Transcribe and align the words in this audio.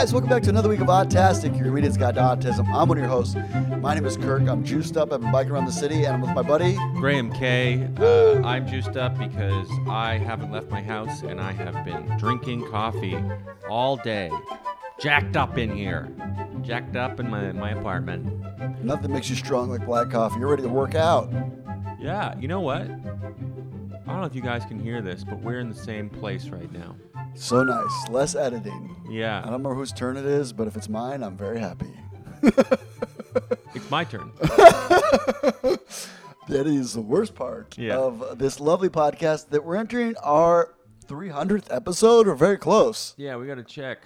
guys, 0.00 0.14
welcome 0.14 0.30
back 0.30 0.42
to 0.42 0.48
another 0.48 0.70
week 0.70 0.80
of 0.80 0.86
Autastic, 0.86 1.54
your 1.54 1.66
comedian's 1.66 1.98
to 1.98 2.04
autism. 2.04 2.66
I'm 2.72 2.88
one 2.88 2.96
of 2.96 3.02
your 3.02 3.06
hosts. 3.06 3.36
My 3.82 3.94
name 3.94 4.06
is 4.06 4.16
Kirk. 4.16 4.48
I'm 4.48 4.64
juiced 4.64 4.96
up. 4.96 5.12
I've 5.12 5.20
been 5.20 5.30
biking 5.30 5.52
around 5.52 5.66
the 5.66 5.72
city, 5.72 6.06
and 6.06 6.14
I'm 6.14 6.22
with 6.22 6.30
my 6.30 6.40
buddy. 6.40 6.78
Graham 6.94 7.30
K. 7.30 7.86
Uh, 7.98 8.40
I'm 8.42 8.66
juiced 8.66 8.96
up 8.96 9.18
because 9.18 9.68
I 9.90 10.16
haven't 10.16 10.52
left 10.52 10.70
my 10.70 10.80
house 10.80 11.20
and 11.20 11.38
I 11.38 11.52
have 11.52 11.84
been 11.84 12.16
drinking 12.16 12.66
coffee 12.70 13.22
all 13.68 13.98
day. 13.98 14.30
Jacked 14.98 15.36
up 15.36 15.58
in 15.58 15.70
here. 15.70 16.08
Jacked 16.62 16.96
up 16.96 17.20
in 17.20 17.28
my, 17.28 17.52
my 17.52 17.72
apartment. 17.72 18.82
Nothing 18.82 19.12
makes 19.12 19.28
you 19.28 19.36
strong 19.36 19.68
like 19.68 19.84
black 19.84 20.08
coffee. 20.08 20.40
You're 20.40 20.48
ready 20.48 20.62
to 20.62 20.68
work 20.70 20.94
out. 20.94 21.30
Yeah, 22.00 22.38
you 22.38 22.48
know 22.48 22.62
what? 22.62 22.84
I 22.84 22.86
don't 22.86 24.20
know 24.20 24.24
if 24.24 24.34
you 24.34 24.40
guys 24.40 24.64
can 24.64 24.80
hear 24.80 25.02
this, 25.02 25.24
but 25.24 25.42
we're 25.42 25.60
in 25.60 25.68
the 25.68 25.74
same 25.74 26.08
place 26.08 26.48
right 26.48 26.72
now. 26.72 26.96
So 27.34 27.62
nice. 27.64 28.08
Less 28.10 28.34
editing. 28.34 28.96
Yeah. 29.08 29.42
I 29.44 29.50
don't 29.50 29.62
know 29.62 29.74
whose 29.74 29.92
turn 29.92 30.16
it 30.16 30.24
is, 30.26 30.52
but 30.52 30.66
if 30.66 30.76
it's 30.76 30.88
mine, 30.88 31.22
I'm 31.22 31.36
very 31.36 31.58
happy. 31.58 31.92
it's 32.42 33.90
my 33.90 34.04
turn. 34.04 34.30
That 36.48 36.66
is 36.66 36.94
the 36.94 37.00
worst 37.00 37.36
part 37.36 37.78
Yeah. 37.78 37.96
of 37.98 38.36
this 38.40 38.58
lovely 38.58 38.88
podcast 38.88 39.50
that 39.50 39.64
we're 39.64 39.76
entering 39.76 40.16
our 40.20 40.74
300th 41.06 41.66
episode. 41.70 42.26
Or 42.26 42.34
very 42.34 42.56
close. 42.56 43.14
Yeah, 43.16 43.36
we 43.36 43.46
got 43.46 43.54
to 43.56 43.62
check. 43.62 43.98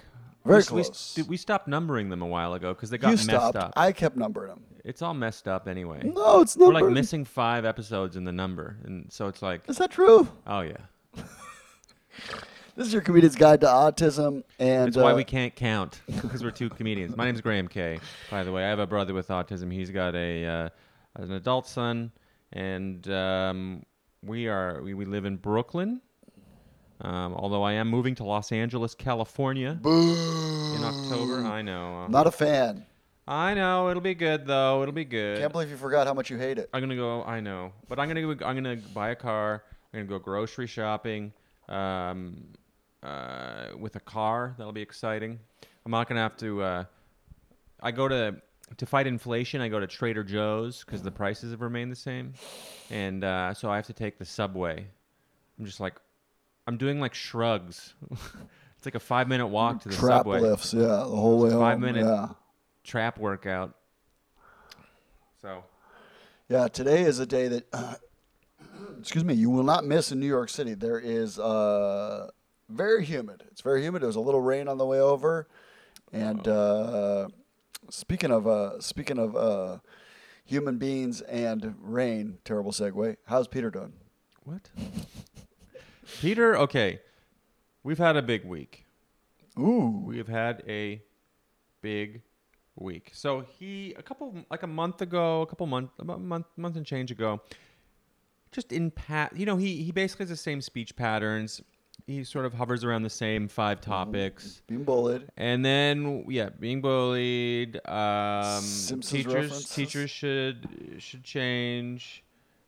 Very 0.45 0.59
we, 0.59 0.63
close. 0.83 1.15
We, 1.17 1.23
we 1.23 1.37
stopped 1.37 1.67
numbering 1.67 2.09
them 2.09 2.21
a 2.21 2.27
while 2.27 2.53
ago 2.53 2.71
because 2.75 2.91
they 2.91 2.99
got 2.99 3.07
You 3.07 3.15
messed 3.15 3.23
stopped. 3.29 3.55
up. 3.55 3.73
I 3.75 3.91
kept 3.91 4.15
numbering 4.15 4.49
them. 4.49 4.63
it's 4.83 5.01
all 5.01 5.15
messed 5.15 5.47
up 5.47 5.67
anyway. 5.67 6.01
No, 6.03 6.41
it's 6.41 6.55
not. 6.55 6.67
We're 6.67 6.81
like 6.81 6.93
missing 6.93 7.25
five 7.25 7.65
episodes 7.65 8.15
in 8.15 8.25
the 8.25 8.31
number, 8.31 8.77
and 8.83 9.11
so 9.11 9.27
it's 9.27 9.41
like, 9.41 9.67
Is 9.67 9.77
that 9.79 9.89
true? 9.89 10.27
oh 10.45 10.59
yeah. 10.61 10.77
This 12.75 12.87
is 12.87 12.93
your 12.93 13.01
comedian's 13.01 13.35
guide 13.37 13.61
to 13.61 13.67
autism, 13.67 14.43
and 14.59 14.87
That's 14.87 14.97
why 14.97 15.13
uh, 15.13 15.15
we 15.15 15.23
can't 15.23 15.55
count 15.55 16.01
because 16.07 16.43
we're 16.43 16.51
two 16.51 16.69
comedians. 16.69 17.15
My 17.15 17.23
name's 17.23 17.39
Graham 17.39 17.69
K. 17.69 17.99
By 18.29 18.43
the 18.43 18.51
way, 18.51 18.65
I 18.65 18.69
have 18.69 18.79
a 18.79 18.87
brother 18.87 19.13
with 19.13 19.29
autism. 19.29 19.71
He's 19.71 19.89
got 19.91 20.13
a 20.13 20.45
uh, 20.45 20.69
an 21.15 21.31
adult 21.31 21.67
son, 21.67 22.11
and 22.51 23.07
um, 23.09 23.85
we 24.21 24.47
are 24.49 24.81
we, 24.81 24.93
we 24.93 25.05
live 25.05 25.23
in 25.23 25.37
Brooklyn. 25.37 26.01
Um, 26.99 27.33
although 27.35 27.63
I 27.63 27.73
am 27.73 27.89
moving 27.89 28.13
to 28.15 28.25
Los 28.25 28.51
Angeles, 28.51 28.93
California, 28.93 29.79
in 29.85 30.81
October. 30.83 31.45
I 31.45 31.61
know. 31.61 32.03
uh, 32.03 32.07
Not 32.09 32.27
a 32.27 32.31
fan. 32.31 32.85
I 33.25 33.53
know. 33.53 33.89
It'll 33.89 34.01
be 34.01 34.15
good 34.15 34.45
though. 34.45 34.81
It'll 34.81 34.93
be 34.93 35.05
good. 35.05 35.39
Can't 35.39 35.51
believe 35.53 35.69
you 35.69 35.77
forgot 35.77 36.07
how 36.07 36.13
much 36.13 36.29
you 36.29 36.37
hate 36.37 36.57
it. 36.57 36.69
I'm 36.73 36.81
gonna 36.81 36.97
go. 36.97 37.23
I 37.23 37.39
know, 37.39 37.71
but 37.87 37.99
I'm 37.99 38.09
gonna 38.09 38.35
go. 38.35 38.45
I'm 38.45 38.55
gonna 38.55 38.75
buy 38.93 39.11
a 39.11 39.15
car. 39.15 39.63
I'm 39.93 39.99
gonna 40.01 40.09
go 40.09 40.19
grocery 40.19 40.67
shopping. 40.67 41.31
Um, 41.69 42.47
uh, 43.05 43.77
with 43.77 43.95
a 43.95 43.99
car, 43.99 44.55
that'll 44.57 44.73
be 44.73 44.81
exciting. 44.81 45.39
I'm 45.85 45.91
not 45.91 46.07
gonna 46.09 46.21
have 46.21 46.37
to. 46.37 46.61
Uh, 46.63 46.83
I 47.81 47.91
go 47.91 48.07
to 48.07 48.35
to 48.77 48.85
fight 48.85 49.05
inflation. 49.07 49.61
I 49.61 49.67
go 49.67 49.79
to 49.79 49.87
Trader 49.87 50.23
Joe's 50.23 50.83
because 50.83 51.01
the 51.03 51.11
prices 51.11 51.51
have 51.51 51.61
remained 51.61 51.91
the 51.91 51.95
same, 51.95 52.33
and 52.89 53.23
uh, 53.23 53.53
so 53.53 53.69
I 53.69 53.75
have 53.75 53.85
to 53.87 53.93
take 53.93 54.17
the 54.17 54.25
subway. 54.25 54.87
I'm 55.59 55.65
just 55.65 55.79
like, 55.79 55.95
I'm 56.67 56.77
doing 56.77 56.99
like 56.99 57.13
shrugs. 57.13 57.93
it's 58.11 58.85
like 58.85 58.95
a 58.95 58.99
five 58.99 59.27
minute 59.27 59.47
walk 59.47 59.81
to 59.83 59.89
the 59.89 59.95
Trap 59.95 60.19
subway. 60.19 60.39
lifts, 60.41 60.73
yeah, 60.73 60.81
the 60.87 61.03
whole 61.05 61.39
way 61.39 61.51
home. 61.51 61.59
Five 61.61 61.79
minute- 61.79 62.05
Yeah. 62.05 62.29
Trap 62.83 63.17
workout. 63.17 63.75
So 65.41 65.63
Yeah, 66.49 66.67
today 66.67 67.01
is 67.03 67.17
a 67.19 67.25
day 67.25 67.47
that, 67.47 67.99
excuse 68.99 69.23
me, 69.23 69.33
you 69.33 69.49
will 69.49 69.63
not 69.63 69.85
miss 69.85 70.11
in 70.11 70.19
New 70.19 70.27
York 70.27 70.49
City. 70.49 70.73
There 70.75 70.99
is 70.99 71.39
uh, 71.39 72.29
very 72.69 73.05
humid. 73.05 73.43
It's 73.51 73.61
very 73.61 73.81
humid. 73.83 74.01
There 74.01 74.07
was 74.07 74.15
a 74.15 74.21
little 74.21 74.41
rain 74.41 74.67
on 74.67 74.77
the 74.77 74.85
way 74.85 74.99
over, 74.99 75.47
and 76.11 76.47
uh, 76.47 77.27
speaking 77.89 78.31
of 78.31 78.47
uh, 78.47 78.79
speaking 78.81 79.17
of 79.17 79.35
uh, 79.35 79.77
human 80.43 80.77
beings 80.77 81.21
and 81.21 81.75
rain, 81.81 82.37
terrible 82.43 82.71
segue. 82.71 83.17
How's 83.25 83.47
Peter 83.47 83.69
doing? 83.69 83.93
What? 84.43 84.69
Peter, 86.21 86.55
okay. 86.57 86.99
We've 87.83 87.97
had 87.97 88.15
a 88.15 88.21
big 88.21 88.45
week. 88.45 88.85
Ooh, 89.59 90.03
We 90.05 90.17
have 90.17 90.27
had 90.27 90.63
a 90.67 91.01
big 91.81 92.21
week. 92.75 93.11
So 93.13 93.45
he 93.57 93.93
a 93.97 94.03
couple 94.03 94.35
like 94.49 94.63
a 94.63 94.67
month 94.67 95.01
ago, 95.01 95.41
a 95.41 95.45
couple 95.45 95.65
month 95.67 95.91
about 95.99 96.17
a 96.17 96.21
month 96.21 96.45
month 96.57 96.75
and 96.75 96.85
change 96.85 97.11
ago, 97.11 97.41
just 98.51 98.71
in 98.71 98.91
pat 98.91 99.35
you 99.35 99.45
know, 99.45 99.57
he 99.57 99.83
he 99.83 99.91
basically 99.91 100.23
has 100.23 100.29
the 100.29 100.35
same 100.35 100.61
speech 100.61 100.95
patterns. 100.95 101.61
He 102.07 102.23
sort 102.23 102.45
of 102.45 102.53
hovers 102.53 102.83
around 102.83 103.01
the 103.01 103.09
same 103.09 103.47
five 103.47 103.81
topics. 103.81 104.61
being 104.67 104.83
bullied. 104.83 105.27
And 105.37 105.65
then 105.65 106.25
yeah, 106.29 106.49
being 106.49 106.81
bullied. 106.81 107.79
Um, 107.87 108.61
Simpsons 108.61 109.09
teachers 109.11 109.33
references? 109.33 109.69
teachers 109.69 110.09
should 110.11 110.97
should 110.99 111.23
change. 111.23 112.23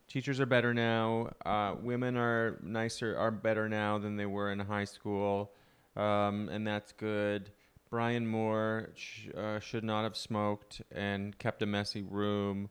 Teachers 0.08 0.40
are 0.40 0.48
better 0.48 0.74
now. 0.74 1.34
Uh, 1.46 1.76
women 1.80 2.18
are 2.18 2.58
nicer, 2.64 3.16
are 3.18 3.30
better 3.30 3.70
now 3.70 4.00
than 4.00 4.16
they 4.16 4.26
were 4.26 4.52
in 4.52 4.60
high 4.60 4.86
school, 4.86 5.52
um, 5.96 6.50
and 6.50 6.66
that's 6.66 6.94
good. 6.94 7.52
Brian 7.90 8.26
Moore 8.26 8.90
sh- 8.96 9.28
uh, 9.38 9.60
should 9.60 9.84
not 9.84 10.04
have 10.04 10.18
smoked 10.18 10.82
and 10.92 11.38
kept 11.38 11.62
a 11.62 11.66
messy 11.66 12.02
room. 12.02 12.70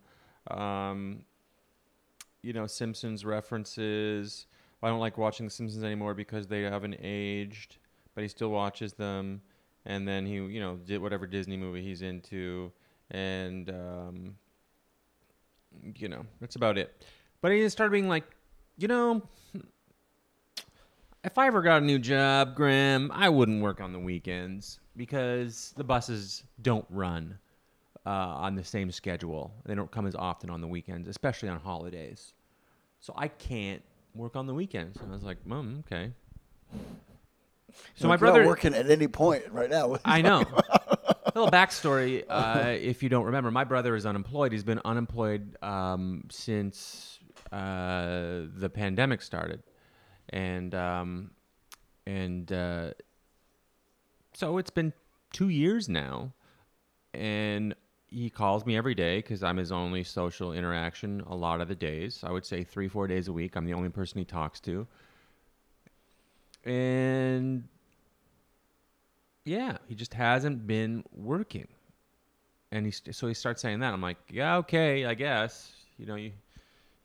Um, 0.50 1.24
you 2.42 2.52
know, 2.52 2.66
Simpsons 2.66 3.24
references. 3.24 4.46
I 4.86 4.88
don't 4.88 5.00
like 5.00 5.18
watching 5.18 5.46
The 5.46 5.50
Simpsons 5.50 5.82
anymore 5.82 6.14
because 6.14 6.46
they 6.46 6.62
haven't 6.62 6.96
aged, 7.02 7.78
but 8.14 8.22
he 8.22 8.28
still 8.28 8.50
watches 8.50 8.92
them. 8.92 9.42
And 9.84 10.06
then 10.06 10.24
he, 10.24 10.34
you 10.34 10.60
know, 10.60 10.76
did 10.76 11.02
whatever 11.02 11.26
Disney 11.26 11.56
movie 11.56 11.82
he's 11.82 12.02
into, 12.02 12.70
and 13.10 13.68
um, 13.70 14.36
you 15.96 16.08
know, 16.08 16.24
that's 16.40 16.54
about 16.54 16.78
it. 16.78 17.04
But 17.40 17.50
he 17.50 17.68
started 17.68 17.90
being 17.90 18.08
like, 18.08 18.24
you 18.78 18.86
know, 18.86 19.22
if 21.24 21.36
I 21.36 21.48
ever 21.48 21.62
got 21.62 21.82
a 21.82 21.84
new 21.84 21.98
job, 21.98 22.54
Graham, 22.54 23.10
I 23.12 23.28
wouldn't 23.28 23.62
work 23.62 23.80
on 23.80 23.92
the 23.92 23.98
weekends 23.98 24.78
because 24.96 25.74
the 25.76 25.84
buses 25.84 26.44
don't 26.62 26.86
run 26.90 27.36
uh, 28.06 28.10
on 28.10 28.54
the 28.54 28.64
same 28.64 28.92
schedule. 28.92 29.52
They 29.64 29.74
don't 29.74 29.90
come 29.90 30.06
as 30.06 30.14
often 30.14 30.48
on 30.48 30.60
the 30.60 30.68
weekends, 30.68 31.08
especially 31.08 31.48
on 31.48 31.58
holidays. 31.58 32.34
So 33.00 33.14
I 33.16 33.26
can't 33.26 33.82
work 34.16 34.36
on 34.36 34.46
the 34.46 34.54
weekends. 34.54 34.98
And 35.00 35.10
I 35.10 35.14
was 35.14 35.22
like, 35.24 35.44
Mom, 35.46 35.84
okay. 35.86 36.12
So 37.96 38.08
my 38.08 38.14
Like, 38.14 38.20
you're 38.20 38.28
not 38.28 38.34
brother, 38.34 38.46
working 38.46 38.74
at 38.74 38.90
any 38.90 39.06
point 39.06 39.44
right 39.50 39.68
now. 39.68 39.88
What 39.88 40.00
are 40.04 40.10
you 40.18 40.18
I 40.18 40.22
know. 40.22 40.40
a 40.40 41.32
little 41.34 41.50
backstory, 41.50 42.24
uh, 42.26 42.68
if 42.70 43.02
you 43.02 43.10
don't 43.10 43.26
remember, 43.26 43.50
my 43.50 43.64
brother 43.64 43.94
is 43.94 44.06
unemployed. 44.06 44.52
He's 44.52 44.64
been 44.64 44.80
unemployed 44.84 45.62
um, 45.62 46.24
since 46.30 47.18
uh, 47.52 48.44
the 48.56 48.70
pandemic 48.72 49.20
started, 49.20 49.62
and 50.30 50.74
um, 50.74 51.32
and 52.06 52.50
uh, 52.50 52.90
so 54.32 54.56
it's 54.56 54.70
been 54.70 54.94
two 55.32 55.50
years 55.50 55.86
now, 55.86 56.32
and 57.12 57.74
he 58.08 58.30
calls 58.30 58.64
me 58.64 58.76
every 58.76 58.94
day 58.94 59.18
because 59.18 59.42
I'm 59.42 59.56
his 59.56 59.72
only 59.72 60.04
social 60.04 60.52
interaction. 60.52 61.22
A 61.26 61.34
lot 61.34 61.60
of 61.60 61.68
the 61.68 61.74
days, 61.74 62.20
I 62.22 62.30
would 62.30 62.46
say 62.46 62.64
three, 62.64 62.88
four 62.88 63.06
days 63.06 63.28
a 63.28 63.32
week. 63.32 63.56
I'm 63.56 63.64
the 63.64 63.74
only 63.74 63.88
person 63.88 64.18
he 64.18 64.24
talks 64.24 64.60
to, 64.60 64.86
and 66.64 67.64
yeah, 69.44 69.78
he 69.88 69.94
just 69.94 70.14
hasn't 70.14 70.66
been 70.66 71.04
working. 71.12 71.68
And 72.72 72.84
he 72.86 72.92
so 72.92 73.28
he 73.28 73.34
starts 73.34 73.62
saying 73.62 73.80
that. 73.80 73.92
I'm 73.92 74.02
like, 74.02 74.18
yeah, 74.30 74.56
okay, 74.58 75.06
I 75.06 75.14
guess. 75.14 75.72
You 75.98 76.06
know, 76.06 76.16
you 76.16 76.32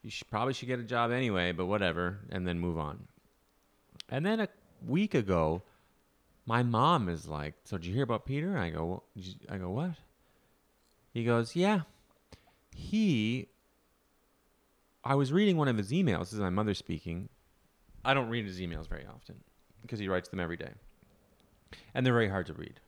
you 0.03 0.09
should, 0.09 0.29
probably 0.29 0.53
should 0.53 0.67
get 0.67 0.79
a 0.79 0.83
job 0.83 1.11
anyway, 1.11 1.51
but 1.51 1.67
whatever, 1.67 2.19
and 2.31 2.47
then 2.47 2.59
move 2.59 2.77
on. 2.77 3.07
And 4.09 4.25
then 4.25 4.39
a 4.39 4.49
week 4.85 5.13
ago, 5.13 5.61
my 6.45 6.63
mom 6.63 7.09
is 7.09 7.27
like, 7.27 7.53
"So 7.63 7.77
did 7.77 7.85
you 7.85 7.93
hear 7.93 8.03
about 8.03 8.25
Peter?" 8.25 8.57
I 8.57 8.71
go, 8.71 8.85
"Well, 8.85 9.03
"I 9.49 9.57
go 9.57 9.69
what?" 9.69 9.95
He 11.13 11.23
goes, 11.23 11.55
"Yeah, 11.55 11.81
he." 12.73 13.47
I 15.03 15.15
was 15.15 15.33
reading 15.33 15.57
one 15.57 15.67
of 15.67 15.77
his 15.77 15.91
emails. 15.91 16.19
This 16.19 16.33
is 16.33 16.39
my 16.39 16.49
mother 16.51 16.73
speaking. 16.73 17.29
I 18.05 18.13
don't 18.13 18.29
read 18.29 18.45
his 18.45 18.59
emails 18.59 18.87
very 18.87 19.05
often 19.05 19.43
because 19.81 19.99
he 19.99 20.07
writes 20.07 20.29
them 20.29 20.39
every 20.39 20.57
day 20.57 20.71
and 21.93 22.05
they're 22.05 22.13
very 22.13 22.29
hard 22.29 22.47
to 22.47 22.53
read. 22.53 22.79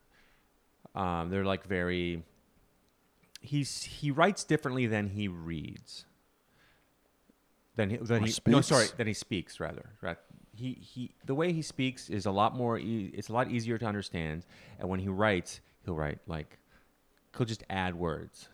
Um, 0.96 1.30
they're 1.30 1.46
like 1.46 1.66
very. 1.66 2.24
He's 3.42 3.84
he 3.84 4.12
writes 4.12 4.44
differently 4.44 4.88
than 4.88 5.10
he 5.10 5.28
reads. 5.28 6.06
Than 7.76 7.90
he, 7.90 7.98
than 7.98 8.24
Or 8.24 8.28
he 8.28 8.34
no 8.46 8.62
sorry 8.62 8.88
than 8.98 9.08
he 9.08 9.14
speaks 9.14 9.60
rather 9.60 9.90
right. 10.02 10.18
He 10.56 10.74
he 10.74 11.16
the 11.26 11.34
way 11.36 11.52
he 11.52 11.62
speaks 11.62 12.10
is 12.10 12.26
a 12.26 12.32
lot 12.32 12.56
more. 12.56 12.78
E- 12.78 13.12
it's 13.14 13.30
a 13.30 13.34
lot 13.34 13.50
easier 13.50 13.78
to 13.80 13.86
understand, 13.86 14.46
and 14.80 14.88
when 14.88 15.00
he 15.00 15.08
writes, 15.10 15.60
he'll 15.84 15.96
write 15.96 16.20
like 16.28 16.60
he'll 17.38 17.46
just 17.46 17.64
add 17.70 17.96
words. 17.96 18.50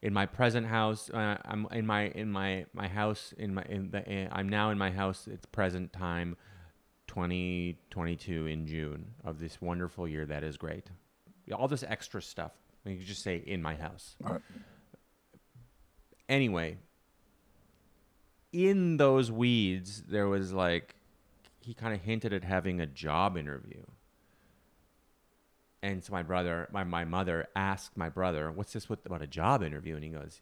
In 0.00 0.12
my 0.12 0.26
present 0.26 0.66
house, 0.66 1.10
uh, 1.10 1.36
I'm 1.44 1.66
in 1.70 1.86
my 1.86 2.08
in 2.08 2.30
my 2.30 2.66
my 2.72 2.88
house 2.88 3.32
in 3.38 3.54
my 3.54 3.62
in 3.68 3.90
the 3.90 4.28
I'm 4.36 4.48
now 4.48 4.70
in 4.70 4.78
my 4.78 4.90
house. 4.90 5.28
It's 5.30 5.46
present 5.46 5.92
time, 5.92 6.36
2022 7.06 8.46
in 8.46 8.66
June 8.66 9.14
of 9.24 9.38
this 9.38 9.60
wonderful 9.60 10.08
year 10.08 10.26
that 10.26 10.42
is 10.42 10.56
great. 10.56 10.90
all 11.54 11.68
this 11.68 11.84
extra 11.84 12.20
stuff. 12.20 12.52
You 12.84 12.96
could 12.96 13.06
just 13.06 13.22
say 13.22 13.36
in 13.36 13.62
my 13.62 13.76
house. 13.76 14.16
Right. 14.20 14.40
Anyway, 16.28 16.78
in 18.52 18.96
those 18.96 19.30
weeds, 19.30 20.02
there 20.08 20.26
was 20.26 20.52
like 20.52 20.96
he 21.60 21.74
kind 21.74 21.94
of 21.94 22.00
hinted 22.00 22.32
at 22.32 22.42
having 22.42 22.80
a 22.80 22.86
job 22.86 23.36
interview. 23.36 23.82
And 25.82 26.02
so 26.04 26.12
my 26.12 26.22
brother, 26.22 26.68
my, 26.72 26.84
my 26.84 27.04
mother 27.04 27.48
asked 27.56 27.96
my 27.96 28.08
brother, 28.08 28.52
"What's 28.52 28.72
this 28.72 28.88
with 28.88 29.04
about 29.04 29.22
a 29.22 29.26
job 29.26 29.62
interview?" 29.62 29.96
And 29.96 30.04
he 30.04 30.10
goes, 30.10 30.40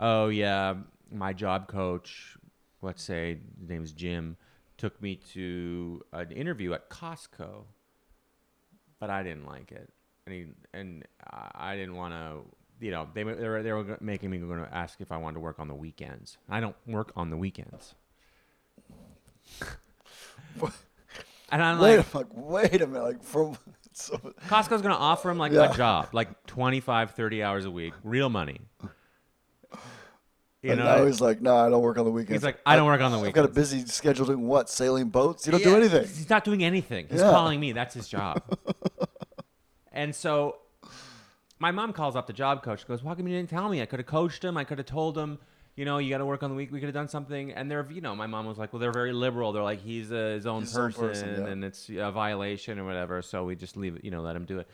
"Oh 0.00 0.28
yeah, 0.28 0.74
my 1.12 1.32
job 1.34 1.68
coach, 1.68 2.36
let's 2.80 3.02
say 3.02 3.38
his 3.60 3.68
name's 3.68 3.92
Jim, 3.92 4.36
took 4.78 5.00
me 5.02 5.16
to 5.34 6.02
an 6.12 6.32
interview 6.32 6.72
at 6.72 6.88
Costco, 6.88 7.64
but 8.98 9.10
I 9.10 9.22
didn't 9.22 9.44
like 9.44 9.72
it, 9.72 9.90
and 10.26 10.34
he 10.34 10.46
and 10.72 11.04
I 11.22 11.76
didn't 11.76 11.96
want 11.96 12.14
to." 12.14 12.40
You 12.80 12.92
know, 12.92 13.08
they, 13.12 13.24
they 13.24 13.48
were 13.48 13.62
they 13.62 13.72
were 13.72 13.98
making 14.00 14.30
me 14.30 14.38
going 14.38 14.64
to 14.64 14.72
ask 14.72 15.00
if 15.00 15.10
I 15.10 15.16
wanted 15.16 15.34
to 15.34 15.40
work 15.40 15.58
on 15.58 15.66
the 15.66 15.74
weekends. 15.74 16.38
I 16.48 16.60
don't 16.60 16.76
work 16.86 17.12
on 17.16 17.28
the 17.28 17.36
weekends. 17.36 17.94
and 21.50 21.62
I'm 21.62 21.78
Wait, 21.78 21.96
like, 21.96 22.14
a, 22.14 22.18
like, 22.18 22.26
wait 22.30 22.82
a 22.82 22.86
minute. 22.86 23.02
Like 23.02 23.22
from 23.22 23.58
so, 24.02 24.16
Costco's 24.48 24.82
going 24.82 24.94
to 24.94 25.00
offer 25.00 25.30
him 25.30 25.38
like 25.38 25.52
Yeah. 25.52 25.72
a 25.72 25.76
job, 25.76 26.08
like 26.12 26.28
25, 26.46 27.12
30 27.12 27.42
hours 27.42 27.64
a 27.64 27.70
week, 27.70 27.94
real 28.04 28.28
money. 28.28 28.60
You 30.62 30.72
and 30.72 30.80
know, 30.80 30.98
now 30.98 31.04
he's 31.06 31.20
like, 31.20 31.40
no, 31.40 31.56
I 31.56 31.68
don't 31.68 31.82
work 31.82 31.98
on 31.98 32.04
the 32.04 32.10
weekends. 32.10 32.42
he's 32.42 32.44
like, 32.44 32.58
I 32.66 32.74
don't 32.74 32.86
work 32.86 33.00
on 33.00 33.12
the 33.12 33.18
weekends. 33.18 33.38
I've 33.38 33.44
got 33.44 33.50
a 33.50 33.54
busy 33.54 33.86
schedule 33.86 34.26
doing 34.26 34.46
what? 34.46 34.68
Sailing 34.68 35.08
boats? 35.08 35.46
You 35.46 35.52
don't 35.52 35.62
do 35.62 35.76
anything. 35.76 36.02
He's 36.02 36.28
not 36.28 36.44
doing 36.44 36.64
anything. 36.64 37.06
He's 37.08 37.20
Yeah. 37.20 37.30
calling 37.30 37.60
me. 37.60 37.70
That's 37.72 37.94
his 37.94 38.08
job. 38.08 38.42
and 39.92 40.14
so 40.14 40.56
my 41.60 41.70
mom 41.70 41.92
calls 41.92 42.16
up 42.16 42.26
the 42.26 42.32
job 42.32 42.64
coach. 42.64 42.86
Goes, 42.88 43.04
"Why 43.04 43.14
come 43.14 43.28
you 43.28 43.36
didn't 43.36 43.50
tell 43.50 43.68
me? 43.68 43.80
I 43.82 43.86
could 43.86 44.00
have 44.00 44.06
coached 44.06 44.44
him. 44.44 44.56
I 44.56 44.64
could 44.64 44.78
have 44.78 44.86
told 44.86 45.16
him." 45.16 45.38
You 45.78 45.84
know, 45.84 45.98
you 45.98 46.10
got 46.10 46.18
to 46.18 46.26
work 46.26 46.42
on 46.42 46.50
the 46.50 46.56
week. 46.56 46.72
We 46.72 46.80
could 46.80 46.88
have 46.88 46.94
done 46.94 47.06
something, 47.06 47.52
and 47.52 47.70
they're, 47.70 47.86
you 47.88 48.00
know, 48.00 48.16
my 48.16 48.26
mom 48.26 48.46
was 48.46 48.58
like, 48.58 48.72
"Well, 48.72 48.80
they're 48.80 48.90
very 48.90 49.12
liberal. 49.12 49.52
They're 49.52 49.62
like, 49.62 49.80
he's 49.80 50.10
uh, 50.10 50.32
his 50.34 50.44
own 50.44 50.62
He's 50.62 50.70
his 50.70 50.76
own 50.78 50.92
person, 50.92 51.08
person, 51.28 51.42
yeah. 51.44 51.46
and 51.50 51.64
it's 51.64 51.88
a 51.88 52.10
violation 52.10 52.80
or 52.80 52.84
whatever. 52.84 53.22
So 53.22 53.44
we 53.44 53.54
just 53.54 53.76
leave 53.76 53.94
it, 53.94 54.04
you 54.04 54.10
know, 54.10 54.20
let 54.20 54.34
him 54.34 54.44
do 54.44 54.58
it." 54.58 54.68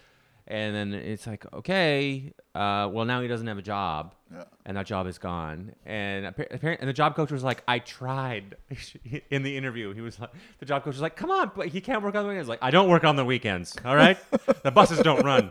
And 0.46 0.74
then 0.74 0.94
it's 0.94 1.26
like, 1.26 1.44
okay, 1.54 2.32
uh, 2.54 2.88
well 2.92 3.04
now 3.04 3.20
he 3.20 3.28
doesn't 3.28 3.46
have 3.46 3.58
a 3.58 3.62
job, 3.62 4.14
Yeah. 4.32 4.44
and 4.64 4.76
that 4.78 4.86
job 4.86 5.06
is 5.06 5.18
gone. 5.18 5.74
And 5.84 6.24
apparently, 6.24 6.76
and 6.80 6.88
the 6.88 6.92
job 6.94 7.16
coach 7.16 7.30
was 7.30 7.44
like, 7.44 7.62
I 7.68 7.78
tried 7.80 8.56
in 9.30 9.42
the 9.42 9.56
interview. 9.58 9.92
He 9.92 10.00
was 10.00 10.18
like, 10.18 10.30
the 10.58 10.64
job 10.66 10.84
coach 10.84 10.94
was 10.94 11.02
like, 11.02 11.16
come 11.16 11.30
on, 11.30 11.50
but 11.54 11.68
he 11.68 11.80
can't 11.82 12.02
work 12.02 12.14
on 12.14 12.22
the 12.24 12.28
weekends. 12.30 12.48
Like, 12.48 12.60
I 12.62 12.70
don't 12.70 12.88
work 12.88 13.04
on 13.04 13.16
the 13.16 13.24
weekends. 13.26 13.76
All 13.84 13.96
right, 13.96 14.16
the 14.62 14.70
buses 14.70 15.00
don't 15.00 15.22
run. 15.24 15.50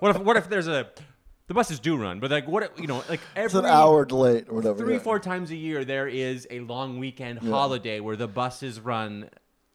What 0.00 0.14
if 0.14 0.22
what 0.22 0.36
if 0.36 0.48
there's 0.48 0.68
a 0.68 0.88
the 1.48 1.54
buses 1.54 1.78
do 1.78 1.96
run, 1.96 2.18
but 2.20 2.30
like 2.30 2.48
what 2.48 2.78
you 2.78 2.86
know 2.86 3.02
like 3.08 3.20
It's 3.36 3.54
every 3.54 3.60
an 3.60 3.66
hour 3.66 4.04
late 4.06 4.46
or 4.48 4.56
whatever. 4.56 4.78
three 4.78 4.94
yeah. 4.94 4.98
four 5.00 5.18
times 5.20 5.50
a 5.50 5.56
year 5.56 5.84
there 5.84 6.08
is 6.08 6.46
a 6.50 6.60
long 6.60 6.98
weekend 6.98 7.40
Yeah. 7.42 7.50
holiday 7.50 8.00
where 8.00 8.16
the 8.16 8.28
buses 8.28 8.80
run 8.80 9.30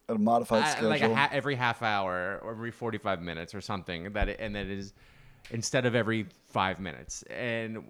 At 0.09 0.15
a 0.15 0.19
modified 0.19 0.63
uh, 0.63 0.67
schedule. 0.67 0.89
like 0.89 1.01
a 1.01 1.15
ha- 1.15 1.29
every 1.31 1.55
half 1.55 1.81
hour 1.81 2.39
or 2.43 2.51
every 2.51 2.71
45 2.71 3.21
minutes 3.21 3.55
or 3.55 3.61
something 3.61 4.11
that 4.13 4.27
it, 4.29 4.39
and 4.39 4.55
that 4.55 4.67
is 4.67 4.93
instead 5.51 5.85
of 5.85 5.95
every 5.95 6.27
five 6.49 6.79
minutes 6.79 7.23
and 7.23 7.83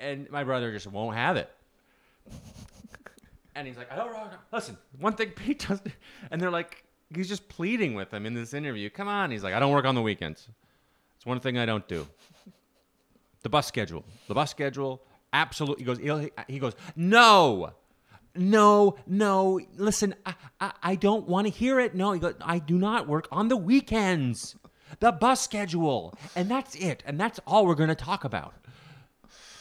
and 0.00 0.28
my 0.30 0.42
brother 0.44 0.72
just 0.72 0.86
won't 0.88 1.16
have 1.16 1.36
it 1.36 1.50
and 3.54 3.66
he's 3.66 3.76
like 3.76 3.90
i 3.92 3.96
don't 3.96 4.12
know 4.12 4.28
listen 4.52 4.76
one 4.98 5.12
thing 5.14 5.30
pete 5.36 5.64
does 5.68 5.80
and 6.30 6.40
they're 6.40 6.50
like 6.50 6.84
he's 7.14 7.28
just 7.28 7.48
pleading 7.48 7.94
with 7.94 8.12
him 8.12 8.26
in 8.26 8.34
this 8.34 8.54
interview 8.54 8.90
come 8.90 9.08
on 9.08 9.30
he's 9.30 9.42
like 9.44 9.54
i 9.54 9.58
don't 9.60 9.72
work 9.72 9.84
on 9.84 9.94
the 9.94 10.02
weekends 10.02 10.48
it's 11.16 11.26
one 11.26 11.40
thing 11.40 11.58
i 11.58 11.66
don't 11.66 11.86
do 11.88 12.06
the 13.42 13.48
bus 13.48 13.66
schedule 13.66 14.04
the 14.28 14.34
bus 14.34 14.50
schedule 14.50 15.02
absolutely 15.32 15.84
he 15.84 15.86
goes 15.86 16.30
he 16.48 16.58
goes 16.58 16.74
no 16.96 17.72
no, 18.34 18.96
no. 19.06 19.60
Listen, 19.76 20.14
I, 20.24 20.34
I, 20.60 20.72
I 20.82 20.94
don't 20.94 21.28
want 21.28 21.46
to 21.46 21.52
hear 21.52 21.80
it. 21.80 21.94
No, 21.94 22.12
he 22.12 22.20
goes, 22.20 22.34
I 22.40 22.58
do 22.58 22.78
not 22.78 23.08
work 23.08 23.26
on 23.32 23.48
the 23.48 23.56
weekends. 23.56 24.56
The 25.00 25.12
bus 25.12 25.40
schedule, 25.40 26.14
and 26.34 26.50
that's 26.50 26.74
it. 26.74 27.02
And 27.06 27.18
that's 27.18 27.40
all 27.46 27.66
we're 27.66 27.74
going 27.74 27.88
to 27.88 27.94
talk 27.94 28.24
about. 28.24 28.54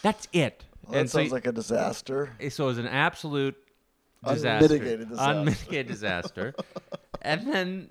That's 0.01 0.27
it. 0.33 0.65
Well, 0.83 0.93
that 0.93 0.99
and 1.01 1.09
so, 1.09 1.19
sounds 1.19 1.31
like 1.31 1.45
a 1.45 1.51
disaster. 1.51 2.31
so 2.49 2.63
it 2.63 2.67
was 2.67 2.77
an 2.77 2.87
absolute 2.87 3.55
disaster, 4.23 4.65
Unmitigated 4.65 5.09
disaster. 5.09 5.39
unmitigated 5.39 5.87
disaster. 5.87 6.55
and 7.21 7.47
then, 7.47 7.89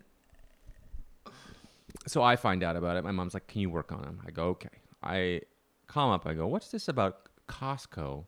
so 2.06 2.22
I 2.22 2.36
find 2.36 2.62
out 2.62 2.76
about 2.76 2.96
it. 2.96 3.04
My 3.04 3.12
mom's 3.12 3.34
like, 3.34 3.46
"Can 3.46 3.60
you 3.60 3.70
work 3.70 3.92
on 3.92 4.02
him?" 4.02 4.20
I 4.26 4.30
go, 4.30 4.48
"Okay." 4.48 4.68
I 5.02 5.42
him 5.96 6.10
up. 6.12 6.26
I 6.26 6.34
go, 6.34 6.46
"What's 6.46 6.70
this 6.70 6.88
about 6.88 7.28
Costco 7.48 8.24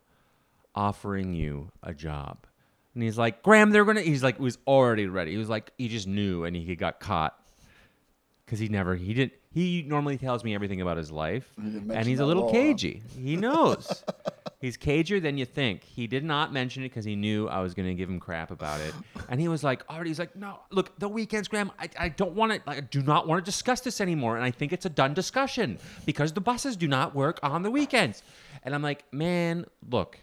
offering 0.75 1.33
you 1.33 1.71
a 1.83 1.93
job?" 1.93 2.45
And 2.93 3.03
he's 3.03 3.17
like, 3.17 3.43
"Graham, 3.43 3.71
they're 3.71 3.85
gonna." 3.85 4.01
He's 4.01 4.23
like, 4.23 4.37
he 4.37 4.43
was 4.43 4.57
already 4.67 5.07
ready. 5.07 5.31
He 5.31 5.37
was 5.37 5.49
like, 5.49 5.71
he 5.77 5.87
just 5.87 6.07
knew, 6.07 6.43
and 6.43 6.55
he 6.55 6.75
got 6.75 6.99
caught 6.99 7.37
because 8.45 8.59
he 8.59 8.67
never, 8.67 8.95
he 8.95 9.13
didn't. 9.13 9.33
He 9.53 9.83
normally 9.87 10.17
tells 10.17 10.43
me 10.43 10.53
everything 10.55 10.81
about 10.81 10.97
his 10.97 11.11
life, 11.11 11.49
and 11.57 12.05
he's 12.05 12.19
a 12.19 12.25
little 12.25 12.49
cagey. 12.51 13.01
He 13.17 13.35
knows. 13.37 14.03
He's 14.61 14.77
cagier 14.77 15.19
than 15.19 15.39
you 15.39 15.45
think. 15.45 15.83
He 15.83 16.05
did 16.05 16.23
not 16.23 16.53
mention 16.53 16.83
it 16.83 16.89
because 16.89 17.03
he 17.03 17.15
knew 17.15 17.47
I 17.47 17.61
was 17.61 17.73
going 17.73 17.87
to 17.87 17.95
give 17.95 18.07
him 18.07 18.19
crap 18.19 18.51
about 18.51 18.79
it. 18.79 18.93
And 19.27 19.39
he 19.39 19.47
was 19.47 19.63
like, 19.63 19.83
already, 19.89 20.09
he's 20.09 20.19
like, 20.19 20.35
no, 20.35 20.59
look, 20.71 20.99
the 20.99 21.07
weekends, 21.07 21.47
Graham, 21.47 21.71
I, 21.79 21.89
I 21.97 22.09
don't 22.09 22.33
want 22.33 22.51
to, 22.51 22.61
like, 22.67 22.77
I 22.77 22.81
do 22.81 23.01
not 23.01 23.27
want 23.27 23.43
to 23.43 23.49
discuss 23.49 23.79
this 23.79 24.01
anymore. 24.01 24.35
And 24.35 24.43
I 24.43 24.51
think 24.51 24.73
it's 24.73 24.85
a 24.85 24.89
done 24.89 25.13
discussion 25.13 25.79
because 26.05 26.33
the 26.33 26.41
buses 26.41 26.75
do 26.75 26.85
not 26.85 27.15
work 27.15 27.39
on 27.41 27.63
the 27.63 27.71
weekends. 27.71 28.23
And 28.63 28.75
I'm 28.75 28.81
like, 28.81 29.05
man, 29.13 29.65
look, 29.89 30.19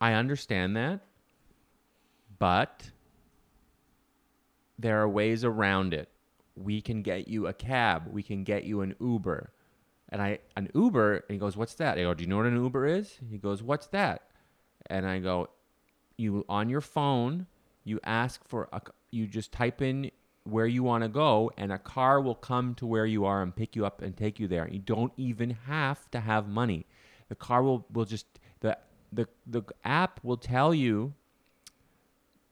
I 0.00 0.14
understand 0.14 0.76
that, 0.76 1.00
but 2.40 2.90
there 4.78 5.00
are 5.00 5.08
ways 5.08 5.44
around 5.44 5.94
it. 5.94 6.08
We 6.56 6.80
can 6.80 7.02
get 7.02 7.28
you 7.28 7.46
a 7.46 7.52
cab. 7.52 8.08
We 8.10 8.24
can 8.24 8.42
get 8.42 8.64
you 8.64 8.80
an 8.80 8.96
Uber. 9.00 9.52
And 10.08 10.22
I 10.22 10.38
an 10.56 10.70
Uber, 10.74 11.14
and 11.16 11.24
he 11.30 11.38
goes, 11.38 11.56
"What's 11.56 11.74
that?" 11.74 11.98
I 11.98 12.02
go, 12.02 12.14
"Do 12.14 12.22
you 12.22 12.28
know 12.28 12.36
what 12.36 12.46
an 12.46 12.56
Uber 12.56 12.86
is?" 12.86 13.18
He 13.30 13.38
goes, 13.38 13.62
"What's 13.62 13.88
that?" 13.88 14.30
And 14.86 15.06
I 15.06 15.18
go, 15.18 15.48
"You 16.16 16.44
on 16.48 16.68
your 16.68 16.80
phone, 16.80 17.46
you 17.84 17.98
ask 18.04 18.46
for 18.46 18.68
a, 18.72 18.80
you 19.10 19.26
just 19.26 19.52
type 19.52 19.82
in 19.82 20.10
where 20.44 20.66
you 20.66 20.82
want 20.84 21.02
to 21.02 21.08
go, 21.08 21.50
and 21.56 21.72
a 21.72 21.78
car 21.78 22.20
will 22.20 22.36
come 22.36 22.74
to 22.76 22.86
where 22.86 23.06
you 23.06 23.24
are 23.24 23.42
and 23.42 23.54
pick 23.54 23.74
you 23.74 23.84
up 23.84 24.00
and 24.00 24.16
take 24.16 24.38
you 24.38 24.46
there. 24.46 24.68
You 24.68 24.78
don't 24.78 25.12
even 25.16 25.50
have 25.66 26.08
to 26.12 26.20
have 26.20 26.48
money. 26.48 26.86
The 27.28 27.34
car 27.34 27.62
will 27.62 27.86
will 27.92 28.04
just 28.04 28.26
the 28.60 28.78
the 29.12 29.28
the 29.46 29.62
app 29.84 30.20
will 30.22 30.36
tell 30.36 30.72
you 30.72 31.14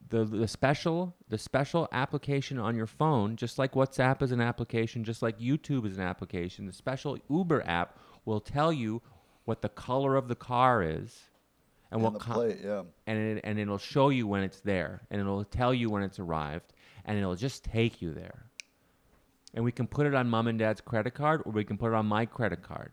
the 0.09 0.25
the 0.25 0.49
special 0.49 1.17
the 1.29 1.39
special 1.39 1.89
application 1.93 2.59
on 2.59 2.77
your 2.77 2.87
phone, 2.87 3.37
just 3.37 3.59
like 3.59 3.73
WhatsApp 3.73 4.23
is 4.23 4.33
an 4.33 4.41
application, 4.41 5.05
just 5.05 5.23
like 5.23 5.39
YouTube 5.39 5.87
is 5.87 5.97
an 5.99 6.05
application. 6.05 6.67
The 6.67 6.73
special 6.73 7.19
Uber 7.31 7.63
app 7.67 7.99
will 8.25 8.41
tell 8.41 8.73
you 8.73 9.03
what 9.45 9.63
the 9.63 9.69
color 9.69 10.17
of 10.17 10.29
the 10.29 10.35
car 10.35 10.83
is, 10.83 11.25
and 11.91 12.03
And 12.03 12.03
what 12.03 12.21
plate, 12.21 12.59
yeah. 12.65 12.83
and 13.07 13.19
it, 13.19 13.41
and 13.45 13.59
it'll 13.59 13.79
show 13.79 14.09
you 14.11 14.27
when 14.27 14.43
it's 14.43 14.61
there, 14.61 15.03
and 15.11 15.21
it'll 15.21 15.45
tell 15.45 15.73
you 15.75 15.91
when 15.91 16.03
it's 16.03 16.19
arrived, 16.19 16.73
and 17.05 17.19
it'll 17.19 17.35
just 17.37 17.65
take 17.65 18.01
you 18.03 18.13
there. 18.15 18.47
And 19.55 19.65
we 19.65 19.73
can 19.73 19.87
put 19.87 20.07
it 20.07 20.15
on 20.15 20.29
mom 20.29 20.49
and 20.49 20.59
dad's 20.59 20.81
credit 20.81 21.15
card, 21.15 21.43
or 21.45 21.53
we 21.53 21.65
can 21.65 21.79
put 21.79 21.89
it 21.89 21.95
on 21.95 22.07
my 22.07 22.27
credit 22.27 22.63
card, 22.63 22.93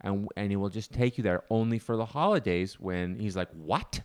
and 0.00 0.28
and 0.36 0.52
it 0.52 0.56
will 0.56 0.68
just 0.70 0.92
take 0.92 1.18
you 1.18 1.24
there 1.24 1.42
only 1.50 1.78
for 1.78 1.96
the 1.96 2.06
holidays. 2.06 2.78
When 2.78 3.18
he's 3.18 3.36
like, 3.36 3.50
"What?" 3.52 4.02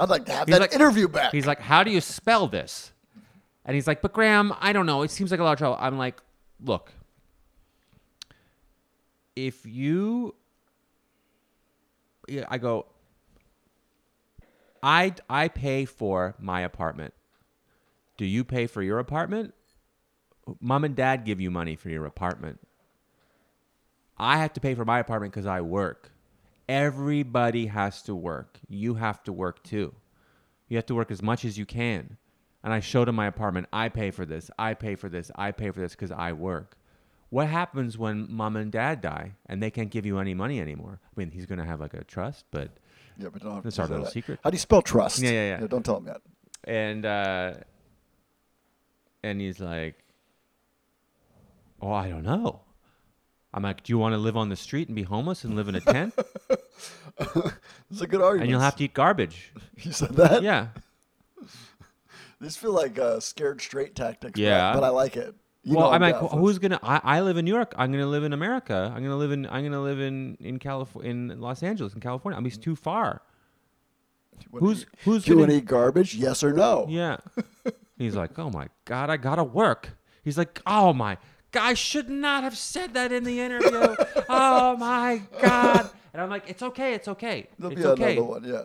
I'd 0.00 0.08
like 0.08 0.24
to 0.26 0.32
have 0.32 0.48
He's 0.48 0.54
that 0.54 0.60
like- 0.62 0.72
interview 0.74 1.06
back. 1.08 1.30
He's 1.32 1.46
like, 1.46 1.60
"How 1.60 1.84
do 1.84 1.90
you 1.90 2.00
spell 2.00 2.46
this?" 2.48 2.92
And 3.64 3.74
he's 3.74 3.86
like, 3.86 4.00
"But 4.02 4.12
Graham, 4.12 4.52
I 4.60 4.72
don't 4.72 4.86
know. 4.86 5.02
It 5.02 5.10
seems 5.10 5.30
like 5.30 5.38
a 5.40 5.44
lot 5.44 5.52
of 5.52 5.58
trouble." 5.58 5.76
I'm 5.80 5.98
like, 5.98 6.20
"Look, 6.64 6.92
if 9.36 9.64
you," 9.66 10.34
Yeah, 12.28 12.44
I 12.48 12.58
go, 12.58 12.86
"I 14.82 15.14
I 15.28 15.48
pay 15.48 15.84
for 15.84 16.34
my 16.38 16.60
apartment. 16.60 17.12
Do 18.16 18.24
you 18.24 18.44
pay 18.44 18.66
for 18.66 18.82
your 18.82 18.98
apartment? 18.98 19.54
Mom 20.60 20.84
and 20.84 20.94
Dad 20.96 21.24
give 21.24 21.40
you 21.40 21.50
money 21.50 21.74
for 21.76 21.90
your 21.90 22.06
apartment. 22.06 22.60
I 24.16 24.38
have 24.38 24.52
to 24.54 24.60
pay 24.60 24.74
for 24.74 24.84
my 24.84 24.98
apartment 24.98 25.32
because 25.32 25.46
I 25.46 25.60
work. 25.60 26.12
Everybody 26.70 27.66
has 27.66 28.02
to 28.02 28.14
work. 28.14 28.58
You 28.68 28.94
have 28.94 29.22
to 29.24 29.32
work 29.32 29.62
too." 29.62 29.94
You 30.68 30.76
have 30.76 30.86
to 30.86 30.94
work 30.94 31.10
as 31.10 31.20
much 31.20 31.44
as 31.44 31.58
you 31.58 31.66
can. 31.66 32.16
And 32.62 32.72
I 32.72 32.78
showed 32.78 33.08
him 33.08 33.16
my 33.16 33.26
apartment. 33.26 33.66
I 33.72 33.88
pay 33.88 34.12
for 34.12 34.24
this. 34.24 34.52
I 34.56 34.74
pay 34.74 34.94
for 34.94 35.08
this. 35.08 35.32
I 35.34 35.50
pay 35.50 35.72
for 35.72 35.80
this 35.80 35.92
because 35.96 36.12
I 36.12 36.32
work. 36.32 36.76
What 37.30 37.48
happens 37.48 37.98
when 37.98 38.30
mom 38.32 38.54
and 38.54 38.70
dad 38.70 39.00
die 39.00 39.32
and 39.46 39.60
they 39.60 39.70
can't 39.72 39.90
give 39.90 40.06
you 40.06 40.18
any 40.20 40.32
money 40.32 40.60
anymore? 40.60 41.00
I 41.04 41.12
mean, 41.18 41.32
he's 41.32 41.46
going 41.46 41.58
to 41.58 41.64
have 41.64 41.80
like 41.80 41.94
a 41.94 42.04
trust, 42.04 42.44
but 42.52 42.70
yeah, 43.18 43.30
but 43.32 43.42
don't 43.42 43.54
have 43.56 43.64
That's 43.64 43.80
our 43.80 43.88
little 43.88 44.04
that. 44.04 44.12
secret. 44.12 44.38
How 44.44 44.50
do 44.50 44.54
you 44.54 44.60
spell 44.60 44.80
trust? 44.82 45.18
Yeah, 45.20 45.30
yeah, 45.30 45.60
yeah. 45.60 45.66
don't 45.66 45.84
tell 45.84 45.96
him 45.96 46.06
yet. 46.06 46.20
and 46.64 47.04
uh, 47.04 47.54
and 49.24 49.40
he's 49.40 49.58
like, 49.58 49.96
Oh, 51.82 51.92
I 51.92 52.08
don't 52.08 52.22
know. 52.24 52.60
I'm 53.52 53.62
like, 53.64 53.82
do 53.82 53.92
you 53.92 53.98
want 53.98 54.12
to 54.12 54.18
live 54.18 54.36
on 54.36 54.48
the 54.48 54.56
street 54.56 54.88
and 54.88 54.94
be 54.94 55.02
homeless 55.02 55.42
and 55.44 55.56
live 55.56 55.68
in 55.68 55.74
a 55.76 55.80
tent? 55.80 56.14
It's 57.90 58.00
a 58.00 58.06
good 58.06 58.22
argument. 58.22 58.42
and 58.42 58.50
you'll 58.50 58.60
have 58.60 58.76
to 58.76 58.84
eat 58.84 58.94
garbage. 58.94 59.52
You 59.82 59.92
said 59.92 60.10
that. 60.16 60.42
Yeah. 60.42 60.68
These 62.40 62.56
feel 62.56 62.72
like 62.72 62.98
uh, 62.98 63.20
scared 63.20 63.60
straight 63.60 63.94
tactics. 63.94 64.32
but- 64.32 64.38
Yeah. 64.40 64.72
But, 64.74 64.84
I 64.84 64.88
like 64.88 65.16
it. 65.16 65.34
You 65.62 65.76
well, 65.76 65.88
know 65.90 65.94
I'm 65.94 66.00
like, 66.00 66.16
who's 66.16 66.58
gonna? 66.58 66.80
I, 66.82 67.00
I 67.04 67.20
live 67.20 67.36
in 67.36 67.44
New 67.44 67.52
York. 67.52 67.74
I'm 67.76 67.92
gonna 67.92 68.06
live 68.06 68.24
in 68.24 68.32
America. 68.32 68.90
I'm 68.96 69.02
gonna 69.02 69.16
live 69.18 69.30
in. 69.30 69.44
I'm 69.44 69.62
gonna 69.62 69.82
live 69.82 70.00
in 70.00 70.38
in 70.40 70.58
California, 70.58 71.10
in 71.10 71.38
Los 71.38 71.62
Angeles, 71.62 71.92
in 71.92 72.00
California. 72.00 72.38
I 72.38 72.40
mean, 72.40 72.46
it's 72.46 72.56
too 72.56 72.74
far. 72.74 73.20
Who's 74.52 74.86
who's 75.04 75.24
Do 75.24 75.32
you 75.32 75.36
want 75.38 75.50
gonna? 75.50 75.58
eat 75.58 75.66
garbage? 75.66 76.14
Yes 76.14 76.42
or 76.42 76.54
no? 76.54 76.86
Yeah. 76.88 77.18
He's 77.98 78.16
like, 78.16 78.38
oh 78.38 78.48
my 78.48 78.68
god, 78.86 79.10
I 79.10 79.18
gotta 79.18 79.44
work. 79.44 79.90
He's 80.24 80.38
like, 80.38 80.62
oh 80.66 80.94
my, 80.94 81.18
I 81.54 81.74
should 81.74 82.08
not 82.08 82.44
have 82.44 82.56
said 82.56 82.94
that 82.94 83.12
in 83.12 83.24
the 83.24 83.40
interview. 83.40 83.96
oh 84.28 84.76
my 84.76 85.22
god. 85.40 85.90
And 86.12 86.20
I'm 86.22 86.30
like, 86.30 86.48
it's 86.48 86.62
okay, 86.62 86.94
it's 86.94 87.08
okay, 87.08 87.48
There'll 87.58 87.72
it's 87.72 87.80
be 87.82 87.86
okay, 87.88 88.12
another 88.16 88.26
one. 88.26 88.44
Yeah. 88.44 88.62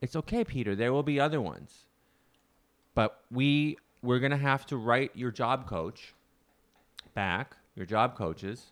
it's 0.00 0.16
okay, 0.16 0.44
Peter. 0.44 0.74
There 0.74 0.92
will 0.92 1.02
be 1.02 1.20
other 1.20 1.40
ones, 1.40 1.86
but 2.94 3.20
we 3.30 3.76
we're 4.02 4.18
gonna 4.18 4.36
have 4.36 4.66
to 4.66 4.76
write 4.76 5.12
your 5.14 5.30
job 5.30 5.66
coach 5.68 6.14
back, 7.14 7.56
your 7.74 7.86
job 7.86 8.16
coaches, 8.16 8.66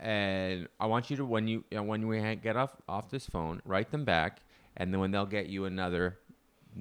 and 0.00 0.68
I 0.78 0.86
want 0.86 1.10
you 1.10 1.16
to 1.16 1.24
when 1.24 1.48
you, 1.48 1.64
when 1.70 2.06
we 2.06 2.36
get 2.36 2.56
off 2.56 2.70
off 2.88 3.10
this 3.10 3.26
phone, 3.26 3.60
write 3.64 3.90
them 3.90 4.04
back, 4.04 4.40
and 4.76 4.92
then 4.92 5.00
when 5.00 5.10
they'll 5.10 5.26
get 5.26 5.46
you 5.46 5.64
another, 5.64 6.18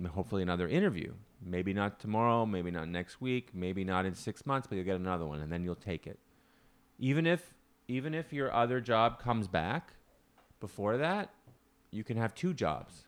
hopefully 0.06 0.42
another 0.42 0.68
interview. 0.68 1.14
Maybe 1.46 1.74
not 1.74 2.00
tomorrow, 2.00 2.46
maybe 2.46 2.72
not 2.72 2.88
next 2.88 3.22
week, 3.22 3.50
maybe 3.54 3.84
not 3.84 4.06
in 4.06 4.16
six 4.16 4.46
months, 4.46 4.68
but 4.68 4.76
you'll 4.76 4.86
get 4.86 4.96
another 4.96 5.26
one, 5.26 5.42
and 5.42 5.52
then 5.52 5.64
you'll 5.64 5.76
take 5.76 6.08
it. 6.08 6.20
Even 7.00 7.26
if 7.28 7.54
even 7.88 8.14
if 8.14 8.34
your 8.34 8.52
other 8.54 8.82
job 8.82 9.20
comes 9.20 9.48
back 9.48 9.94
before 10.60 10.98
that, 10.98 11.30
you 11.92 12.04
can 12.04 12.18
have 12.18 12.34
two 12.36 12.54
jobs 12.54 13.06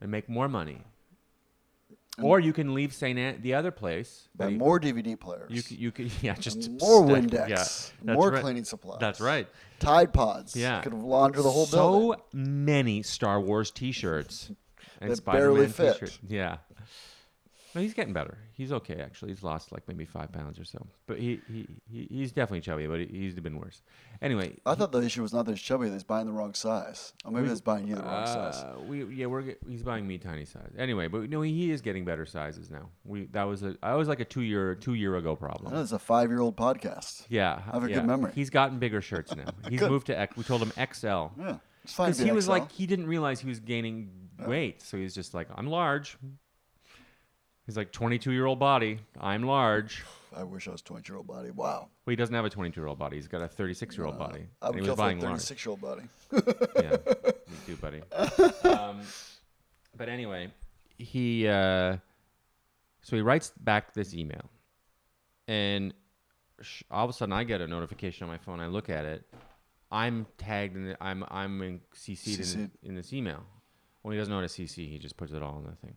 and 0.00 0.10
make 0.10 0.28
more 0.28 0.48
money. 0.48 0.82
Or 2.20 2.38
you 2.38 2.52
can 2.52 2.74
leave 2.74 2.92
St. 2.92 3.18
An- 3.18 3.40
the 3.40 3.54
other 3.54 3.70
place. 3.70 4.28
Buy 4.36 4.48
You- 4.48 4.58
more 4.58 4.78
DVD 4.78 5.18
players. 5.18 5.50
you 5.50 5.62
c- 5.62 5.76
you 5.76 5.90
could 5.90 6.10
yeah 6.22 6.34
just 6.34 6.66
and 6.66 6.78
more 6.80 7.06
stack- 7.06 7.22
Windex. 7.48 7.92
yeah, 8.04 8.12
more 8.14 8.30
right. 8.30 8.42
cleaning 8.42 8.64
supplies. 8.64 8.98
That's 9.00 9.18
right. 9.20 9.48
Tide 9.78 10.12
Pods. 10.12 10.54
Yeah. 10.54 10.76
you 10.76 10.82
Could 10.82 10.94
launder 10.94 11.40
the 11.40 11.50
whole 11.50 11.64
so 11.64 11.76
building. 11.78 12.18
So 12.32 12.38
many 12.38 13.02
Star 13.02 13.40
Wars 13.40 13.70
T-shirts 13.70 14.50
and 15.02 15.10
That 15.10 15.16
Spider-Man 15.16 15.54
barely 15.54 15.68
fit. 15.68 15.92
T-shirts. 15.94 16.18
Yeah. 16.26 16.56
No, 17.74 17.80
he's 17.80 17.94
getting 17.94 18.12
better. 18.12 18.36
He's 18.52 18.70
okay 18.70 19.00
actually. 19.00 19.30
He's 19.30 19.42
lost 19.42 19.72
like 19.72 19.88
maybe 19.88 20.04
five 20.04 20.30
pounds 20.30 20.58
or 20.58 20.64
so, 20.64 20.86
but 21.06 21.18
he, 21.18 21.40
he, 21.50 21.66
he 21.90 22.06
he's 22.10 22.30
definitely 22.30 22.60
chubby, 22.60 22.86
but 22.86 23.00
he, 23.00 23.06
he's 23.06 23.34
been 23.40 23.58
worse. 23.58 23.80
Anyway, 24.20 24.58
I 24.66 24.74
thought 24.74 24.92
the 24.92 25.00
issue 25.00 25.22
was 25.22 25.32
not 25.32 25.46
that 25.46 25.52
he's 25.52 25.62
chubby; 25.62 25.86
that 25.86 25.94
he's 25.94 26.02
buying 26.04 26.26
the 26.26 26.32
wrong 26.32 26.52
size. 26.52 27.14
Or 27.24 27.30
maybe 27.30 27.44
We- 27.44 27.48
he's 27.48 27.62
buying 27.62 27.88
you 27.88 27.94
the 27.94 28.02
wrong 28.02 28.26
size. 28.26 28.56
Uh, 28.56 28.74
we 28.86 29.04
yeah 29.14 29.24
we're 29.24 29.54
he's 29.66 29.82
buying 29.82 30.06
me 30.06 30.18
tiny 30.18 30.44
size 30.44 30.70
anyway, 30.76 31.08
but 31.08 31.30
no 31.30 31.40
he 31.40 31.70
is 31.70 31.80
getting 31.80 32.04
better 32.04 32.26
sizes 32.26 32.70
now. 32.70 32.90
We 33.04 33.24
that 33.32 33.44
was 33.44 33.62
a 33.62 33.74
I 33.82 33.94
was 33.94 34.06
like 34.06 34.20
a 34.20 34.26
two 34.26 34.42
year 34.42 34.74
two 34.74 34.92
year 34.92 35.16
ago 35.16 35.34
problem. 35.34 35.74
it's 35.74 35.92
a 35.92 35.98
five-year-old 35.98 36.56
podcast. 36.58 37.24
Yeah, 37.30 37.62
I 37.68 37.72
have 37.74 37.84
a 37.84 37.88
yeah. 37.88 37.96
good 37.96 38.06
memory. 38.06 38.32
He's 38.34 38.50
gotten 38.50 38.80
bigger 38.80 39.00
shirts 39.00 39.34
now. 39.34 39.46
He's 39.70 39.80
moved 39.80 40.08
to 40.08 40.18
X. 40.18 40.36
We 40.36 40.44
told 40.44 40.60
him 40.60 40.72
XL. 40.72 41.06
Yeah, 41.40 41.56
it's 41.84 41.94
fine. 41.94 42.10
Because 42.10 42.18
he 42.18 42.32
was 42.32 42.44
XL. 42.44 42.50
like, 42.50 42.70
he 42.70 42.86
didn't 42.86 43.06
realize 43.06 43.40
he 43.40 43.48
was 43.48 43.60
gaining 43.60 44.10
weight. 44.48 44.82
So 44.82 44.96
he's 44.96 45.14
just 45.14 45.34
like, 45.34 45.48
I'm 45.54 45.66
large. 45.66 46.16
He's 47.66 47.76
like, 47.76 47.92
22 47.92 48.32
year 48.32 48.46
old 48.46 48.58
body. 48.58 48.98
I'm 49.20 49.42
large. 49.44 50.02
I 50.34 50.44
wish 50.44 50.66
I 50.66 50.70
was 50.70 50.80
20-year-old 50.80 51.26
body. 51.26 51.50
Wow. 51.50 51.88
Well, 52.06 52.10
he 52.12 52.16
doesn't 52.16 52.34
have 52.34 52.46
a 52.46 52.50
22 52.50 52.80
year 52.80 52.88
old 52.88 52.98
body. 52.98 53.16
He's 53.16 53.28
got 53.28 53.42
a 53.42 53.48
36 53.48 53.96
year 53.98 54.06
old 54.06 54.14
Uh, 54.14 54.18
body. 54.18 54.46
I 54.62 54.66
and 54.68 54.74
would 54.76 54.80
he 54.82 54.86
kill 54.86 54.92
was 54.94 54.98
for 54.98 55.02
a 55.02 55.06
buying 55.06 55.20
large. 55.20 55.40
36-year-old 55.40 55.80
body. 55.82 56.02
yeah, 56.76 56.96
me 57.48 57.56
too, 57.66 57.76
buddy. 57.76 58.00
Um, 58.64 59.02
but 59.94 60.08
anyway, 60.08 60.48
he 60.96 61.46
uh, 61.46 61.98
so 63.02 63.16
he 63.16 63.20
writes 63.20 63.52
back 63.60 63.92
this 63.92 64.14
email, 64.14 64.48
and 65.48 65.92
sh- 66.62 66.82
all 66.90 67.04
of 67.04 67.10
a 67.10 67.12
sudden 67.12 67.32
I 67.34 67.44
get 67.44 67.60
a 67.60 67.66
notification 67.66 68.24
on 68.24 68.30
my 68.30 68.38
phone. 68.38 68.58
I 68.60 68.68
look 68.68 68.88
at 68.88 69.04
it. 69.04 69.24
I'm 69.90 70.26
tagged 70.38 70.76
in. 70.76 70.86
The, 70.88 70.96
I'm 71.04 71.24
I'm 71.30 71.60
in 71.60 71.80
CC'd, 71.94 72.40
CC'd. 72.40 72.54
In, 72.56 72.70
in 72.84 72.94
this 72.94 73.12
email. 73.12 73.44
Well, 74.02 74.12
he 74.12 74.18
doesn't 74.18 74.30
know 74.32 74.40
how 74.40 74.46
to 74.46 74.52
CC. 74.52 74.88
He 74.90 74.98
just 74.98 75.16
puts 75.16 75.32
it 75.32 75.42
all 75.42 75.58
in 75.58 75.64
the 75.64 75.76
thing, 75.76 75.94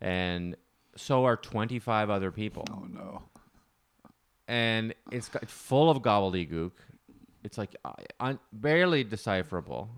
and 0.00 0.56
so 0.96 1.24
are 1.24 1.36
25 1.36 2.08
other 2.10 2.30
people 2.30 2.64
Oh 2.70 2.84
no. 2.88 3.22
and 4.46 4.94
it's 5.10 5.28
got, 5.28 5.42
it's 5.42 5.52
full 5.52 5.90
of 5.90 5.98
gobbledygook. 6.02 6.72
It's 7.42 7.58
like 7.58 7.74
uh, 7.84 7.92
un, 8.20 8.38
barely 8.52 9.04
decipherable. 9.04 9.88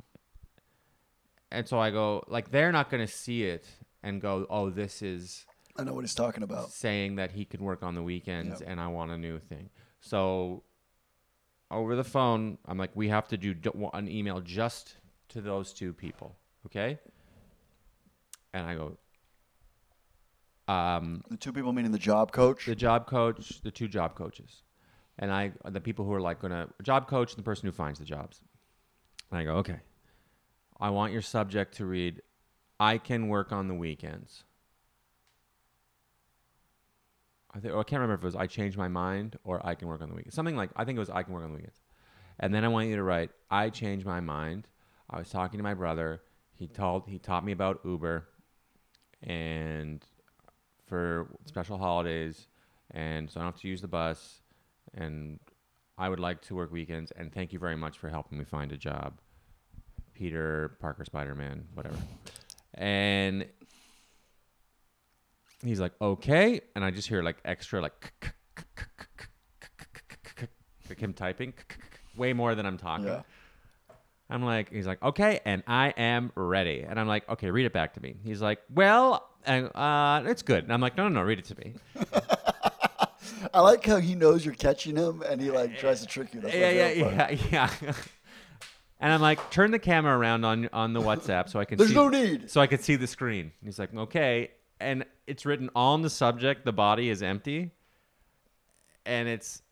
And 1.52 1.68
so 1.68 1.78
I 1.78 1.90
go, 1.90 2.24
like, 2.28 2.50
they're 2.50 2.72
not 2.72 2.90
going 2.90 3.06
to 3.06 3.12
see 3.12 3.44
it 3.44 3.66
and 4.02 4.20
go, 4.20 4.46
oh, 4.50 4.68
this 4.70 5.00
is 5.02 5.46
I 5.78 5.84
know 5.84 5.92
what 5.94 6.02
he's 6.02 6.14
talking 6.14 6.42
about. 6.42 6.70
saying 6.72 7.16
that 7.16 7.30
he 7.32 7.44
can 7.44 7.62
work 7.62 7.82
on 7.82 7.94
the 7.94 8.02
weekends 8.02 8.60
Yep. 8.60 8.68
and 8.70 8.80
I 8.80 8.88
want 8.88 9.10
a 9.12 9.18
new 9.18 9.38
thing. 9.38 9.70
So 10.00 10.62
over 11.70 11.94
the 11.94 12.04
phone, 12.04 12.58
I'm 12.66 12.78
like, 12.78 12.90
we 12.94 13.08
have 13.08 13.28
to 13.28 13.36
do 13.36 13.54
d- 13.54 13.70
an 13.94 14.08
email 14.08 14.40
just 14.40 14.96
to 15.28 15.40
those 15.40 15.72
two 15.72 15.92
people. 15.92 16.36
Okay. 16.66 16.98
And 18.56 18.66
I 18.66 18.74
go, 18.74 18.96
um, 20.66 21.22
The 21.28 21.36
two 21.36 21.52
people 21.52 21.74
meaning 21.74 21.92
the 21.92 21.98
job 21.98 22.32
coach. 22.32 22.64
the 22.64 22.74
job 22.74 23.06
coach, 23.06 23.60
the 23.60 23.70
two 23.70 23.86
job 23.86 24.14
coaches, 24.14 24.62
and 25.18 25.30
I, 25.30 25.52
the 25.66 25.80
people 25.80 26.06
who 26.06 26.14
are 26.14 26.22
like 26.22 26.40
gonna 26.40 26.68
job 26.82 27.06
coach 27.06 27.32
and 27.32 27.38
the 27.38 27.42
person 27.42 27.66
who 27.66 27.72
finds 27.72 27.98
the 27.98 28.06
jobs. 28.06 28.40
And 29.30 29.38
I 29.38 29.44
go, 29.44 29.56
okay, 29.56 29.80
I 30.80 30.88
want 30.88 31.12
your 31.12 31.20
subject 31.20 31.76
to 31.76 31.84
read, 31.84 32.22
I 32.80 32.96
can 32.96 33.28
work 33.28 33.52
on 33.52 33.68
the 33.68 33.74
weekends. 33.74 34.44
I 37.52 37.60
think, 37.60 37.74
or 37.74 37.80
I 37.80 37.84
can't 37.84 38.00
remember 38.00 38.14
if 38.14 38.22
it 38.22 38.24
was 38.24 38.36
I 38.36 38.46
changed 38.46 38.78
my 38.78 38.88
mind 38.88 39.38
or 39.44 39.64
I 39.66 39.74
can 39.74 39.86
work 39.86 40.00
on 40.00 40.08
the 40.08 40.14
weekends. 40.14 40.34
Something 40.34 40.56
like 40.56 40.70
I 40.76 40.86
think 40.86 40.96
it 40.96 41.00
was 41.00 41.10
I 41.10 41.22
can 41.24 41.34
work 41.34 41.44
on 41.44 41.50
the 41.50 41.56
weekends. 41.56 41.82
And 42.40 42.54
then 42.54 42.64
I 42.64 42.68
want 42.68 42.88
you 42.88 42.96
to 42.96 43.02
write, 43.02 43.32
I 43.50 43.68
changed 43.68 44.06
my 44.06 44.20
mind. 44.20 44.66
I 45.10 45.18
was 45.18 45.28
talking 45.28 45.58
to 45.58 45.64
my 45.64 45.74
brother. 45.74 46.22
He 46.54 46.68
told 46.68 47.06
he 47.06 47.18
taught 47.18 47.44
me 47.44 47.52
about 47.52 47.80
Uber, 47.84 48.28
and 49.22 50.04
for 50.86 51.28
special 51.46 51.78
holidays, 51.78 52.46
and 52.90 53.30
so 53.30 53.40
I 53.40 53.42
don't 53.44 53.52
have 53.52 53.60
to 53.60 53.68
use 53.68 53.80
the 53.80 53.88
bus. 53.88 54.40
And 54.94 55.40
I 55.98 56.08
would 56.08 56.20
like 56.20 56.42
to 56.42 56.54
work 56.54 56.72
weekends. 56.72 57.10
And 57.12 57.32
thank 57.32 57.52
you 57.52 57.58
very 57.58 57.76
much 57.76 57.98
for 57.98 58.08
helping 58.08 58.38
me 58.38 58.44
find 58.44 58.72
a 58.72 58.76
job, 58.76 59.20
Peter 60.14 60.76
Parker, 60.80 61.04
Spider 61.04 61.34
Man, 61.34 61.66
whatever. 61.74 61.96
And 62.74 63.46
he's 65.62 65.80
like, 65.80 65.92
okay. 66.00 66.60
And 66.74 66.84
I 66.84 66.90
just 66.90 67.08
hear 67.08 67.22
like 67.22 67.38
extra 67.44 67.80
like 67.80 68.12
like 70.88 71.00
him 71.00 71.12
typing 71.12 71.52
way 72.16 72.32
more 72.32 72.54
than 72.54 72.66
I'm 72.66 72.78
talking. 72.78 73.06
Yeah. 73.06 73.22
I'm 74.28 74.44
like, 74.44 74.72
he's 74.72 74.86
like, 74.86 75.02
okay, 75.02 75.40
and 75.44 75.62
I 75.66 75.90
am 75.96 76.32
ready. 76.34 76.84
And 76.88 76.98
I'm 76.98 77.06
like, 77.06 77.28
okay, 77.28 77.50
read 77.50 77.66
it 77.66 77.72
back 77.72 77.94
to 77.94 78.00
me. 78.00 78.16
He's 78.24 78.42
like, 78.42 78.58
well, 78.74 79.28
and, 79.44 79.66
uh, 79.74 80.22
it's 80.26 80.42
good. 80.42 80.64
And 80.64 80.72
I'm 80.72 80.80
like, 80.80 80.96
no, 80.96 81.08
no, 81.08 81.20
no, 81.20 81.22
read 81.22 81.38
it 81.38 81.44
to 81.46 81.56
me. 81.58 81.74
I 83.54 83.60
like 83.60 83.84
how 83.84 83.98
he 83.98 84.14
knows 84.14 84.44
you're 84.44 84.54
catching 84.54 84.96
him 84.96 85.22
and 85.22 85.40
he 85.40 85.50
like 85.50 85.78
tries 85.78 86.00
to 86.00 86.06
trick 86.06 86.34
you. 86.34 86.40
That's 86.40 86.52
my 86.54 86.60
yeah, 86.60 86.70
yeah, 86.90 87.30
yeah, 87.30 87.36
yeah. 87.82 87.92
and 89.00 89.12
I'm 89.12 89.20
like, 89.20 89.50
turn 89.50 89.70
the 89.70 89.78
camera 89.78 90.16
around 90.16 90.44
on 90.44 90.68
on 90.72 90.92
the 90.92 91.00
WhatsApp 91.00 91.48
so 91.48 91.60
I 91.60 91.64
can 91.64 91.78
There's 91.78 91.90
see. 91.90 91.96
no 91.96 92.08
need. 92.08 92.50
So 92.50 92.60
I 92.60 92.66
could 92.66 92.82
see 92.82 92.96
the 92.96 93.06
screen. 93.06 93.52
And 93.60 93.66
he's 93.68 93.78
like, 93.78 93.94
okay, 93.94 94.50
and 94.80 95.04
it's 95.26 95.46
written 95.46 95.70
on 95.74 96.02
the 96.02 96.10
subject. 96.10 96.64
The 96.64 96.72
body 96.72 97.08
is 97.08 97.22
empty, 97.22 97.70
and 99.04 99.28
it's 99.28 99.62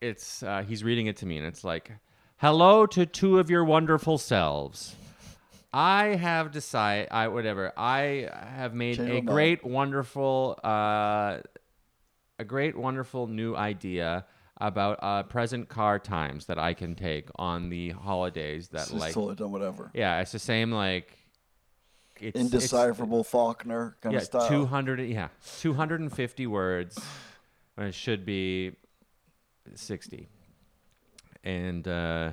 it's 0.00 0.42
uh, 0.42 0.62
he's 0.66 0.84
reading 0.84 1.06
it 1.06 1.16
to 1.18 1.26
me, 1.26 1.38
and 1.38 1.46
it's 1.46 1.64
like, 1.64 1.90
hello 2.38 2.86
to 2.86 3.06
two 3.06 3.38
of 3.38 3.50
your 3.50 3.64
wonderful 3.64 4.18
selves. 4.18 4.94
I 5.72 6.16
have 6.16 6.50
decided, 6.50 7.08
I 7.10 7.28
whatever. 7.28 7.72
I 7.76 8.30
have 8.56 8.74
made 8.74 8.98
a 8.98 9.20
great, 9.20 9.64
wonderful, 9.64 10.58
uh, 10.64 11.38
a 12.38 12.44
great, 12.46 12.76
wonderful 12.76 13.26
new 13.26 13.54
idea 13.54 14.24
about 14.60 14.98
uh, 15.02 15.22
present 15.24 15.68
car 15.68 15.98
times 15.98 16.46
that 16.46 16.58
I 16.58 16.74
can 16.74 16.94
take 16.94 17.28
on 17.36 17.68
the 17.68 17.90
holidays 17.90 18.68
that 18.68 18.90
like 18.92 19.12
totally 19.14 19.36
done 19.36 19.52
whatever. 19.52 19.90
yeah, 19.94 20.20
it's 20.20 20.32
the 20.32 20.38
same 20.38 20.72
like 20.72 21.12
it's 22.18 22.34
it's- 22.34 22.44
Indecipherable 22.44 23.24
Faulkner 23.24 23.96
kind 24.00 24.14
yeah, 24.14 24.18
of 24.18 24.24
style. 24.24 24.48
two 24.48 24.66
hundred. 24.66 25.00
Yeah, 25.00 25.28
two 25.58 25.74
hundred 25.74 26.00
and 26.00 26.12
fifty 26.12 26.46
words. 26.46 26.98
When 27.74 27.86
it 27.86 27.94
should 27.94 28.24
be 28.24 28.72
sixty. 29.76 30.28
And 31.48 31.88
uh, 31.88 32.32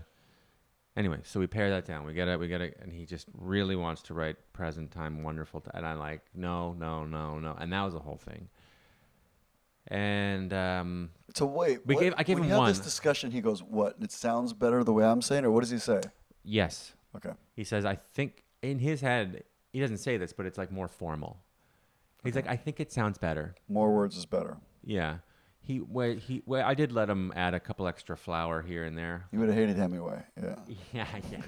anyway, 0.98 1.20
so 1.24 1.40
we 1.40 1.48
pare 1.48 1.70
that 1.70 1.86
down. 1.86 2.06
We 2.06 2.14
get 2.14 2.28
it. 2.28 2.38
We 2.38 2.48
get 2.50 2.60
it. 2.62 2.78
And 2.82 2.92
he 2.92 3.06
just 3.06 3.28
really 3.38 3.76
wants 3.78 4.02
to 4.04 4.14
write 4.14 4.36
present 4.52 4.92
time, 4.92 5.24
wonderful. 5.24 5.62
T- 5.62 5.72
and 5.74 5.86
I'm 5.86 6.00
like, 6.00 6.22
no, 6.36 6.74
no, 6.74 7.06
no, 7.06 7.40
no. 7.40 7.56
And 7.58 7.72
that 7.72 7.82
was 7.84 7.94
the 7.94 8.00
whole 8.02 8.18
thing. 8.18 8.50
and 9.88 10.52
um, 10.54 11.12
So 11.34 11.46
wait, 11.46 11.86
We 11.86 11.96
what- 11.96 12.02
gave- 12.02 12.14
I 12.18 12.24
gave 12.24 12.36
when 12.40 12.44
him 12.46 12.50
you 12.50 12.56
have 12.58 12.68
this 12.68 12.80
discussion, 12.80 13.32
he 13.32 13.40
goes, 13.42 13.62
"What? 13.64 13.96
It 14.02 14.12
sounds 14.12 14.52
better 14.54 14.84
the 14.84 14.94
way 14.94 15.06
I'm 15.06 15.22
saying, 15.22 15.46
or 15.46 15.52
what 15.52 15.62
does 15.62 15.70
he 15.70 15.78
say?" 15.80 16.02
yes, 16.44 16.94
Okay. 17.16 17.32
he 17.56 17.64
says 17.64 17.86
I 17.86 17.96
think 18.14 18.44
in 18.62 18.80
his 18.80 19.02
head 19.02 19.44
he 19.72 19.80
doesn't 19.80 19.98
say 20.00 20.18
this, 20.18 20.34
but 20.34 20.46
it's 20.46 20.58
like 20.58 20.72
more 20.72 20.88
formal. 20.88 21.38
He's 22.24 22.36
like 22.36 22.48
I 22.48 22.56
think 22.58 22.80
it 22.80 22.92
sounds 22.92 23.18
better. 23.18 23.56
More 23.70 23.94
words 23.94 24.18
is 24.18 24.26
better. 24.26 24.58
Yeah. 24.84 25.20
He 25.66 25.78
where 25.78 26.14
he 26.14 26.44
where 26.46 26.64
I 26.64 26.76
did 26.76 26.92
let 26.92 27.10
him 27.10 27.34
add 27.36 27.56
a 27.56 27.60
couple 27.60 27.88
extra 27.88 28.16
flour 28.16 28.62
here 28.62 28.84
and 28.84 28.96
there. 28.96 29.26
You 29.32 29.40
would 29.40 29.50
have 29.50 29.58
hated 29.58 29.78
Hemingway. 29.78 30.22
Yeah. 30.42 30.56
Yeah, 30.94 31.08
yeah. 31.32 31.42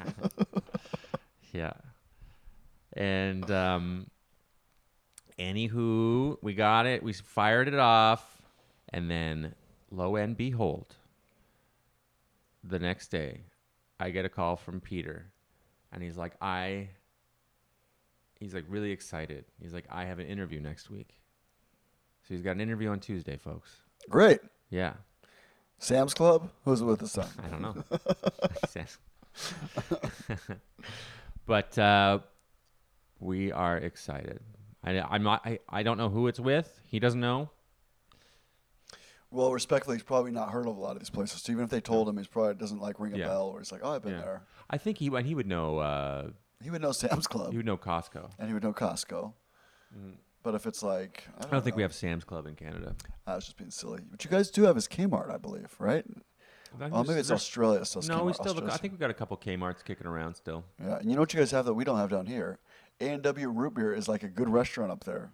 yeah. 1.54 1.74
And 2.94 3.50
um 3.52 4.08
anywho, 5.38 6.38
we 6.42 6.56
got 6.56 6.88
it. 6.88 7.04
We 7.04 7.14
fired 7.14 7.68
it 7.68 7.76
off 7.76 8.42
and 8.90 9.10
then 9.10 9.54
lo 9.92 10.16
and 10.16 10.36
behold, 10.36 10.96
the 12.64 12.80
next 12.80 13.10
day 13.10 13.42
I 14.00 14.10
get 14.10 14.26
a 14.26 14.30
call 14.30 14.56
from 14.56 14.82
Peter 14.82 15.28
and 15.92 16.02
he's 16.02 16.18
like, 16.18 16.34
I 16.42 16.90
he's 18.40 18.56
like 18.56 18.66
really 18.68 18.92
excited. 18.92 19.46
He's 19.62 19.74
like, 19.76 19.86
I 19.92 20.06
have 20.06 20.18
an 20.18 20.26
interview 20.26 20.60
next 20.60 20.90
week. 20.90 21.20
So 22.28 22.34
he's 22.34 22.42
got 22.42 22.52
an 22.52 22.62
interview 22.62 22.90
on 22.90 23.00
Tuesday, 23.00 23.38
folks. 23.38 23.70
Great. 24.10 24.40
Yeah. 24.70 24.94
Sam's 25.80 26.14
Club. 26.14 26.50
Who's 26.66 26.82
it 26.82 26.86
with 26.86 27.00
this 27.00 27.14
time? 27.14 27.30
I 27.44 27.48
don't 27.48 27.62
know. 27.62 27.84
But 31.46 31.78
uh, 31.80 32.20
we 33.22 33.54
are 33.54 33.78
excited. 33.78 34.42
I, 34.84 35.00
I'm 35.00 35.24
not. 35.24 35.42
I, 35.46 35.60
I 35.70 35.82
don't 35.84 35.98
know 35.98 36.10
who 36.10 36.28
it's 36.28 36.42
with. 36.42 36.78
He 36.86 37.00
doesn't 37.00 37.22
know. 37.22 37.50
Well, 39.32 39.54
respectfully, 39.54 39.96
he's 39.96 40.04
probably 40.04 40.32
not 40.32 40.52
heard 40.52 40.68
of 40.68 40.76
a 40.76 40.80
lot 40.80 40.92
of 40.94 41.00
these 41.00 41.10
places. 41.10 41.42
So 41.42 41.54
even 41.54 41.64
if 41.64 41.70
they 41.70 41.80
told 41.80 42.10
him, 42.10 42.18
he's 42.18 42.28
probably 42.28 42.56
doesn't 42.56 42.82
like 42.82 43.00
ring 43.00 43.14
a 43.14 43.18
Yeah. 43.18 43.28
bell, 43.28 43.48
or 43.48 43.60
he's 43.60 43.72
like, 43.72 43.80
"Oh, 43.82 43.94
I've 43.94 44.02
been 44.02 44.14
Yeah. 44.16 44.22
there." 44.22 44.42
I 44.70 44.78
think 44.78 44.98
he 44.98 45.08
and 45.08 45.26
he 45.26 45.36
would 45.36 45.48
know. 45.48 45.78
Uh, 45.80 46.32
He 46.62 46.70
would 46.70 46.82
know 46.82 46.92
Sam's 46.92 47.28
Club, 47.28 47.52
he 47.52 47.58
would 47.58 47.66
know 47.66 47.78
Costco. 47.78 48.32
and 48.40 48.50
he 48.50 48.54
would 48.54 48.64
know 48.64 48.74
Costco. 48.74 49.32
But 50.48 50.56
if 50.56 50.66
it's 50.66 50.82
like, 50.82 51.28
I 51.38 51.42
don't, 51.42 51.48
I 51.50 51.56
don't 51.56 51.62
think 51.66 51.76
we 51.76 51.82
have 51.82 51.94
Sam's 51.94 52.24
Club 52.24 52.46
in 52.48 52.56
Canada. 52.56 52.96
Ah, 53.28 53.34
I 53.34 53.36
was 53.36 53.44
just 53.44 53.58
being 53.58 53.70
silly. 53.70 54.00
But 54.10 54.24
you 54.24 54.32
guys 54.32 54.50
do 54.50 54.64
have 54.64 54.76
his 54.76 54.88
Kmart, 54.88 55.30
I 55.30 55.36
believe, 55.36 55.76
right? 55.78 56.06
Oh, 56.80 57.04
maybe 57.04 57.20
it's 57.20 57.32
Australia. 57.32 57.84
So 57.84 58.00
it's 58.00 58.08
No, 58.08 58.24
we 58.24 58.32
Kmart, 58.32 58.36
still. 58.36 58.46
Have 58.54 58.64
a, 58.64 58.68
Australia. 58.68 58.74
I 58.74 58.78
think 58.78 58.94
we've 58.94 59.00
got 59.02 59.10
a 59.10 59.14
couple 59.14 59.36
Kmart's 59.36 59.84
kicking 59.84 60.08
around 60.08 60.36
still. 60.36 60.64
Yeah, 60.82 61.00
and 61.00 61.10
you 61.10 61.16
know 61.16 61.20
what 61.24 61.34
you 61.34 61.40
guys 61.42 61.52
have 61.52 61.66
that 61.66 61.74
we 61.74 61.84
don't 61.84 61.98
have 61.98 62.10
down 62.10 62.28
here? 62.28 62.60
A 63.02 63.10
and 63.10 63.22
W 63.24 63.50
Root 63.50 63.74
Beer 63.74 63.94
is 63.94 64.08
like 64.08 64.24
a 64.24 64.30
good 64.30 64.48
restaurant 64.48 64.90
up 64.90 65.04
there. 65.04 65.34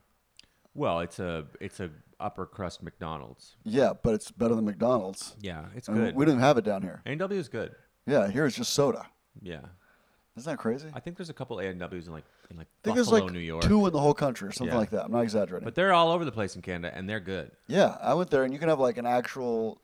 Well, 0.73 0.99
it's 1.01 1.19
a 1.19 1.45
it's 1.61 1.79
a 1.79 1.91
upper 2.19 2.47
crust 2.47 2.81
McDonald's. 2.81 3.55
Yeah, 3.63 3.93
but 4.01 4.15
it's 4.15 4.31
better 4.31 4.55
than 4.55 4.65
McDonald's. 4.65 5.35
Yeah, 5.39 5.65
it's 5.75 5.89
And 5.89 5.97
good. 5.97 6.15
We 6.15 6.25
don't 6.25 6.39
have 6.39 6.57
it 6.57 6.65
down 6.65 6.81
here. 6.81 7.03
A&W 7.05 7.39
is 7.39 7.49
good. 7.49 7.75
Yeah, 8.07 8.31
here 8.31 8.47
it's 8.47 8.55
just 8.55 8.73
soda. 8.73 9.05
Yeah, 9.43 9.61
Isn't 10.35 10.51
that 10.51 10.57
crazy? 10.57 10.87
I 10.93 10.97
I 10.97 10.99
think 10.99 11.17
there's 11.17 11.29
a 11.29 11.33
couple 11.33 11.59
A&Ws 11.59 12.07
in 12.07 12.13
like 12.13 12.23
in 12.49 12.57
like 12.57 12.67
think 12.83 12.95
Buffalo, 12.95 12.95
there's 12.95 13.11
like 13.11 13.31
New 13.31 13.39
York. 13.39 13.63
two 13.63 13.85
in 13.85 13.93
the 13.93 13.99
whole 13.99 14.13
country 14.15 14.47
or 14.49 14.51
something 14.51 14.73
Yeah. 14.73 14.79
like 14.79 14.89
that. 14.91 15.05
I'm 15.05 15.11
not 15.11 15.21
exaggerating. 15.21 15.65
But 15.65 15.75
they're 15.75 15.93
all 15.93 16.09
over 16.11 16.25
the 16.25 16.31
place 16.31 16.55
in 16.55 16.61
Canada, 16.61 16.91
and 16.95 17.07
they're 17.07 17.19
good. 17.19 17.51
yeah, 17.67 17.97
I 18.01 18.13
went 18.15 18.29
there 18.31 18.43
and 18.43 18.51
you 18.53 18.59
can 18.59 18.69
have 18.69 18.79
like 18.79 18.97
an 18.97 19.05
actual, 19.05 19.79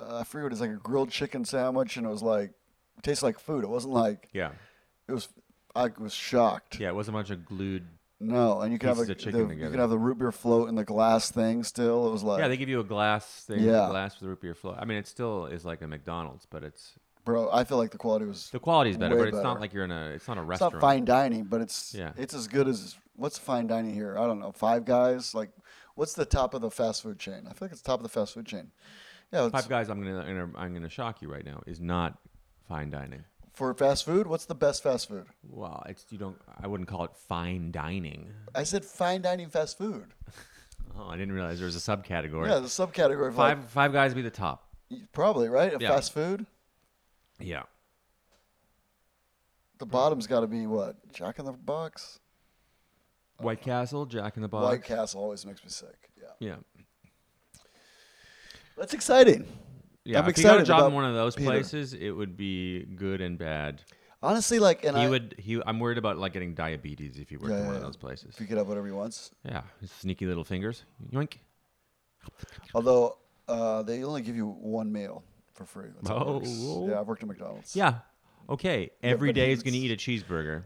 uh, 0.00 0.18
I 0.18 0.24
forget 0.24 0.44
what 0.44 0.52
it's 0.52 0.60
like 0.60 0.70
a 0.70 0.74
grilled 0.74 1.10
chicken 1.10 1.44
sandwich, 1.44 1.96
and 1.96 2.06
it 2.06 2.10
was 2.10 2.22
like, 2.22 2.50
it 2.96 3.02
tastes 3.04 3.22
like 3.22 3.38
food. 3.38 3.62
It 3.64 3.68
wasn't 3.70 3.94
like 3.94 4.28
Yeah, 4.32 4.50
it 5.06 5.12
was. 5.12 5.28
I 5.76 5.90
was 5.96 6.12
shocked. 6.12 6.80
yeah. 6.80 6.88
It 6.88 6.94
wasn't 6.96 7.16
a 7.16 7.18
bunch 7.18 7.30
of 7.30 7.44
glued. 7.46 7.86
No, 8.20 8.62
and 8.62 8.72
you 8.72 8.80
can 8.80 8.88
have 8.88 8.96
Pieces 8.96 9.10
a, 9.10 9.12
of 9.12 9.18
chicken 9.18 9.32
the, 9.34 9.38
you 9.44 9.48
together. 9.50 9.70
can 9.70 9.78
have 9.80 9.90
the 9.90 9.98
root 9.98 10.18
beer 10.18 10.32
float 10.32 10.68
in 10.68 10.74
the 10.74 10.82
glass 10.84 11.30
thing. 11.30 11.62
Still, 11.62 12.08
it 12.08 12.10
was 12.10 12.24
like, 12.24 12.40
Yeah, 12.40 12.48
they 12.48 12.56
give 12.56 12.68
you 12.68 12.80
a 12.80 12.84
glass 12.84 13.44
thing, 13.44 13.60
Yeah. 13.60 13.86
a 13.86 13.90
glass 13.90 14.14
with 14.14 14.22
the 14.22 14.28
root 14.30 14.40
beer 14.40 14.54
float. 14.56 14.74
I 14.76 14.84
mean, 14.86 14.98
it 14.98 15.06
still 15.06 15.46
is 15.46 15.64
like 15.64 15.82
a 15.82 15.86
McDonald's, 15.86 16.44
but 16.50 16.64
it's 16.64 16.94
bro. 17.28 17.50
I 17.52 17.64
feel 17.64 17.76
like 17.76 17.90
the 17.90 17.98
quality 17.98 18.24
was. 18.24 18.48
the 18.50 18.58
quality's 18.58 18.96
better, 18.96 19.14
Way 19.16 19.24
but 19.30 19.34
it's 19.34 19.42
not 19.42 19.60
like 19.60 19.72
you're 19.74 19.84
in 19.84 19.90
a. 19.92 20.06
It's 20.14 20.26
not 20.26 20.38
a 20.38 20.40
It's 20.40 20.48
restaurant. 20.48 20.74
not 20.74 20.80
fine 20.80 21.04
dining, 21.04 21.44
but 21.44 21.60
it's 21.60 21.94
Yeah. 21.94 22.12
it's 22.16 22.34
as 22.34 22.48
good 22.48 22.66
as 22.68 22.96
what's 23.16 23.38
fine 23.38 23.66
dining 23.66 23.94
here. 23.94 24.16
I 24.18 24.26
don't 24.26 24.40
know. 24.40 24.52
Five 24.52 24.84
Guys, 24.84 25.34
like 25.34 25.50
what's 25.94 26.14
the 26.14 26.24
top 26.24 26.54
of 26.54 26.60
the 26.60 26.70
fast 26.70 27.02
food 27.02 27.18
chain? 27.18 27.42
I 27.48 27.52
feel 27.52 27.66
like 27.66 27.72
it's 27.72 27.82
top 27.82 27.98
of 28.00 28.02
the 28.02 28.08
fast 28.08 28.34
food 28.34 28.46
chain. 28.46 28.70
Yeah, 29.32 29.44
it's, 29.44 29.52
Five 29.52 29.68
Guys, 29.68 29.90
I'm 29.90 30.02
gonna, 30.02 30.48
I'm 30.56 30.72
gonna 30.72 30.88
shock 30.88 31.20
you 31.22 31.30
right 31.30 31.44
now. 31.44 31.62
Is 31.66 31.80
not 31.80 32.18
fine 32.66 32.90
dining. 32.90 33.24
for 33.52 33.74
fast 33.74 34.04
food. 34.04 34.26
What's 34.26 34.46
the 34.46 34.54
best 34.54 34.82
fast 34.82 35.08
food? 35.08 35.26
Well, 35.50 35.82
it's 35.86 36.06
you 36.10 36.16
don't. 36.18 36.38
I 36.60 36.66
wouldn't 36.66 36.88
call 36.88 37.04
it 37.04 37.10
fine 37.28 37.70
dining. 37.72 38.32
I 38.54 38.62
said 38.62 38.84
fine 38.84 39.20
dining 39.22 39.48
fast 39.48 39.76
food. 39.78 40.14
Oh, 41.00 41.06
I 41.10 41.16
didn't 41.16 41.32
realize 41.32 41.58
there 41.58 41.66
was 41.66 41.76
a 41.76 41.78
subcategory. 41.96 42.48
Yeah, 42.48 42.58
the 42.58 42.66
subcategory 42.66 43.28
of 43.28 43.34
Five 43.36 43.68
Five 43.70 43.92
Guys 43.92 44.14
be 44.14 44.22
the 44.22 44.30
top. 44.30 44.66
probably 45.12 45.48
right. 45.48 45.72
Of 45.72 45.80
Yeah. 45.82 45.90
fast 45.90 46.12
food, 46.12 46.44
Yeah. 47.40 47.62
the 49.78 49.86
bottom's 49.86 50.26
got 50.26 50.40
to 50.40 50.46
be 50.48 50.66
what 50.66 50.96
Jack 51.12 51.38
in 51.38 51.44
the 51.44 51.52
Box. 51.52 52.18
White 53.38 53.60
Castle, 53.60 54.06
Jack 54.06 54.36
in 54.36 54.42
the 54.42 54.48
Box. 54.48 54.64
White 54.64 54.82
Castle 54.84 55.22
always 55.22 55.46
makes 55.46 55.62
me 55.62 55.70
sick. 55.70 56.10
Yeah, 56.20 56.26
Yeah. 56.40 56.56
that's 58.76 58.94
exciting. 58.94 59.46
Yeah. 60.04 60.20
I'm 60.20 60.28
if 60.28 60.36
you 60.38 60.42
got 60.44 60.56
a 60.56 60.60
excited 60.60 60.66
job 60.66 60.78
in 60.80 60.86
about 60.86 60.92
one 60.94 61.04
of 61.04 61.14
those 61.14 61.36
Peter. 61.36 61.50
places, 61.50 61.92
it 61.94 62.10
would 62.10 62.36
be 62.36 62.84
good 62.84 63.20
and 63.20 63.38
bad. 63.38 63.82
Honestly, 64.20 64.58
like, 64.58 64.84
and 64.84 64.96
he 64.96 65.04
I, 65.04 65.08
would. 65.08 65.36
He. 65.38 65.60
I'm 65.64 65.78
worried 65.78 65.98
about 65.98 66.18
like 66.18 66.32
getting 66.32 66.54
diabetes 66.54 67.18
if 67.20 67.28
he 67.28 67.36
worked 67.36 67.50
Yeah, 67.52 67.58
in 67.60 67.66
one 67.66 67.74
yeah, 67.74 67.76
of 67.76 67.82
yeah. 67.82 67.86
those 67.86 67.96
places. 67.96 68.34
if 68.34 68.40
you 68.40 68.46
could 68.48 68.58
have 68.58 68.66
whatever 68.66 68.86
he 68.86 68.92
wants. 68.92 69.30
Yeah, 69.44 69.62
his 69.80 69.92
sneaky 69.92 70.26
little 70.26 70.42
fingers. 70.42 70.84
Yoink. 71.12 71.34
Although 72.74 73.18
uh, 73.46 73.82
they 73.84 74.02
only 74.02 74.22
give 74.22 74.34
you 74.34 74.48
one 74.48 74.90
meal 74.90 75.22
for 75.58 75.66
free. 75.66 75.88
That's 75.94 76.08
how 76.08 76.16
it 76.16 76.26
Oh. 76.26 76.32
works. 76.38 76.90
yeah, 76.90 77.00
I've 77.00 77.06
worked 77.06 77.22
at 77.22 77.28
McDonald's. 77.28 77.76
Yeah. 77.76 77.98
Okay. 78.48 78.90
Every 79.02 79.28
but 79.30 79.34
day 79.34 79.50
he's 79.50 79.62
gonna 79.62 79.76
eat 79.76 79.90
a 79.90 79.96
cheeseburger. 79.96 80.62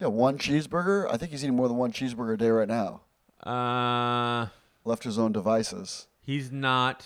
Yeah, 0.00 0.06
one 0.06 0.38
cheeseburger. 0.38 1.06
I 1.12 1.16
think 1.18 1.32
he's 1.32 1.44
eating 1.44 1.56
more 1.56 1.68
than 1.68 1.76
one 1.76 1.92
cheeseburger 1.92 2.34
a 2.34 2.36
day 2.38 2.48
right 2.50 2.68
now. 2.68 3.02
Uh, 3.44 4.46
Left 4.84 5.02
to 5.02 5.08
his 5.08 5.18
own 5.18 5.32
devices. 5.32 6.06
he's 6.20 6.50
not 6.52 7.04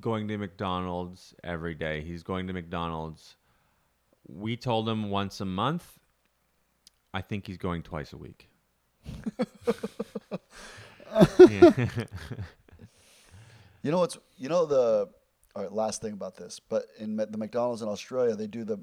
going 0.00 0.28
to 0.28 0.36
McDonald's 0.38 1.34
every 1.42 1.74
day. 1.74 2.02
He's 2.02 2.22
going 2.22 2.46
to 2.46 2.52
McDonald's. 2.52 3.36
We 4.28 4.56
told 4.56 4.88
him 4.88 5.10
once 5.10 5.40
a 5.40 5.44
month. 5.44 5.98
I 7.12 7.22
think 7.22 7.46
he's 7.48 7.58
going 7.58 7.82
twice 7.82 8.12
a 8.12 8.16
week. 8.16 8.48
Yeah. 11.38 11.86
You 13.82 13.90
know 13.90 13.98
what's? 14.00 14.18
You 14.36 14.50
know 14.50 14.66
the. 14.66 15.08
All 15.60 15.66
right, 15.66 15.72
last 15.74 16.00
thing 16.00 16.14
about 16.14 16.36
this, 16.36 16.58
but 16.58 16.84
in 16.98 17.16
the 17.16 17.36
McDonald's 17.36 17.82
in 17.82 17.88
Australia, 17.88 18.34
they 18.34 18.46
do 18.46 18.64
the 18.64 18.78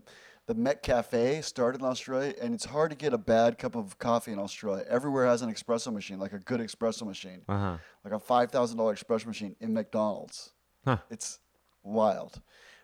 the 0.45 0.53
McCafe 0.53 1.43
started 1.43 1.81
in 1.81 1.87
Australia, 1.87 2.35
and 2.39 2.53
it's 2.53 2.65
hard 2.65 2.91
to 2.91 2.95
get 2.95 3.13
a 3.13 3.17
bad 3.17 3.57
cup 3.57 3.75
of 3.75 3.97
coffee 3.97 4.31
in 4.31 4.37
Australia. 4.37 4.85
Everywhere 4.87 5.25
has 5.25 5.41
an 5.41 5.51
espresso 5.51 5.91
machine, 5.91 6.19
like 6.19 6.33
a 6.33 6.37
good 6.39 6.59
espresso 6.61 7.01
machine, 7.03 7.41
Uh-huh. 7.49 7.77
like 8.05 8.13
a 8.13 8.19
five 8.19 8.51
thousand 8.51 8.77
dollar 8.77 8.93
espresso 8.95 9.25
machine 9.25 9.55
in 9.59 9.73
McDonald's. 9.73 10.51
Huh. 10.85 10.97
It's 11.09 11.39
wild. 11.83 12.41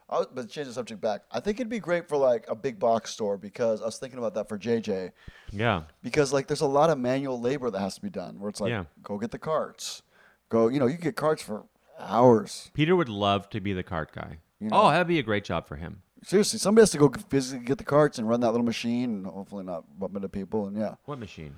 I, 0.10 0.18
was- 0.18 0.28
but 0.34 0.42
to 0.42 0.48
change 0.48 0.68
the 0.68 0.74
subject 0.74 1.00
back, 1.00 1.22
I 1.32 1.40
think 1.40 1.60
it'd 1.60 1.70
be 1.70 1.78
great 1.80 2.10
for 2.10 2.18
like 2.18 2.46
a 2.50 2.56
big 2.56 2.80
box 2.80 3.12
store 3.12 3.38
because 3.38 3.80
I 3.80 3.86
was 3.86 4.00
thinking 4.00 4.18
about 4.18 4.34
that 4.34 4.50
for 4.50 4.58
JJ. 4.58 5.12
Yeah. 5.52 5.84
because 6.02 6.34
like 6.34 6.48
there's 6.48 6.62
a 6.62 6.66
lot 6.66 6.90
of 6.90 6.98
manual 6.98 7.40
labor 7.40 7.70
that 7.70 7.80
has 7.80 7.94
to 7.96 8.02
be 8.02 8.10
done 8.10 8.40
where 8.40 8.50
it's 8.50 8.60
like 8.60 8.72
Yeah. 8.72 8.86
go 9.04 9.20
get 9.20 9.30
the 9.30 9.38
carts 9.38 10.02
go 10.50 10.68
you 10.68 10.80
know 10.80 10.88
you 10.88 10.96
can 10.96 11.04
get 11.04 11.16
carts 11.16 11.42
for 11.44 11.64
hours 12.00 12.72
Peter 12.74 12.96
would 12.96 13.10
love 13.10 13.50
to 13.52 13.60
be 13.60 13.74
the 13.74 13.84
cart 13.84 14.12
guy. 14.14 14.38
You 14.60 14.68
oh, 14.68 14.70
know. 14.70 14.82
Oh, 14.88 14.90
that'd 14.92 15.08
be 15.08 15.20
a 15.20 15.24
great 15.24 15.44
job 15.44 15.68
for 15.68 15.76
him. 15.76 16.02
seriously 16.24 16.60
somebody 16.60 16.84
has 16.84 16.92
to 16.92 16.98
go 16.98 17.12
physically 17.30 17.66
get 17.66 17.78
the 17.78 17.84
carts 17.84 18.18
and 18.18 18.28
run 18.28 18.40
that 18.42 18.52
little 18.52 18.66
machine 18.66 19.10
and 19.12 19.26
hopefully 19.26 19.64
not 19.64 19.84
bump 20.00 20.16
into 20.16 20.30
people 20.30 20.68
and 20.68 20.78
yeah 20.78 20.96
What 21.06 21.20
machine? 21.20 21.56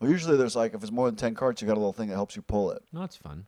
well 0.00 0.10
usually 0.10 0.36
there's 0.36 0.56
like 0.56 0.74
if 0.74 0.82
it's 0.82 0.92
more 0.92 1.06
than 1.06 1.16
10 1.16 1.34
carts 1.34 1.60
you 1.62 1.68
got 1.68 1.74
a 1.76 1.80
little 1.80 1.92
thing 1.92 2.08
that 2.08 2.14
helps 2.16 2.36
you 2.36 2.42
pull 2.42 2.70
it 2.72 2.82
No, 2.92 3.02
it's 3.04 3.16
fun. 3.16 3.46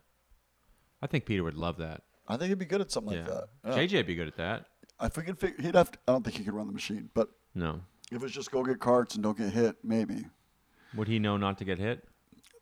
I 1.02 1.06
think 1.06 1.24
Peter 1.24 1.42
would 1.44 1.56
love 1.56 1.76
that. 1.78 2.02
i 2.28 2.36
think 2.36 2.48
he'd 2.50 2.58
be 2.58 2.64
good 2.64 2.80
at 2.80 2.90
something 2.90 3.16
like 3.16 3.26
that 3.26 3.48
yeah. 3.64 3.72
JJ'd 4.00 4.06
be 4.06 4.14
good 4.14 4.28
at 4.28 4.36
that. 4.36 4.66
if 5.02 5.16
we 5.16 5.22
can 5.24 5.34
figure 5.34 5.62
he'd 5.62 5.74
have 5.74 5.90
to, 5.90 5.98
i 6.08 6.12
don't 6.12 6.24
think 6.24 6.36
he 6.36 6.44
could 6.44 6.54
run 6.54 6.66
the 6.66 6.72
machine 6.72 7.10
but 7.14 7.28
No. 7.54 7.80
if 8.12 8.22
it's 8.22 8.32
just 8.32 8.50
go 8.50 8.62
get 8.62 8.78
carts 8.80 9.14
and 9.14 9.22
don't 9.24 9.36
get 9.38 9.52
hit 9.52 9.76
maybe 9.82 10.24
Would 10.96 11.08
he 11.08 11.18
know 11.18 11.36
not 11.36 11.58
to 11.58 11.64
get 11.64 11.78
hit? 11.78 12.04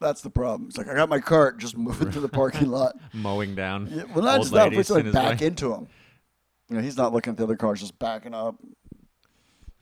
That's 0.01 0.21
the 0.21 0.31
problem 0.31 0.69
it's 0.69 0.79
like 0.79 0.89
i 0.89 0.95
got 0.95 1.09
my 1.09 1.19
cart 1.21 1.59
just 1.59 1.77
move 1.77 2.01
it 2.03 2.13
to 2.13 2.21
the 2.21 2.29
parking 2.29 2.71
lot 2.71 2.95
Mowing 3.13 3.55
down. 3.55 3.89
Yeah, 3.91 4.05
well, 4.15 4.25
not 4.25 4.41
just 4.41 4.53
that, 4.53 4.71
but 4.71 4.79
it's 4.79 4.91
like 4.91 5.11
back 5.13 5.41
way. 5.41 5.47
into 5.47 5.73
him. 5.73 5.89
You 6.69 6.77
know, 6.77 6.83
he's 6.83 6.97
not 6.97 7.13
looking 7.13 7.33
at 7.33 7.37
the 7.37 7.45
other 7.45 7.57
cars, 7.57 7.81
just 7.81 7.99
backing 7.99 8.35
up. 8.35 8.57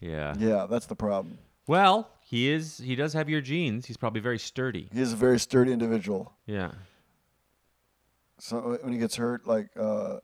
Yeah. 0.01 0.35
Yeah, 0.39 0.67
that's 0.71 0.87
the 0.87 0.95
problem. 0.95 1.39
Well, 1.67 2.09
he 2.21 2.49
is. 2.49 2.79
He 2.79 2.95
does 2.95 3.13
have 3.13 3.29
your 3.29 3.41
genes. 3.41 3.87
He's 3.87 3.97
probably 3.97 4.21
very 4.21 4.39
sturdy. 4.39 4.89
He 4.93 5.01
is 5.01 5.13
a 5.13 5.17
very 5.17 5.39
sturdy 5.39 5.73
individual. 5.73 6.33
Yeah. 6.47 6.71
So 8.39 8.79
when 8.83 8.93
he 8.93 8.99
gets 8.99 9.17
hurt, 9.17 9.47
like 9.47 9.71
uh, 9.77 10.19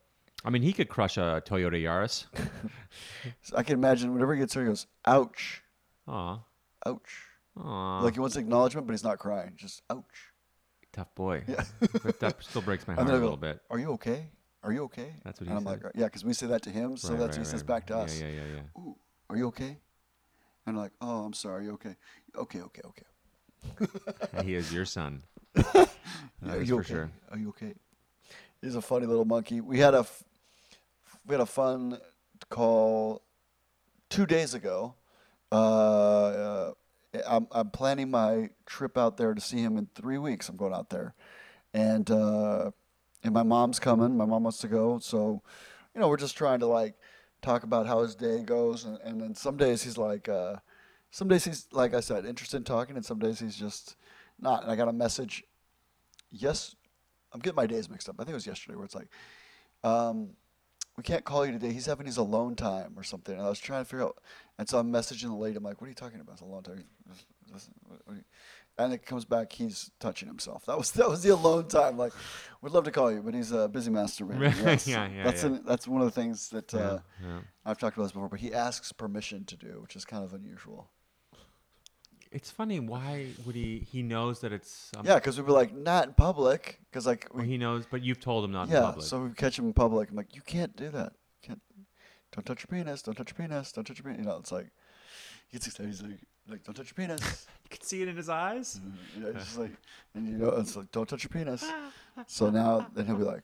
I 0.44 0.50
mean, 0.50 0.62
he 0.62 0.72
could 0.72 0.88
crush 0.88 1.16
a 1.16 1.42
Toyota 1.44 1.82
Yaris. 1.82 2.26
I 3.56 3.62
can 3.62 3.74
imagine 3.74 4.12
whenever 4.12 4.34
he 4.34 4.40
gets 4.40 4.54
hurt, 4.54 4.62
he 4.62 4.68
goes, 4.68 4.86
"Ouch, 5.06 5.62
Aw. 6.06 6.38
ouch." 6.86 7.26
Aw. 7.56 8.00
Like 8.02 8.14
he 8.14 8.20
wants 8.20 8.36
acknowledgement, 8.36 8.86
but 8.86 8.92
he's 8.92 9.04
not 9.04 9.18
crying. 9.18 9.52
Just 9.56 9.82
ouch. 9.90 10.04
tough 10.92 11.14
boy. 11.14 11.44
Yeah. 11.46 11.64
that 12.20 12.36
still 12.40 12.62
breaks 12.62 12.86
my 12.86 12.94
And 12.94 13.02
heart 13.08 13.14
a 13.14 13.22
little 13.22 13.36
bit. 13.36 13.60
Are 13.70 13.78
you 13.78 13.90
okay? 13.92 14.26
Are 14.62 14.72
you 14.72 14.84
okay? 14.84 15.14
That's 15.24 15.40
what 15.40 15.48
and 15.48 15.58
he 15.58 15.64
I'm 15.64 15.64
said. 15.74 15.84
like, 15.84 15.92
yeah, 15.94 16.04
because 16.06 16.24
we 16.24 16.32
say 16.34 16.46
that 16.46 16.62
to 16.62 16.70
him, 16.70 16.96
so 16.96 17.10
Right, 17.10 17.18
that's 17.18 17.36
right, 17.36 17.38
what 17.40 17.46
he 17.46 17.50
says 17.50 17.60
right. 17.60 17.66
back 17.66 17.86
to 17.88 17.96
us. 17.96 18.20
Yeah, 18.20 18.28
yeah, 18.28 18.42
yeah. 18.54 18.80
Ooh, 18.80 18.96
are 19.28 19.36
you 19.36 19.46
okay? 19.48 19.78
And 20.66 20.76
I'm 20.76 20.76
like, 20.76 20.92
oh, 21.00 21.24
I'm 21.24 21.32
sorry. 21.32 21.62
Are 21.62 21.64
you 21.64 21.72
okay? 21.72 21.96
Okay, 22.36 22.60
okay, 22.60 22.82
okay. 22.86 23.06
He 24.44 24.54
is 24.54 24.72
your 24.72 24.84
son. 24.84 25.22
Yeah, 26.44 26.54
are 26.54 26.60
you 26.62 26.74
for 26.76 26.80
okay? 26.80 26.88
sure. 26.94 27.10
Are 27.30 27.38
you 27.38 27.48
okay? 27.50 27.74
He's 28.60 28.74
a 28.74 28.82
funny 28.82 29.06
little 29.06 29.24
monkey. 29.24 29.60
We 29.60 29.78
had 29.78 29.94
a 29.94 29.98
f- 29.98 30.24
we 31.26 31.34
had 31.34 31.40
a 31.40 31.46
fun 31.46 31.98
call 32.50 33.22
two 34.10 34.26
days 34.26 34.54
ago. 34.54 34.94
Uh, 35.52 35.54
uh, 35.54 36.72
I'm 37.26 37.46
I'm 37.52 37.70
planning 37.70 38.10
my 38.10 38.50
trip 38.66 38.96
out 38.96 39.16
there 39.16 39.34
to 39.34 39.40
see 39.40 39.58
him 39.58 39.76
in 39.76 39.88
three 39.94 40.18
weeks. 40.18 40.48
I'm 40.48 40.56
going 40.56 40.74
out 40.74 40.90
there, 40.90 41.14
and 41.74 42.10
uh, 42.10 42.70
and 43.22 43.34
my 43.34 43.42
mom's 43.42 43.78
coming. 43.78 44.16
My 44.16 44.24
mom 44.24 44.44
wants 44.44 44.58
to 44.58 44.68
go, 44.68 44.98
so 44.98 45.42
you 45.94 46.00
know 46.00 46.08
we're 46.08 46.16
just 46.16 46.36
trying 46.36 46.60
to 46.60 46.66
like 46.66 46.94
talk 47.42 47.64
about 47.64 47.86
how 47.86 48.00
his 48.02 48.14
day 48.14 48.42
goes, 48.42 48.84
and, 48.84 48.98
and 49.04 49.20
then 49.20 49.34
some 49.34 49.56
days 49.56 49.82
he's 49.82 49.98
like, 49.98 50.28
uh, 50.28 50.56
some 51.10 51.28
days 51.28 51.44
he's 51.44 51.66
like 51.72 51.94
I 51.94 52.00
said, 52.00 52.24
interested 52.24 52.56
in 52.58 52.64
talking, 52.64 52.96
and 52.96 53.04
some 53.04 53.18
days 53.18 53.40
he's 53.40 53.56
just 53.56 53.96
not. 54.40 54.62
And 54.62 54.72
I 54.72 54.76
got 54.76 54.88
a 54.88 54.92
message 54.92 55.44
yes, 56.32 56.74
I'm 57.32 57.40
getting 57.40 57.56
my 57.56 57.66
days 57.66 57.88
mixed 57.88 58.08
up. 58.08 58.16
I 58.18 58.24
think 58.24 58.30
it 58.30 58.34
was 58.34 58.46
yesterday 58.46 58.76
where 58.76 58.84
it's 58.84 58.94
like, 58.94 59.08
um, 59.84 60.30
we 60.96 61.02
can't 61.02 61.24
call 61.24 61.46
you 61.46 61.52
today. 61.52 61.72
He's 61.72 61.86
having 61.86 62.06
his 62.06 62.16
alone 62.16 62.54
time 62.54 62.92
or 62.96 63.02
something. 63.02 63.34
And 63.34 63.44
I 63.44 63.48
was 63.48 63.58
trying 63.58 63.82
to 63.82 63.88
figure 63.88 64.04
out, 64.04 64.18
and 64.58 64.68
so 64.68 64.78
I'm 64.78 64.92
messaging 64.92 65.28
the 65.28 65.34
lady. 65.34 65.56
I'm 65.56 65.64
like, 65.64 65.80
what 65.80 65.86
are 65.86 65.90
you 65.90 65.94
talking 65.94 66.20
about? 66.20 66.34
It's 66.34 66.42
alone 66.42 66.62
time. 66.62 66.84
What 67.86 68.00
are 68.08 68.14
you-" 68.14 68.24
And 68.78 68.92
it 68.94 69.04
comes 69.04 69.26
back, 69.26 69.52
he's 69.52 69.90
touching 70.00 70.28
himself. 70.28 70.64
That 70.66 70.78
was 70.78 70.92
that 70.92 71.08
was 71.08 71.22
the 71.22 71.30
alone 71.30 71.68
time. 71.68 71.98
Like, 71.98 72.12
we'd 72.62 72.72
love 72.72 72.84
to 72.84 72.90
call 72.90 73.12
you, 73.12 73.20
but 73.22 73.34
he's 73.34 73.52
a 73.52 73.68
busy 73.68 73.90
masturbating. 73.90 74.54
Yes. 74.64 74.86
Yeah, 74.86 75.08
yeah, 75.08 75.24
That's 75.24 75.42
yeah. 75.42 75.50
An, 75.50 75.62
that's 75.66 75.86
one 75.86 76.00
of 76.00 76.06
the 76.06 76.20
things 76.20 76.48
that 76.50 76.72
uh, 76.74 76.78
Yeah, 77.22 77.28
yeah. 77.28 77.38
I've 77.66 77.78
talked 77.78 77.96
about 77.96 78.04
this 78.04 78.12
before. 78.12 78.28
But 78.28 78.40
he 78.40 78.52
asks 78.54 78.90
permission 78.92 79.44
to 79.46 79.56
do, 79.56 79.78
which 79.82 79.94
is 79.94 80.04
kind 80.04 80.24
of 80.24 80.32
unusual. 80.32 80.88
It's 82.32 82.50
funny. 82.50 82.80
Why 82.80 83.28
would 83.44 83.54
he? 83.54 83.86
He 83.90 84.02
knows 84.02 84.40
that 84.40 84.52
it's. 84.52 84.90
Um, 84.96 85.06
Yeah, 85.06 85.16
because 85.16 85.38
we'd 85.38 85.46
be 85.46 85.52
like, 85.52 85.74
not 85.74 86.08
in 86.08 86.14
public, 86.14 86.80
because 86.90 87.06
like 87.06 87.28
well, 87.32 87.44
he 87.44 87.58
knows, 87.58 87.84
but 87.90 88.02
you've 88.02 88.20
told 88.20 88.44
him 88.44 88.52
not 88.52 88.68
in 88.68 88.74
yeah, 88.74 88.80
public. 88.80 89.06
so 89.06 89.24
we 89.24 89.30
catch 89.32 89.58
him 89.58 89.66
in 89.66 89.72
public. 89.72 90.10
I'm 90.10 90.16
like, 90.16 90.34
you 90.34 90.42
can't 90.42 90.74
do 90.76 90.88
that. 90.90 91.12
You 91.42 91.48
can't. 91.48 91.60
Don't 92.32 92.44
touch 92.46 92.64
your 92.64 92.78
penis. 92.78 93.02
Don't 93.02 93.14
touch 93.14 93.32
your 93.36 93.46
penis. 93.46 93.72
Don't 93.72 93.84
touch 93.84 93.98
your 93.98 94.04
penis. 94.04 94.18
You 94.20 94.24
know, 94.24 94.38
it's 94.38 94.52
like 94.52 94.70
he 95.48 95.56
gets 95.56 95.66
excited. 95.66 95.88
He's 95.88 96.02
like, 96.02 96.18
like 96.48 96.64
don't 96.64 96.74
touch 96.74 96.92
your 96.96 97.06
penis. 97.06 97.46
you 97.64 97.76
can 97.76 97.82
see 97.86 98.02
it 98.02 98.08
in 98.08 98.16
his 98.16 98.28
eyes. 98.28 98.80
yeah, 99.18 99.32
he's 99.32 99.44
just 99.44 99.58
like, 99.58 99.72
and 100.14 100.26
you 100.26 100.38
know, 100.38 100.48
it's 100.50 100.74
like, 100.76 100.90
don't 100.90 101.08
touch 101.08 101.24
your 101.24 101.30
penis. 101.30 101.64
So 102.26 102.50
now, 102.50 102.86
then 102.94 103.06
he'll 103.06 103.16
be 103.16 103.24
like, 103.24 103.42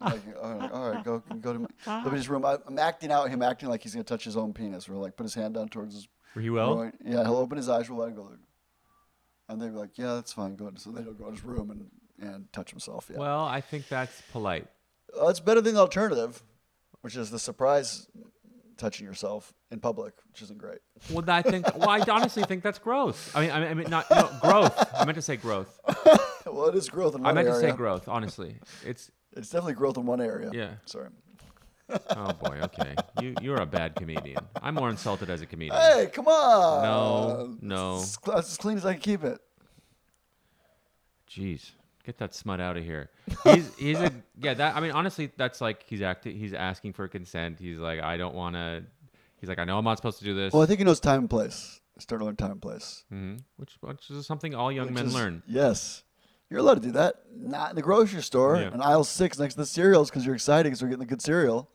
like 0.00 0.20
all 0.40 0.54
right, 0.54 0.70
all 0.70 0.90
right, 0.90 1.04
go 1.04 1.20
go 1.40 1.52
to 1.52 1.68
my, 1.84 2.10
his 2.10 2.28
room. 2.28 2.44
I, 2.44 2.58
I'm 2.64 2.78
acting 2.78 3.10
out 3.10 3.28
him 3.28 3.42
acting 3.42 3.68
like 3.68 3.82
he's 3.82 3.92
gonna 3.92 4.04
touch 4.04 4.22
his 4.22 4.36
own 4.36 4.52
penis. 4.52 4.88
Or 4.88 4.94
like 4.94 5.16
put 5.16 5.24
his 5.24 5.34
hand 5.34 5.54
down 5.54 5.68
towards 5.68 5.94
his. 5.94 6.08
He 6.40 6.50
will. 6.50 6.74
groin. 6.74 6.92
Yeah, 7.04 7.22
he'll 7.22 7.36
open 7.36 7.56
his 7.56 7.68
eyes. 7.68 7.88
We'll 7.88 8.04
let 8.04 8.14
go. 8.14 8.22
Like, 8.22 8.38
and 9.48 9.60
they'll 9.60 9.70
be 9.70 9.76
like, 9.76 9.96
yeah, 9.96 10.14
that's 10.14 10.32
fine. 10.32 10.56
Go. 10.56 10.70
So 10.76 10.90
then 10.90 11.04
he'll 11.04 11.12
go 11.12 11.28
in 11.28 11.34
his 11.34 11.44
room 11.44 11.70
and 11.70 11.90
and 12.20 12.52
touch 12.52 12.70
himself. 12.70 13.10
Yeah. 13.10 13.18
Well, 13.18 13.44
I 13.44 13.60
think 13.60 13.88
that's 13.88 14.22
polite. 14.32 14.66
Uh, 15.20 15.28
it's 15.28 15.40
better 15.40 15.60
than 15.60 15.74
the 15.74 15.80
alternative, 15.80 16.42
which 17.02 17.16
is 17.16 17.30
the 17.30 17.38
surprise 17.38 18.08
touching 18.76 19.06
yourself 19.06 19.52
in 19.70 19.80
public, 19.80 20.14
which 20.28 20.42
isn't 20.42 20.58
great. 20.58 20.78
Well, 21.10 21.24
I 21.28 21.42
think. 21.42 21.66
Well, 21.76 21.88
I 21.88 22.00
honestly 22.00 22.44
think 22.44 22.62
that's 22.62 22.78
growth. 22.78 23.34
I 23.34 23.40
mean, 23.40 23.50
I 23.50 23.60
mean, 23.60 23.68
I 23.68 23.74
mean 23.74 23.90
not 23.90 24.10
no, 24.10 24.30
growth. 24.40 24.94
I 24.94 25.04
meant 25.04 25.16
to 25.16 25.22
say 25.22 25.36
growth. 25.36 25.78
well, 26.46 26.66
it 26.66 26.74
is 26.74 26.88
growth 26.88 27.14
in 27.14 27.22
one 27.22 27.36
area. 27.36 27.40
I 27.40 27.44
meant 27.44 27.48
area. 27.48 27.68
to 27.68 27.72
say 27.72 27.76
growth. 27.76 28.08
Honestly, 28.08 28.56
it's. 28.84 29.10
It's 29.36 29.48
definitely 29.50 29.74
growth 29.74 29.96
in 29.96 30.06
one 30.06 30.20
area. 30.20 30.48
Yeah. 30.52 30.74
Sorry. 30.86 31.08
Oh 31.90 32.32
boy. 32.32 32.60
Okay. 32.64 32.94
You 33.20 33.34
you're 33.42 33.60
a 33.60 33.66
bad 33.66 33.94
comedian. 33.94 34.38
I'm 34.62 34.74
more 34.74 34.90
insulted 34.90 35.28
as 35.30 35.42
a 35.42 35.46
comedian. 35.46 35.76
Hey, 35.80 36.08
come 36.12 36.26
on. 36.26 36.82
No, 36.82 37.56
no. 37.60 37.96
It's, 38.00 38.18
as 38.34 38.56
clean 38.56 38.76
as 38.78 38.86
I 38.86 38.92
can 38.94 39.02
keep 39.02 39.22
it. 39.24 39.38
Jeez, 41.30 41.72
get 42.04 42.18
that 42.18 42.34
smut 42.34 42.60
out 42.60 42.76
of 42.76 42.84
here. 42.84 43.10
He's 43.44 43.74
he's 43.76 43.98
a 43.98 44.12
yeah. 44.40 44.54
That 44.54 44.76
I 44.76 44.80
mean, 44.80 44.92
honestly, 44.92 45.30
that's 45.36 45.60
like 45.60 45.84
he's 45.86 46.02
acting. 46.02 46.36
He's 46.38 46.54
asking 46.54 46.92
for 46.92 47.08
consent. 47.08 47.58
He's 47.58 47.78
like, 47.78 48.00
I 48.00 48.16
don't 48.16 48.34
want 48.34 48.54
to. 48.54 48.84
He's 49.40 49.48
like, 49.48 49.58
I 49.58 49.64
know 49.64 49.76
I'm 49.78 49.84
not 49.84 49.98
supposed 49.98 50.18
to 50.20 50.24
do 50.24 50.34
this. 50.34 50.52
Well, 50.52 50.62
I 50.62 50.66
think 50.66 50.78
he 50.78 50.84
knows 50.84 51.00
time 51.00 51.20
and 51.20 51.30
place. 51.30 51.80
Start 51.98 52.20
to 52.20 52.24
learn 52.24 52.36
time 52.36 52.52
and 52.52 52.62
place. 52.62 53.04
hmm 53.10 53.36
Which 53.56 53.72
which 53.80 54.10
is 54.10 54.26
something 54.26 54.54
all 54.54 54.72
young 54.72 54.86
Which 54.86 54.94
men 54.94 55.06
is- 55.06 55.14
learn. 55.14 55.42
Yes. 55.46 56.02
You're 56.50 56.60
allowed 56.60 56.74
to 56.74 56.80
do 56.80 56.92
that. 56.92 57.16
Not 57.34 57.70
in 57.70 57.76
the 57.76 57.82
grocery 57.82 58.22
store. 58.22 58.56
Yeah. 58.56 58.72
In 58.72 58.80
aisle 58.80 59.02
six 59.04 59.38
next 59.38 59.54
to 59.54 59.60
the 59.60 59.66
cereals 59.66 60.10
because 60.10 60.24
you're 60.26 60.34
excited 60.34 60.64
because 60.64 60.82
we're 60.82 60.88
getting 60.88 61.00
the 61.00 61.06
good 61.06 61.22
cereal. 61.22 61.70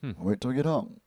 Hmm. 0.00 0.12
Wait 0.18 0.40
till 0.40 0.50
we 0.50 0.56
get 0.56 0.66
home. 0.66 1.00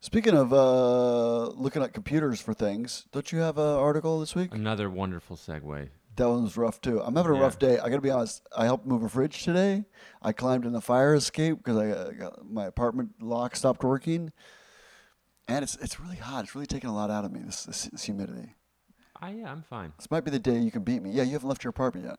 Speaking 0.00 0.34
of 0.36 0.52
uh, 0.52 1.48
looking 1.50 1.82
at 1.82 1.92
computers 1.94 2.40
for 2.40 2.52
things, 2.52 3.06
don't 3.12 3.30
you 3.32 3.38
have 3.38 3.56
an 3.56 3.64
article 3.78 4.20
this 4.20 4.34
week? 4.34 4.54
Another 4.54 4.90
wonderful 4.90 5.36
segue. 5.36 5.88
That 6.16 6.28
one 6.28 6.42
was 6.44 6.56
rough 6.56 6.80
too. 6.80 7.00
I'm 7.02 7.16
having 7.16 7.32
a 7.32 7.34
Yeah. 7.36 7.40
rough 7.40 7.58
day. 7.58 7.78
I 7.78 7.88
got 7.88 7.96
to 7.96 8.00
be 8.02 8.10
honest. 8.10 8.46
I 8.56 8.66
helped 8.66 8.86
move 8.86 9.02
a 9.02 9.08
fridge 9.08 9.42
today. 9.44 9.84
I 10.22 10.32
climbed 10.32 10.64
in 10.66 10.72
the 10.72 10.80
fire 10.80 11.14
escape 11.14 11.56
because 11.58 11.76
I 11.76 11.88
uh, 11.90 12.10
got, 12.12 12.48
my 12.48 12.66
apartment 12.66 13.12
lock 13.20 13.56
stopped 13.56 13.82
working, 13.82 14.30
and 15.48 15.62
it's 15.62 15.74
it's 15.76 15.98
really 15.98 16.16
hot. 16.16 16.44
It's 16.44 16.54
really 16.54 16.66
taking 16.66 16.90
a 16.90 16.94
lot 16.94 17.10
out 17.10 17.24
of 17.24 17.32
me. 17.32 17.40
This 17.40 17.64
this, 17.64 17.84
this 17.84 18.04
humidity. 18.04 18.54
I 19.20 19.30
yeah, 19.32 19.50
I'm 19.50 19.62
fine. 19.62 19.92
This 19.96 20.10
might 20.10 20.24
be 20.24 20.30
the 20.30 20.38
day 20.38 20.58
you 20.58 20.70
can 20.70 20.82
beat 20.84 21.02
me. 21.02 21.10
Yeah, 21.10 21.22
you 21.24 21.32
haven't 21.32 21.48
left 21.48 21.64
your 21.64 21.70
apartment 21.70 22.06
yet. 22.06 22.18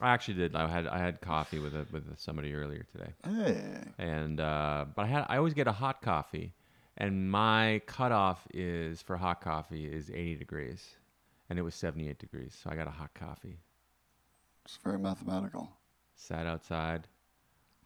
I 0.00 0.10
actually 0.10 0.34
did. 0.34 0.54
I 0.54 0.68
had 0.68 0.86
I 0.86 0.98
had 0.98 1.20
coffee 1.20 1.58
with 1.58 1.74
a, 1.74 1.86
with 1.90 2.04
somebody 2.18 2.54
earlier 2.54 2.84
today, 2.92 3.12
Hey, 3.24 3.80
and 3.98 4.40
uh, 4.40 4.86
but 4.94 5.04
I 5.04 5.08
had 5.08 5.26
I 5.28 5.36
always 5.38 5.54
get 5.54 5.66
a 5.66 5.72
hot 5.72 6.02
coffee, 6.02 6.54
and 6.96 7.30
my 7.30 7.80
cutoff 7.86 8.46
is 8.54 9.02
for 9.02 9.16
hot 9.16 9.40
coffee 9.40 9.86
is 9.86 10.10
80 10.10 10.36
degrees, 10.36 10.96
and 11.50 11.58
it 11.58 11.62
was 11.62 11.74
78 11.74 12.18
degrees, 12.18 12.56
so 12.62 12.70
I 12.70 12.76
got 12.76 12.86
a 12.86 12.90
hot 12.92 13.10
coffee. 13.14 13.58
it's 14.64 14.78
very 14.84 14.98
mathematical. 14.98 15.68
Sat 16.14 16.46
outside, 16.46 17.08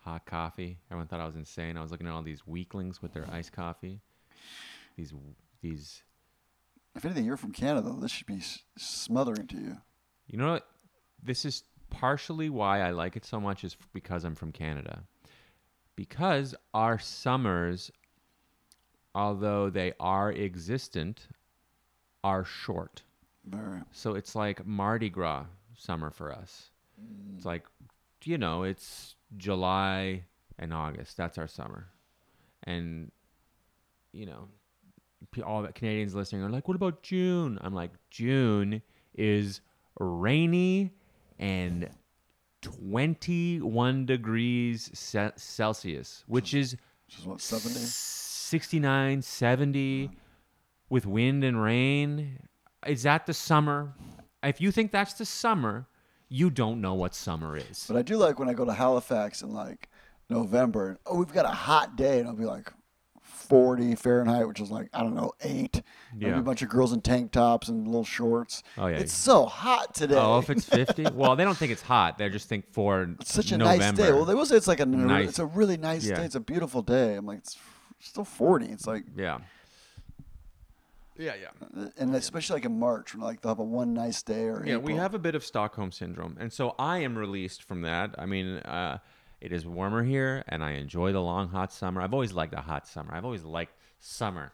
hot 0.01 0.27
coffee. 0.27 0.79
Everyone 0.91 1.07
thought 1.07 1.21
I 1.21 1.27
was 1.27 1.37
insane. 1.37 1.77
I 1.77 1.83
was 1.83 1.91
looking 1.91 2.07
at 2.07 2.13
all 2.13 2.23
these 2.23 2.47
weaklings 2.47 3.01
with 3.01 3.13
their 3.15 3.27
iced 3.31 3.53
coffee. 3.53 4.01
These 4.97 5.15
these. 5.63 6.03
If 6.95 7.07
anything, 7.07 7.25
you're 7.25 7.39
from 7.39 7.53
Canada. 7.53 7.95
This 7.99 8.11
should 8.11 8.27
be 8.27 8.43
smothering 8.77 9.47
to 9.47 9.57
you. 9.57 9.77
You 10.27 10.39
know 10.39 10.53
what? 10.53 10.67
This 11.23 11.45
is 11.45 11.63
partially 11.93 12.49
why 12.49 12.81
I 12.81 12.91
like 12.91 13.15
it 13.17 13.25
so 13.25 13.39
much 13.39 13.63
is 13.63 13.77
because 13.93 14.25
I'm 14.25 14.35
from 14.35 14.51
Canada. 14.51 15.05
Because 15.95 16.55
our 16.73 16.99
summers, 16.99 17.93
although 19.15 19.71
they 19.71 19.93
are 20.01 20.33
existent, 20.33 21.29
are 22.25 22.45
short. 22.45 23.03
Very. 23.45 23.83
So 23.93 24.15
it's 24.15 24.35
like 24.35 24.67
Mardi 24.67 25.11
Gras 25.11 25.45
summer 25.77 26.11
for 26.11 26.33
us. 26.33 26.71
Mm. 27.01 27.37
It's 27.37 27.45
like, 27.45 27.65
you 28.25 28.39
know, 28.39 28.63
it's 28.63 29.17
July 29.37 30.25
and 30.59 30.73
August. 30.73 31.17
That's 31.17 31.39
our 31.39 31.49
summer. 31.49 31.89
And, 32.65 33.11
you 34.13 34.27
know, 34.27 34.49
all 35.45 35.63
the 35.63 35.73
Canadians 35.73 36.15
listening 36.15 36.43
are 36.43 36.51
like, 36.51 36.69
what 36.69 36.75
about 36.75 37.03
June? 37.03 37.59
I'm 37.61 37.75
like, 37.75 37.91
June 38.11 38.83
is 39.15 39.61
rainy 39.99 40.93
and 41.39 41.89
21 42.63 44.07
degrees 44.07 44.91
Ce- 44.95 45.33
Celsius, 45.37 46.25
which 46.27 46.55
is 46.55 46.77
is 47.19 47.27
what 47.27 47.41
seventy. 47.41 47.79
69, 47.79 49.23
70 49.23 50.11
with 50.91 51.07
wind 51.07 51.43
and 51.45 51.63
rain. 51.63 52.39
Is 52.87 53.03
that 53.05 53.27
the 53.27 53.35
summer? 53.35 53.95
If 54.43 54.61
you 54.61 54.71
think 54.71 54.93
that's 54.93 55.15
the 55.15 55.25
summer, 55.25 55.87
you 56.29 56.51
don't 56.51 56.81
know 56.81 56.95
what 56.95 57.15
summer 57.15 57.57
is. 57.57 57.87
But 57.89 57.97
I 57.97 58.03
do 58.03 58.17
like 58.17 58.39
when 58.39 58.49
I 58.49 58.55
go 58.55 58.65
to 58.65 58.73
Halifax 58.73 59.43
in 59.43 59.53
like 59.53 59.89
November. 60.29 60.99
Oh, 61.07 61.17
we've 61.19 61.33
got 61.33 61.45
a 61.45 61.49
hot 61.49 61.97
day, 61.97 62.19
and 62.19 62.29
I'll 62.29 62.35
be 62.35 62.45
like 62.45 62.73
40 63.53 63.97
Fahrenheit, 63.97 64.49
which 64.49 64.61
is 64.61 64.71
like 64.71 64.89
I 64.95 65.03
don't 65.03 65.15
know 65.15 65.33
eight. 65.43 65.83
Yeah. 66.17 66.33
be 66.33 66.39
a 66.39 66.43
bunch 66.43 66.63
of 66.63 66.71
girls 66.71 66.95
in 66.95 67.03
tank 67.03 67.33
tops 67.33 67.69
and 67.69 67.87
little 67.87 68.03
shorts. 68.03 68.63
Oh, 68.79 68.87
yeah. 68.87 68.97
It's 68.97 69.13
so 69.13 69.45
hot 69.45 69.95
today. 69.95 70.15
Oh, 70.17 70.39
if 70.39 70.49
it's 70.49 70.65
50? 70.65 71.09
well, 71.15 71.37
they 71.37 71.45
don't 71.45 71.57
think 71.57 71.71
it's 71.71 71.83
hot. 71.83 72.17
They 72.17 72.31
just 72.31 72.49
think 72.49 72.73
for 72.73 73.03
It's 73.21 73.31
such 73.35 73.53
a 73.53 73.59
November. 73.59 73.85
nice 73.85 73.93
day. 73.93 74.11
Well, 74.13 74.25
they 74.25 74.35
will 74.35 74.47
say 74.47 74.57
it's 74.57 74.69
like 74.69 74.81
a 74.81 74.87
Nice. 74.87 75.29
it's 75.29 75.39
a 75.39 75.45
really 75.45 75.77
nice 75.77 76.07
Yeah. 76.07 76.15
day. 76.17 76.25
It's 76.25 76.35
a 76.35 76.41
beautiful 76.41 76.81
day. 76.81 77.15
I'm 77.17 77.27
like 77.27 77.41
it's 77.41 77.59
still 78.01 78.25
40. 78.25 78.67
It's 78.69 78.87
like 78.87 79.05
yeah. 79.15 79.41
Yeah, 81.19 81.35
yeah. 81.43 81.89
and 81.99 82.15
especially 82.17 82.57
like 82.57 82.65
in 82.65 82.79
March, 82.79 83.15
when 83.15 83.23
like 83.23 83.43
they'll 83.43 83.51
have 83.51 83.59
a 83.59 83.65
one 83.65 83.93
nice 83.93 84.23
day 84.23 84.45
or 84.49 84.65
Yeah, 84.65 84.79
we 84.79 84.95
have 84.95 85.13
a 85.15 85.19
bit 85.19 85.35
of 85.35 85.45
Stockholm 85.45 85.93
syndrome, 85.93 86.39
and 86.41 86.51
so 86.51 86.75
I 86.79 86.99
am 87.01 87.19
released 87.19 87.63
from 87.65 87.83
that. 87.83 88.15
I 88.17 88.25
mean, 88.25 88.57
uh, 88.57 88.97
it 89.43 89.53
is 89.53 89.67
warmer 89.67 90.05
here, 90.05 90.45
and 90.47 90.63
I 90.63 90.73
enjoy 90.75 91.11
the 91.11 91.21
long 91.21 91.49
hot 91.49 91.73
summer. 91.73 92.01
I've 92.01 92.15
always 92.15 92.33
liked 92.33 92.55
a 92.55 92.61
hot 92.61 92.87
summer. 92.87 93.13
I've 93.13 93.25
always 93.25 93.43
liked 93.43 93.75
summer. 93.99 94.53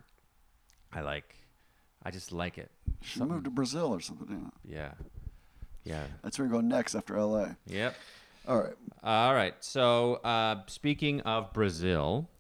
I 0.91 1.03
like, 1.03 1.35
I 2.03 2.11
just 2.11 2.33
like 2.33 2.57
it. 2.57 2.71
should 3.03 3.29
move 3.29 3.45
to 3.45 3.51
Brazil 3.51 3.89
or 3.95 4.01
something. 4.01 4.51
Yeah. 4.65 4.93
Yeah, 5.85 5.93
Yeah. 5.93 6.05
That's 6.23 6.39
where 6.39 6.47
you're 6.47 6.53
going 6.53 6.69
next 6.69 6.95
after 6.95 7.21
LA. 7.21 7.49
Yep. 7.67 7.95
All 8.49 8.59
right. 8.63 8.75
All 9.05 9.35
right. 9.35 9.55
So 9.61 10.15
uh, 10.25 10.63
speaking 10.69 11.21
of 11.21 11.53
Brazil, 11.53 12.31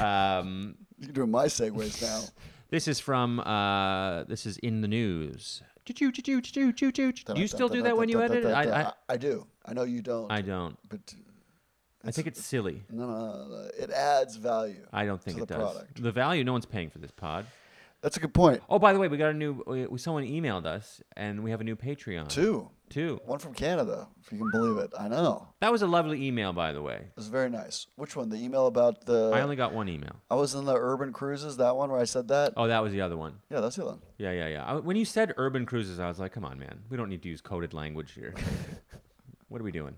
um, 0.00 0.76
You're 0.98 1.12
doing 1.12 1.30
my 1.30 1.44
segues 1.44 2.00
now. 2.00 2.22
this 2.70 2.88
is 2.88 2.98
from 2.98 3.40
uh, 3.40 4.24
this 4.24 4.46
is 4.46 4.56
in 4.58 4.80
the 4.80 4.88
news. 4.88 5.62
Do 7.34 7.40
you 7.40 7.46
still 7.46 7.68
do 7.68 7.82
that 7.82 7.96
when 7.96 8.08
you 8.08 8.22
edit 8.22 8.44
it? 8.44 8.52
I, 8.52 8.82
I, 8.82 8.92
I 9.10 9.16
do. 9.16 9.46
I 9.64 9.74
know 9.74 9.84
you 9.84 10.02
don't. 10.02 10.30
I 10.30 10.40
don't. 10.40 10.76
but 10.88 11.14
I 12.08 12.10
think 12.10 12.26
it's 12.26 12.44
silly. 12.44 12.82
no, 12.90 13.06
no, 13.06 13.16
no, 13.16 13.48
no. 13.48 13.70
It 13.78 13.90
adds 13.90 14.36
value. 14.36 14.86
I 14.92 15.04
don't 15.04 15.22
think 15.22 15.36
to 15.36 15.42
it 15.42 15.48
the 15.48 15.54
does. 15.54 15.72
product. 15.72 16.02
The 16.02 16.12
value, 16.12 16.42
no 16.44 16.52
one's 16.52 16.66
paying 16.66 16.90
for 16.90 16.98
this 16.98 17.10
pod. 17.10 17.46
That's 18.00 18.16
a 18.16 18.20
good 18.20 18.32
point. 18.32 18.62
Oh, 18.70 18.78
by 18.78 18.92
the 18.92 18.98
way, 18.98 19.08
we 19.08 19.16
got 19.16 19.30
a 19.30 19.34
new. 19.34 19.62
We, 19.66 19.98
someone 19.98 20.24
emailed 20.24 20.66
us, 20.66 21.02
and 21.16 21.42
we 21.42 21.50
have 21.50 21.60
a 21.60 21.64
new 21.64 21.74
Patreon. 21.74 22.28
Two. 22.28 22.70
Two. 22.88 23.20
One 23.26 23.38
from 23.38 23.52
Canada, 23.52 24.08
if 24.22 24.32
you 24.32 24.38
can 24.38 24.50
believe 24.50 24.78
it. 24.78 24.90
I 24.98 25.08
know. 25.08 25.48
That 25.60 25.70
was 25.72 25.82
a 25.82 25.86
lovely 25.86 26.26
email, 26.26 26.52
by 26.52 26.72
the 26.72 26.80
way. 26.80 26.94
It 26.94 27.16
was 27.16 27.28
very 27.28 27.50
nice. 27.50 27.86
Which 27.96 28.16
one? 28.16 28.30
The 28.30 28.36
email 28.36 28.66
about 28.66 29.04
the. 29.04 29.32
I 29.34 29.42
only 29.42 29.56
got 29.56 29.74
one 29.74 29.88
email. 29.88 30.16
I 30.30 30.36
was 30.36 30.54
in 30.54 30.64
the 30.64 30.74
urban 30.74 31.12
cruises. 31.12 31.56
That 31.58 31.76
one 31.76 31.90
where 31.90 32.00
I 32.00 32.04
said 32.04 32.28
that. 32.28 32.54
Oh, 32.56 32.68
that 32.68 32.82
was 32.82 32.92
the 32.92 33.00
other 33.00 33.16
one. 33.16 33.34
Yeah, 33.50 33.60
that's 33.60 33.76
the 33.76 33.82
other 33.82 33.92
one. 33.92 34.02
Yeah, 34.16 34.32
yeah, 34.32 34.48
yeah. 34.48 34.64
I, 34.64 34.74
when 34.76 34.96
you 34.96 35.04
said 35.04 35.34
urban 35.36 35.66
cruises, 35.66 35.98
I 36.00 36.08
was 36.08 36.18
like, 36.18 36.32
come 36.32 36.44
on, 36.44 36.58
man. 36.58 36.80
We 36.88 36.96
don't 36.96 37.08
need 37.10 37.22
to 37.24 37.28
use 37.28 37.40
coded 37.40 37.74
language 37.74 38.12
here. 38.12 38.32
what 39.48 39.60
are 39.60 39.64
we 39.64 39.72
doing? 39.72 39.96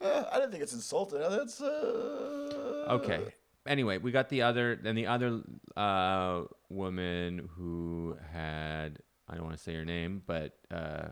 Eh, 0.00 0.24
I 0.32 0.36
didn't 0.38 0.50
think 0.50 0.62
it's 0.62 0.72
insulting. 0.72 1.20
That's 1.20 1.60
uh... 1.60 2.86
Okay. 2.88 3.20
Anyway, 3.66 3.98
we 3.98 4.10
got 4.10 4.28
the 4.28 4.42
other, 4.42 4.78
then 4.82 4.94
the 4.94 5.06
other 5.06 5.42
uh, 5.76 6.42
woman 6.70 7.48
who 7.56 8.16
had, 8.32 8.98
I 9.28 9.34
don't 9.34 9.44
want 9.44 9.56
to 9.56 9.62
say 9.62 9.74
her 9.74 9.84
name, 9.84 10.22
but 10.26 10.56
uh, 10.70 11.08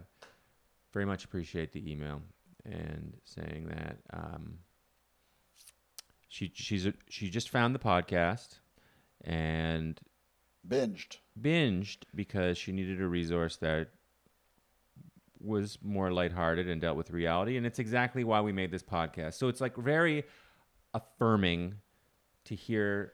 very 0.93 1.05
much 1.05 1.25
appreciate 1.25 1.73
the 1.73 1.91
email 1.91 2.23
and 2.65 3.15
saying 3.25 3.69
that 3.69 3.99
um, 4.13 4.59
she 6.29 6.51
she's 6.55 6.87
a, 6.87 6.95
she 7.09 7.31
just 7.31 7.51
found 7.51 7.75
the 7.75 7.79
podcast 7.79 8.59
and 9.23 10.01
Binged. 10.67 11.19
binged 11.41 11.99
because 12.15 12.59
she 12.59 12.73
needed 12.73 13.01
a 13.01 13.07
resource 13.07 13.57
that 13.57 13.89
was 15.41 15.79
more 15.83 16.13
lighthearted 16.13 16.69
and 16.69 16.81
dealt 16.81 16.97
with 16.97 17.11
reality 17.11 17.57
and 17.57 17.65
it's 17.67 17.79
exactly 17.79 18.25
why 18.25 18.41
we 18.41 18.53
made 18.53 18.71
this 18.71 18.83
podcast 18.83 19.35
so 19.35 19.49
it's 19.49 19.61
like 19.61 19.77
very 19.77 20.25
affirming 20.95 21.75
to 22.45 22.55
hear 22.55 23.13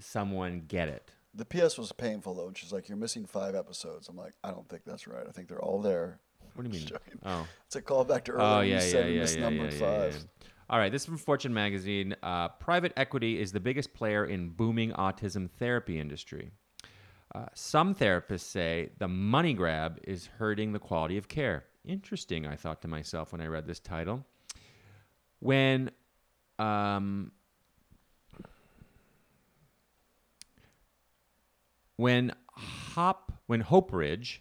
someone 0.00 0.62
get 0.68 0.88
it 0.88 1.10
The 1.34 1.44
PS 1.44 1.78
was 1.78 1.90
painful 1.92 2.34
though. 2.34 2.46
And 2.46 2.56
she's 2.56 2.72
like, 2.72 2.88
"You're 2.88 2.96
missing 2.98 3.26
five 3.26 3.54
episodes." 3.56 4.08
I'm 4.08 4.16
like, 4.16 4.34
"I 4.44 4.50
don't 4.52 4.68
think 4.68 4.84
that's 4.84 5.08
right. 5.08 5.26
I 5.28 5.32
think 5.32 5.48
they're 5.48 5.60
all 5.62 5.80
there." 5.82 6.20
what 6.54 6.62
do 6.70 6.76
you 6.76 6.84
mean 6.84 6.90
oh 7.24 7.44
It's 7.66 7.74
a 7.74 7.82
callback 7.82 8.22
to 8.24 8.32
earlier. 8.32 8.46
oh 8.46 8.60
yeah 8.60 8.66
you 8.66 8.72
yeah 8.74 8.80
said 8.80 9.12
yeah 9.12 9.26
yeah, 9.26 9.40
number 9.40 9.64
yeah, 9.64 9.70
yeah, 9.72 9.78
five. 9.80 10.14
yeah. 10.14 10.46
all 10.70 10.78
right 10.78 10.92
this 10.92 11.02
is 11.02 11.06
from 11.06 11.18
fortune 11.18 11.52
magazine 11.52 12.14
uh, 12.22 12.46
private 12.48 12.92
equity 12.96 13.40
is 13.40 13.50
the 13.50 13.58
biggest 13.58 13.92
player 13.92 14.24
in 14.26 14.50
booming 14.50 14.92
autism 14.92 15.50
therapy 15.58 15.98
industry 15.98 16.52
Uh, 17.34 17.46
some 17.54 17.94
therapists 17.94 18.40
say 18.40 18.90
the 18.98 19.08
money 19.08 19.54
grab 19.54 19.98
is 20.04 20.26
hurting 20.38 20.72
the 20.72 20.78
quality 20.78 21.18
of 21.18 21.26
care. 21.26 21.64
Interesting, 21.84 22.46
I 22.46 22.56
thought 22.56 22.80
to 22.82 22.88
myself 22.88 23.32
when 23.32 23.40
I 23.40 23.46
read 23.46 23.66
this 23.66 23.80
title. 23.80 24.24
When 25.40 25.90
um, 26.58 27.32
when 31.96 32.32
Hop 32.52 33.32
when 33.46 33.62
Hopebridge 33.62 34.38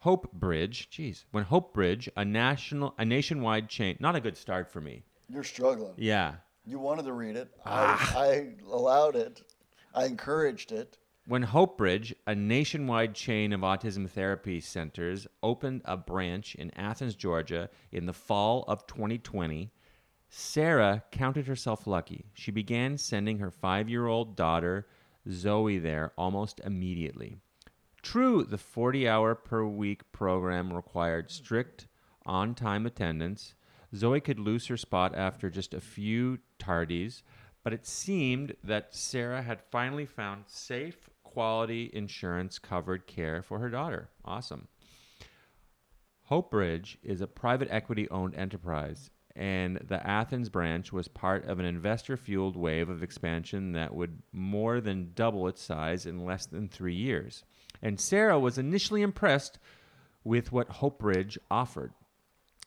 Hope 0.00 0.32
Bridge, 0.32 0.90
geez, 0.90 1.24
when 1.32 1.44
Hopebridge, 1.44 2.08
a 2.16 2.24
national 2.24 2.94
a 2.98 3.04
nationwide 3.04 3.68
chain, 3.68 3.96
not 4.00 4.14
a 4.14 4.20
good 4.20 4.36
start 4.36 4.70
for 4.70 4.80
me. 4.80 5.02
You're 5.28 5.44
struggling. 5.44 5.94
Yeah. 5.96 6.34
You 6.64 6.78
wanted 6.78 7.04
to 7.06 7.12
read 7.12 7.36
it. 7.36 7.50
Ah. 7.66 8.16
I, 8.16 8.22
I 8.22 8.52
allowed 8.70 9.16
it. 9.16 9.42
I 9.94 10.04
encouraged 10.04 10.72
it. 10.72 10.98
When 11.28 11.44
Hopebridge, 11.44 12.14
a 12.26 12.34
nationwide 12.34 13.14
chain 13.14 13.52
of 13.52 13.60
autism 13.60 14.08
therapy 14.08 14.60
centers, 14.60 15.26
opened 15.42 15.82
a 15.84 15.94
branch 15.94 16.54
in 16.54 16.70
Athens, 16.70 17.14
Georgia 17.14 17.68
in 17.92 18.06
the 18.06 18.14
fall 18.14 18.64
of 18.66 18.86
2020, 18.86 19.70
Sarah 20.30 21.04
counted 21.12 21.46
herself 21.46 21.86
lucky. 21.86 22.24
She 22.32 22.50
began 22.50 22.96
sending 22.96 23.40
her 23.40 23.50
five 23.50 23.90
year 23.90 24.06
old 24.06 24.36
daughter, 24.36 24.86
Zoe, 25.30 25.78
there 25.78 26.14
almost 26.16 26.62
immediately. 26.64 27.36
True, 28.00 28.42
the 28.42 28.56
40 28.56 29.06
hour 29.06 29.34
per 29.34 29.66
week 29.66 30.10
program 30.12 30.72
required 30.72 31.30
strict 31.30 31.88
on 32.24 32.54
time 32.54 32.86
attendance. 32.86 33.54
Zoe 33.94 34.22
could 34.22 34.40
lose 34.40 34.68
her 34.68 34.78
spot 34.78 35.14
after 35.14 35.50
just 35.50 35.74
a 35.74 35.80
few 35.82 36.38
tardies, 36.58 37.20
but 37.62 37.74
it 37.74 37.86
seemed 37.86 38.56
that 38.64 38.94
Sarah 38.94 39.42
had 39.42 39.60
finally 39.60 40.06
found 40.06 40.44
safe, 40.46 41.07
quality 41.32 41.90
insurance 41.92 42.58
covered 42.58 43.06
care 43.06 43.42
for 43.42 43.58
her 43.58 43.70
daughter. 43.70 44.08
Awesome. 44.24 44.68
Hopebridge 46.30 46.96
is 47.02 47.20
a 47.20 47.26
private 47.26 47.68
equity 47.70 48.08
owned 48.10 48.34
enterprise, 48.34 49.10
and 49.34 49.76
the 49.76 50.04
Athens 50.06 50.48
branch 50.48 50.92
was 50.92 51.08
part 51.08 51.46
of 51.46 51.58
an 51.58 51.64
investor 51.64 52.16
fueled 52.16 52.56
wave 52.56 52.88
of 52.88 53.02
expansion 53.02 53.72
that 53.72 53.94
would 53.94 54.22
more 54.32 54.80
than 54.80 55.12
double 55.14 55.48
its 55.48 55.62
size 55.62 56.04
in 56.06 56.24
less 56.24 56.44
than 56.46 56.68
three 56.68 56.94
years. 56.94 57.44
And 57.80 58.00
Sarah 58.00 58.38
was 58.38 58.58
initially 58.58 59.02
impressed 59.02 59.58
with 60.24 60.52
what 60.52 60.68
Hopebridge 60.68 61.38
offered. 61.50 61.92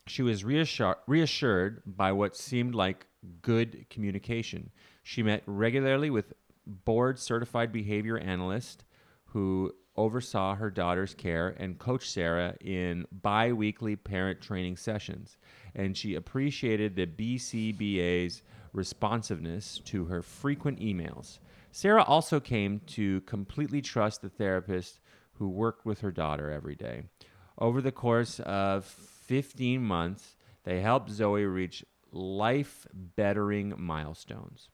She 0.08 0.24
was 0.24 0.44
reassur- 0.44 0.96
reassured 1.06 1.84
by 1.86 2.12
what 2.12 2.36
seemed 2.36 2.74
like 2.74 3.06
good 3.42 3.86
communication. 3.90 4.72
She 5.04 5.22
met 5.22 5.44
regularly 5.46 6.10
with 6.10 6.34
board 6.66 7.20
certified 7.20 7.72
behavior 7.72 8.18
analyst 8.18 8.86
who 9.26 9.74
oversaw 9.96 10.56
her 10.56 10.70
daughter's 10.70 11.14
care 11.14 11.56
and 11.60 11.78
coached 11.78 12.10
Sarah 12.10 12.56
in 12.62 13.06
bi 13.12 13.52
weekly 13.52 13.96
parent 13.96 14.42
training 14.42 14.78
sessions. 14.78 15.38
And 15.76 15.96
she 15.96 16.16
appreciated 16.16 16.96
the 16.96 17.06
BCBA's 17.06 18.44
responsiveness 18.74 19.80
to 19.86 20.06
her 20.06 20.22
frequent 20.22 20.80
emails. 20.80 21.40
Sarah 21.72 22.04
also 22.04 22.40
came 22.40 22.82
to 22.88 23.22
completely 23.22 23.82
trust 23.82 24.22
the 24.22 24.30
therapist 24.30 25.00
who 25.34 25.50
worked 25.50 25.86
with 25.86 26.02
her 26.02 26.12
daughter 26.12 26.52
every 26.52 26.76
day. 26.76 27.04
Over 27.58 27.82
the 27.82 27.92
course 27.92 28.40
of 28.42 28.86
15 28.86 29.82
months, 29.82 30.36
they 30.64 30.82
helped 30.82 31.10
Zoe 31.10 31.46
reach 31.46 31.86
life 32.12 32.86
bettering 32.94 33.74
milestones. 33.78 34.70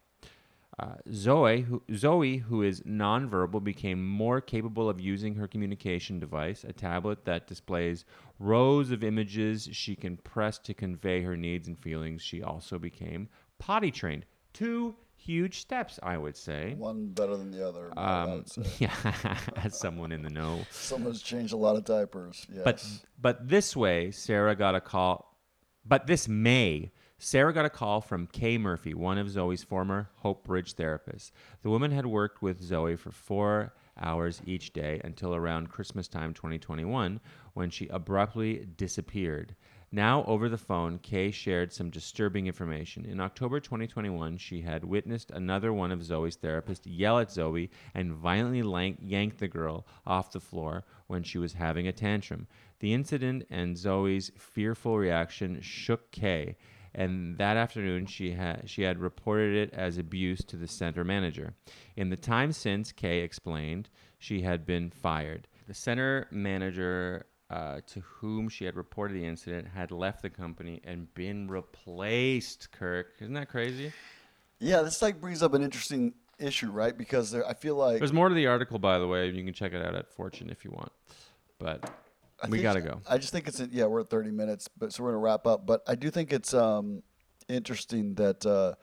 Uh, 0.79 0.93
Zoe, 1.11 1.61
who, 1.61 1.81
Zoe, 1.95 2.37
who 2.37 2.61
is 2.61 2.81
nonverbal, 2.81 3.63
became 3.63 4.05
more 4.05 4.39
capable 4.39 4.87
of 4.87 5.01
using 5.01 5.33
her 5.35 5.47
communication 5.47 6.19
device, 6.19 6.63
a 6.63 6.71
tablet 6.71 7.25
that 7.25 7.47
displays 7.47 8.05
rows 8.37 8.91
of 8.91 9.03
images 9.03 9.67
she 9.71 9.95
can 9.95 10.17
press 10.17 10.59
to 10.59 10.75
convey 10.75 11.23
her 11.23 11.35
needs 11.35 11.67
and 11.67 11.79
feelings. 11.79 12.21
She 12.21 12.43
also 12.43 12.77
became 12.77 13.27
potty 13.57 13.89
trained. 13.89 14.25
Two 14.53 14.95
huge 15.15 15.59
steps, 15.59 15.99
I 16.03 16.17
would 16.17 16.37
say. 16.37 16.75
One 16.77 17.07
better 17.07 17.35
than 17.35 17.49
the 17.49 17.67
other. 17.67 17.91
Um, 17.97 18.45
yeah, 18.77 18.93
as 19.55 19.77
someone 19.77 20.11
in 20.11 20.21
the 20.21 20.29
know. 20.29 20.59
Someone's 20.69 21.23
changed 21.23 21.53
a 21.53 21.57
lot 21.57 21.75
of 21.75 21.85
diapers. 21.85 22.45
Yes. 22.53 22.63
But 22.63 22.85
but 23.19 23.49
this 23.49 23.75
way, 23.75 24.11
Sarah 24.11 24.55
got 24.55 24.75
a 24.75 24.81
call. 24.81 25.35
But 25.83 26.05
this 26.05 26.27
May, 26.27 26.91
Sarah 27.19 27.51
got 27.51 27.65
a 27.65 27.69
call 27.69 27.99
from 27.99 28.27
Kay 28.27 28.59
Murphy, 28.59 28.93
one 28.93 29.17
of 29.17 29.31
Zoe's 29.31 29.63
former 29.63 30.11
Hopebridge 30.23 30.75
therapists. 30.75 31.31
The 31.63 31.69
woman 31.69 31.89
had 31.89 32.05
worked 32.05 32.43
with 32.43 32.61
Zoe 32.61 32.95
for 32.95 33.09
four 33.09 33.73
hours 33.99 34.39
each 34.45 34.71
day 34.71 35.01
until 35.03 35.33
around 35.33 35.71
Christmas 35.71 36.07
time 36.07 36.35
2021, 36.35 37.19
when 37.55 37.71
she 37.71 37.87
abruptly 37.87 38.67
disappeared. 38.77 39.55
Now, 39.91 40.25
over 40.25 40.47
the 40.47 40.59
phone, 40.59 40.99
Kay 40.99 41.31
shared 41.31 41.73
some 41.73 41.89
disturbing 41.89 42.45
information. 42.45 43.03
In 43.03 43.19
October 43.19 43.59
2021, 43.59 44.37
she 44.37 44.61
had 44.61 44.85
witnessed 44.85 45.31
another 45.31 45.73
one 45.73 45.91
of 45.91 46.03
Zoe's 46.03 46.37
therapists 46.37 46.85
yell 46.85 47.17
at 47.17 47.31
Zoe 47.31 47.71
and 47.95 48.13
violently 48.13 48.61
lank- 48.61 48.99
yank 49.01 49.37
the 49.37 49.47
girl 49.47 49.87
off 50.05 50.31
the 50.31 50.39
floor 50.39 50.83
when 51.07 51.23
she 51.23 51.39
was 51.39 51.53
having 51.53 51.87
a 51.87 51.91
tantrum. 51.91 52.45
The 52.79 52.93
incident 52.93 53.47
and 53.49 53.75
Zoe's 53.75 54.31
fearful 54.37 54.99
reaction 54.99 55.61
shook 55.61 56.11
Kay, 56.11 56.57
and 56.97 57.37
that 57.37 57.55
afternoon 57.55 58.07
she 58.07 58.31
had 58.31 58.63
she 58.65 58.81
had 58.81 58.99
reported 58.99 59.55
it 59.55 59.73
as 59.73 59.97
abuse 59.97 60.43
to 60.45 60.57
the 60.57 60.67
center 60.67 61.03
manager. 61.03 61.53
In 61.95 62.09
the 62.09 62.17
time 62.17 62.51
since, 62.51 62.91
Kay 62.91 63.19
explained 63.19 63.89
she 64.17 64.41
had 64.41 64.65
been 64.65 64.89
fired. 64.89 65.47
The 65.67 65.75
center 65.75 66.27
manager 66.31 67.27
uh, 67.49 67.81
to 67.87 68.01
whom 68.01 68.49
she 68.49 68.65
had 68.65 68.75
reported 68.75 69.15
the 69.15 69.25
incident 69.25 69.67
had 69.67 69.91
left 69.91 70.23
the 70.23 70.29
company 70.29 70.81
and 70.83 71.13
been 71.13 71.47
replaced. 71.47 72.71
Kirk, 72.71 73.13
isn't 73.21 73.35
that 73.35 73.47
crazy? 73.47 73.93
yeah, 74.59 74.81
this 74.81 75.01
like 75.01 75.21
brings 75.21 75.43
up 75.43 75.53
an 75.53 75.61
interesting 75.61 76.13
issue, 76.39 76.71
right? 76.71 76.97
Because 76.97 77.31
there, 77.31 77.47
I 77.47 77.53
feel 77.53 77.75
like 77.75 77.99
There's 77.99 78.13
more 78.13 78.29
to 78.29 78.35
the 78.35 78.47
article, 78.47 78.79
by 78.79 78.97
the 78.97 79.07
way. 79.07 79.29
You 79.29 79.43
can 79.43 79.53
check 79.53 79.73
it 79.73 79.85
out 79.85 79.95
at 79.95 80.11
Fortune 80.11 80.49
if 80.49 80.65
you 80.65 80.71
want. 80.71 80.91
But 81.59 81.89
I 82.41 82.47
we 82.47 82.57
think- 82.57 82.63
gotta 82.63 82.81
go. 82.81 83.01
I 83.09 83.17
just 83.17 83.31
think 83.33 83.47
it's 83.47 83.59
yeah 83.71 83.85
we're 83.85 84.01
at 84.01 84.09
30 84.09 84.31
minutes, 84.31 84.67
but 84.77 84.93
so 84.93 85.03
we're 85.03 85.09
gonna 85.11 85.19
wrap 85.23 85.47
up. 85.47 85.65
But 85.65 85.81
I 85.87 85.95
do 85.95 86.09
think 86.09 86.31
it's 86.33 86.53
um 86.53 87.03
interesting 87.49 88.15
that 88.15 88.45
uh, 88.45 88.75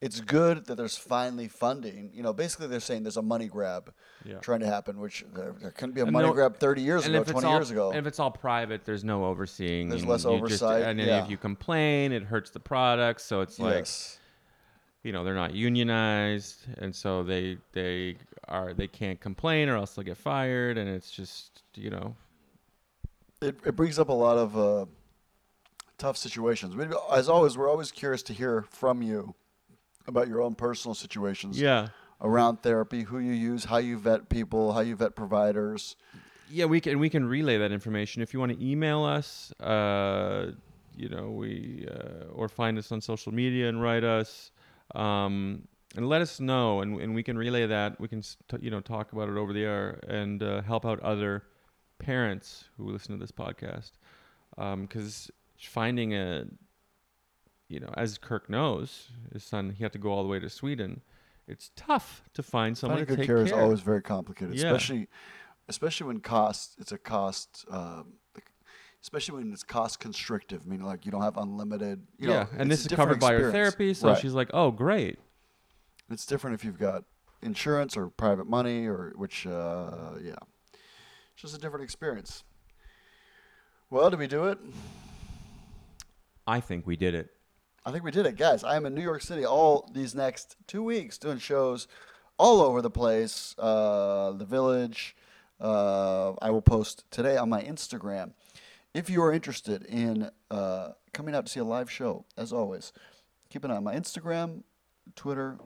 it's 0.00 0.20
good 0.20 0.66
that 0.66 0.76
there's 0.76 0.96
finally 0.96 1.48
funding. 1.48 2.10
You 2.12 2.22
know, 2.22 2.32
basically 2.32 2.66
they're 2.66 2.80
saying 2.80 3.04
there's 3.04 3.16
a 3.16 3.22
money 3.22 3.46
grab 3.46 3.92
Yeah. 4.24 4.38
trying 4.38 4.60
to 4.60 4.66
happen, 4.66 4.98
which 5.00 5.24
there, 5.32 5.54
there 5.60 5.70
couldn't 5.70 5.94
be 5.94 6.00
a 6.00 6.04
And 6.04 6.12
money 6.12 6.26
no- 6.28 6.32
grab 6.34 6.56
30 6.58 6.82
years 6.82 7.06
ago, 7.06 7.22
20 7.24 7.46
all, 7.46 7.54
years 7.54 7.70
ago. 7.70 7.90
and 7.90 7.98
if 7.98 8.06
it's 8.06 8.18
all 8.20 8.30
private, 8.30 8.84
there's 8.84 9.04
no 9.04 9.24
overseeing. 9.24 9.88
There's 9.88 10.02
and 10.02 10.10
less 10.10 10.24
you 10.24 10.30
just- 10.40 10.62
oversight, 10.62 10.82
and 10.82 10.98
yeah. 11.00 11.24
if 11.24 11.30
you 11.30 11.36
complain, 11.36 12.12
it 12.12 12.24
hurts 12.24 12.50
the 12.50 12.60
product. 12.60 13.20
So 13.20 13.40
it's 13.40 13.58
like 13.58 13.74
yes. 13.76 14.18
you 15.02 15.12
know 15.12 15.24
they're 15.24 15.34
not 15.34 15.54
unionized, 15.54 16.66
and 16.78 16.94
so 16.94 17.22
they 17.22 17.58
they 17.72 18.16
are 18.48 18.74
they 18.74 18.88
can't 18.88 19.20
complain 19.20 19.68
or 19.68 19.76
else 19.76 19.94
they'll 19.94 20.04
get 20.04 20.16
fired, 20.16 20.78
and 20.78 20.88
it's 20.90 21.10
just 21.10 21.62
you 21.74 21.90
know 21.90 22.14
it, 23.42 23.56
it 23.66 23.76
brings 23.76 23.98
up 23.98 24.08
a 24.08 24.12
lot 24.12 24.38
of 24.38 24.56
uh, 24.56 24.86
tough 25.98 26.16
situations. 26.16 26.74
Maybe, 26.74 26.94
as 27.12 27.28
always, 27.28 27.58
we're 27.58 27.68
always 27.68 27.90
curious 27.90 28.22
to 28.24 28.32
hear 28.32 28.62
from 28.70 29.02
you 29.02 29.34
about 30.06 30.28
your 30.28 30.40
own 30.42 30.54
personal 30.54 30.94
situations 30.94 31.60
yeah 31.60 31.88
around 32.20 32.62
therapy, 32.62 33.02
who 33.02 33.18
you 33.18 33.32
use, 33.32 33.64
how 33.64 33.78
you 33.78 33.98
vet 33.98 34.28
people, 34.28 34.72
how 34.72 34.80
you 34.80 34.94
vet 34.94 35.16
providers. 35.16 35.96
yeah 36.48 36.64
we 36.64 36.80
can 36.80 36.98
we 36.98 37.10
can 37.10 37.24
relay 37.24 37.58
that 37.58 37.72
information 37.72 38.22
if 38.22 38.32
you 38.32 38.40
want 38.40 38.52
to 38.52 38.64
email 38.64 39.04
us. 39.04 39.52
Uh, 39.60 40.52
you 40.96 41.08
know 41.08 41.30
we 41.30 41.86
uh, 41.90 42.26
or 42.32 42.48
find 42.48 42.78
us 42.78 42.92
on 42.92 43.00
social 43.00 43.32
media 43.32 43.68
and 43.68 43.82
write 43.82 44.04
us. 44.04 44.50
Um, 44.94 45.66
and 45.94 46.08
let 46.08 46.22
us 46.22 46.40
know, 46.40 46.80
and, 46.80 46.98
and 47.02 47.14
we 47.14 47.22
can 47.22 47.36
relay 47.36 47.66
that. 47.66 48.00
We 48.00 48.08
can, 48.08 48.22
you 48.60 48.70
know, 48.70 48.80
talk 48.80 49.12
about 49.12 49.28
it 49.28 49.36
over 49.36 49.52
the 49.52 49.62
air 49.62 50.00
and 50.08 50.42
uh, 50.42 50.62
help 50.62 50.86
out 50.86 51.00
other 51.00 51.42
parents 52.02 52.64
who 52.76 52.90
listen 52.90 53.12
to 53.12 53.20
this 53.20 53.32
podcast. 53.32 53.92
Because 54.56 55.30
finding 55.58 56.12
a, 56.14 56.44
you 57.68 57.80
know, 57.80 57.92
as 57.96 58.18
Kirk 58.18 58.50
knows, 58.50 59.08
his 59.32 59.44
son, 59.44 59.70
he 59.70 59.82
had 59.82 59.92
to 59.92 59.98
go 59.98 60.10
all 60.10 60.22
the 60.22 60.28
way 60.28 60.38
to 60.38 60.50
Sweden. 60.50 61.00
It's 61.48 61.70
tough 61.76 62.22
to 62.34 62.42
find 62.42 62.76
someone 62.76 62.98
Finding 62.98 63.06
to 63.06 63.16
good 63.16 63.22
take 63.22 63.26
care, 63.26 63.36
care. 63.38 63.46
is 63.46 63.52
always 63.52 63.80
very 63.80 64.02
complicated, 64.02 64.54
Yeah. 64.54 64.66
especially 64.66 65.08
especially 65.68 66.06
when 66.08 66.20
cost. 66.20 66.74
It's 66.78 66.92
a 66.92 66.98
cost. 66.98 67.64
Um, 67.70 68.14
especially 69.00 69.38
when 69.42 69.52
it's 69.52 69.64
cost 69.64 69.98
constrictive, 69.98 70.64
meaning 70.66 70.86
like 70.86 71.04
you 71.04 71.10
don't 71.10 71.22
have 71.22 71.36
unlimited. 71.36 72.06
You 72.18 72.28
yeah, 72.30 72.42
know, 72.44 72.48
and 72.58 72.70
this 72.70 72.82
is 72.82 72.86
covered 72.88 73.14
different 73.18 73.20
by 73.20 73.32
her 73.44 73.50
therapy, 73.50 73.94
so 73.94 74.08
Right. 74.08 74.18
she's 74.18 74.32
like, 74.34 74.48
"Oh, 74.54 74.70
great." 74.70 75.18
It's 76.10 76.24
different 76.26 76.54
if 76.54 76.64
you've 76.64 76.78
got 76.78 77.04
insurance 77.42 77.96
or 77.96 78.08
private 78.10 78.46
money 78.46 78.86
or 78.86 79.12
which, 79.16 79.46
uh, 79.46 80.12
yeah, 80.22 80.36
just 81.42 81.56
a 81.56 81.58
different 81.58 81.82
experience. 81.82 82.44
Well, 83.90 84.08
did 84.10 84.20
we 84.20 84.28
do 84.28 84.44
it? 84.44 84.58
I 86.46 86.60
think 86.60 86.86
we 86.86 86.96
did 86.96 87.16
it. 87.16 87.30
I 87.84 87.90
think 87.90 88.04
we 88.04 88.12
did 88.12 88.26
it, 88.26 88.36
guys. 88.36 88.62
I 88.62 88.76
am 88.76 88.86
in 88.86 88.94
New 88.94 89.02
York 89.02 89.22
City 89.22 89.44
all 89.44 89.90
these 89.92 90.14
next 90.14 90.56
two 90.68 90.84
weeks 90.84 91.18
doing 91.18 91.38
shows 91.38 91.88
all 92.38 92.60
over 92.60 92.80
the 92.80 92.90
place. 92.90 93.56
Uh, 93.58 94.32
the 94.36 94.44
Village. 94.44 95.16
Uh, 95.60 96.34
I 96.40 96.50
will 96.50 96.62
post 96.62 97.04
today 97.10 97.36
on 97.36 97.48
my 97.48 97.62
Instagram. 97.62 98.34
If 98.94 99.10
you 99.10 99.20
are 99.22 99.32
interested 99.32 99.84
in 99.84 100.30
uh, 100.48 100.90
coming 101.12 101.34
out 101.34 101.46
to 101.46 101.52
see 101.52 101.60
a 101.60 101.64
live 101.64 101.90
show, 101.90 102.24
as 102.36 102.52
always, 102.52 102.92
keep 103.50 103.64
an 103.64 103.72
eye 103.72 103.76
on 103.76 103.84
my 103.84 103.96
Instagram, 103.96 104.62
Twitter, 105.16 105.58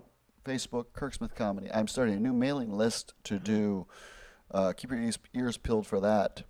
Facebook, 0.42 0.86
Kirk 0.94 1.12
Smith 1.12 1.34
Comedy. 1.34 1.68
I'm 1.72 1.86
starting 1.86 2.14
a 2.14 2.20
new 2.20 2.32
mailing 2.32 2.72
list 2.72 3.12
to 3.24 3.38
do. 3.38 3.86
Uh, 4.50 4.72
keep 4.72 4.90
your 4.90 5.00
ears, 5.00 5.18
ears 5.34 5.56
peeled 5.56 5.86
for 5.86 6.00
that. 6.00 6.42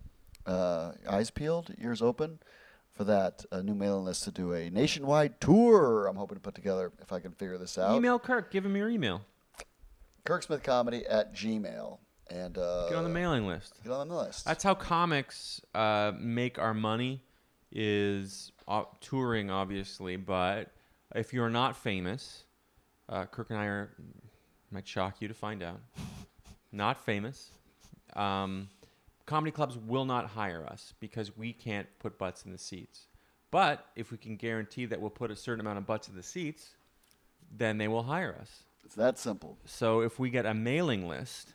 Uh, 0.45 0.93
eyes 1.09 1.31
peeled, 1.31 1.75
ears 1.81 2.01
open 2.01 2.39
for 2.93 3.05
that 3.05 3.45
uh, 3.53 3.61
new 3.63 3.75
mailing 3.75 4.05
list 4.05 4.25
to 4.25 4.31
do 4.31 4.53
a 4.53 4.71
nationwide 4.71 5.41
tour. 5.41 6.07
I'm 6.07 6.17
hoping 6.17 6.37
to 6.37 6.41
put 6.41 6.55
together 6.55 6.93
if 7.01 7.13
I 7.13 7.21
can 7.21 7.33
figure 7.33 7.59
this 7.59 7.77
out. 7.79 7.95
Email 7.97 8.19
Kirk. 8.19 8.51
Give 8.51 8.65
him 8.65 8.77
your 8.77 8.89
email. 8.89 9.23
KirkSmithComedy 10.25 11.05
at 11.09 11.35
Gmail. 11.35 11.99
And 12.29 12.59
uh, 12.59 12.89
Get 12.89 12.97
on 12.97 13.05
the 13.05 13.11
mailing 13.11 13.47
list. 13.47 13.75
Get 13.85 13.93
on 13.93 14.09
the 14.09 14.17
list. 14.17 14.45
That's 14.45 14.65
how 14.65 14.75
comics 14.75 15.61
uh, 15.75 16.13
make 16.19 16.59
our 16.59 16.75
money, 16.75 17.23
is 17.71 18.51
uh, 18.67 18.85
touring, 19.01 19.51
obviously. 19.51 20.17
But 20.17 20.73
if 21.15 21.33
you're 21.33 21.51
not 21.51 21.77
famous, 21.77 22.45
uh, 23.09 23.27
Kirk 23.27 23.51
and 23.51 23.59
I 23.59 23.67
are 23.67 23.91
might 24.73 24.89
shock 24.89 25.21
you 25.21 25.29
to 25.29 25.35
find 25.35 25.63
out, 25.63 25.81
not 26.73 27.05
famous. 27.05 27.51
Um, 28.17 28.69
comedy 29.27 29.51
clubs 29.51 29.77
will 29.77 30.05
not 30.05 30.27
hire 30.27 30.67
us 30.67 30.95
because 30.99 31.37
we 31.37 31.53
can't 31.53 31.87
put 31.99 32.19
butts 32.19 32.45
in 32.45 32.53
the 32.53 32.59
seats. 32.59 33.07
But 33.51 33.87
if 33.95 34.11
we 34.11 34.19
can 34.19 34.37
guarantee 34.37 34.87
that 34.87 35.01
we'll 35.01 35.11
put 35.11 35.31
a 35.31 35.37
certain 35.37 35.61
amount 35.61 35.79
of 35.79 35.87
butts 35.87 36.09
in 36.09 36.17
the 36.17 36.23
seats, 36.23 36.75
then 37.51 37.79
they 37.79 37.89
will 37.89 38.03
hire 38.03 38.37
us. 38.41 38.65
it's 38.85 38.95
that 38.95 39.19
simple. 39.19 39.59
So 39.65 40.01
if 40.01 40.19
we 40.19 40.31
get 40.31 40.47
a 40.47 40.55
mailing 40.55 41.09
list 41.09 41.55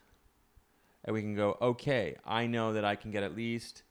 and 1.04 1.14
we 1.14 1.22
can 1.22 1.36
go, 1.36 1.58
okay, 1.62 2.16
I 2.26 2.48
know 2.48 2.74
that 2.74 2.86
I 2.86 2.96
can 2.96 3.12
get 3.12 3.24
at 3.24 3.36
least 3.36 3.84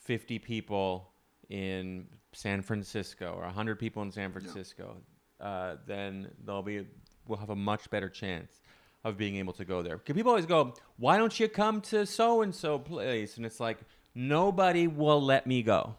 50 0.00 0.38
people 0.38 1.10
in 1.48 2.06
San 2.32 2.62
Francisco 2.62 3.34
or 3.36 3.42
100 3.42 3.78
people 3.78 4.02
in 4.02 4.10
San 4.10 4.32
Francisco, 4.32 4.96
uh, 5.40 5.76
then 5.86 6.30
they'll 6.44 6.62
be, 6.62 6.86
we'll 7.26 7.38
have 7.38 7.50
a 7.50 7.56
much 7.56 7.88
better 7.90 8.08
chance 8.08 8.60
of 9.06 9.16
being 9.16 9.36
able 9.36 9.52
to 9.52 9.64
go 9.64 9.82
there. 9.82 9.96
Because 9.98 10.14
people 10.16 10.30
always 10.30 10.46
go, 10.46 10.74
why 10.96 11.16
don't 11.16 11.38
you 11.38 11.48
come 11.48 11.80
to 11.80 12.04
so 12.04 12.42
and 12.42 12.52
so 12.54 12.76
place? 12.78 13.36
And 13.36 13.46
it's 13.46 13.60
like, 13.60 13.78
nobody 14.16 14.88
will 14.88 15.22
let 15.22 15.46
me 15.46 15.62
go. 15.62 15.94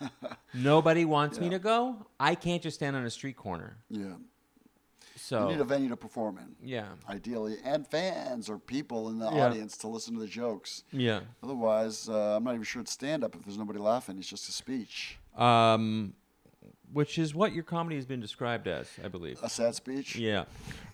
nobody 0.54 1.04
wants 1.04 1.38
me 1.38 1.50
to 1.50 1.58
go. 1.58 2.06
I 2.18 2.34
can't 2.34 2.62
just 2.62 2.76
stand 2.76 2.96
on 2.96 3.04
a 3.04 3.10
street 3.10 3.36
corner. 3.36 3.76
Yeah. 3.90 4.14
So, 5.18 5.48
You 5.48 5.54
need 5.56 5.60
a 5.60 5.64
venue 5.64 5.88
to 5.90 5.96
perform 5.96 6.38
in, 6.38 6.54
yeah. 6.62 6.86
ideally, 7.08 7.56
and 7.64 7.86
fans 7.86 8.48
or 8.50 8.58
people 8.58 9.08
in 9.08 9.18
the 9.18 9.30
Yeah. 9.30 9.46
audience 9.46 9.76
to 9.78 9.88
listen 9.88 10.14
to 10.14 10.20
the 10.20 10.26
jokes. 10.26 10.84
Yeah. 10.92 11.20
Otherwise, 11.42 12.08
uh, 12.08 12.36
I'm 12.36 12.44
not 12.44 12.52
even 12.54 12.64
sure 12.64 12.80
it's 12.82 12.92
stand 12.92 13.24
up 13.24 13.34
if 13.34 13.42
there's 13.42 13.58
nobody 13.58 13.78
laughing. 13.78 14.18
It's 14.18 14.28
just 14.28 14.48
a 14.48 14.52
speech, 14.52 15.18
Um, 15.36 16.14
which 16.92 17.18
is 17.18 17.34
what 17.34 17.52
your 17.52 17.64
comedy 17.64 17.96
has 17.96 18.06
been 18.06 18.20
described 18.20 18.66
as, 18.68 18.88
I 19.04 19.08
believe. 19.08 19.40
a 19.42 19.48
sad 19.48 19.74
speech. 19.74 20.16
Yeah. 20.16 20.44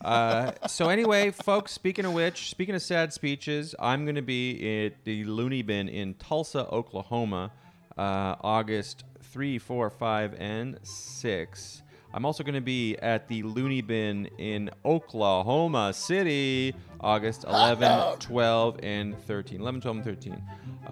Uh, 0.00 0.52
so 0.66 0.88
anyway, 0.88 1.30
folks. 1.30 1.72
Speaking 1.72 2.04
of 2.04 2.12
which, 2.12 2.50
speaking 2.50 2.74
of 2.74 2.82
sad 2.82 3.12
speeches, 3.12 3.74
I'm 3.78 4.04
going 4.04 4.16
to 4.16 4.22
be 4.22 4.86
at 4.86 5.04
the 5.04 5.24
Loony 5.24 5.62
Bin 5.62 5.88
in 5.88 6.14
Tulsa, 6.14 6.66
Oklahoma, 6.68 7.52
uh, 7.96 8.36
August 8.40 9.04
three, 9.22 9.58
four, 9.58 9.90
five, 9.90 10.34
and 10.38 10.78
six. 10.82 11.82
I'm 12.14 12.26
also 12.26 12.44
going 12.44 12.54
to 12.54 12.60
be 12.60 12.96
at 12.98 13.26
the 13.28 13.42
Loony 13.42 13.80
Bin 13.80 14.26
in 14.36 14.70
Oklahoma 14.84 15.94
City, 15.94 16.74
August 17.02 17.44
11, 17.44 18.18
12, 18.18 18.80
and 18.82 19.18
13. 19.24 19.60
11, 19.60 19.80
12, 19.80 19.96
and 19.96 20.04
13. 20.04 20.42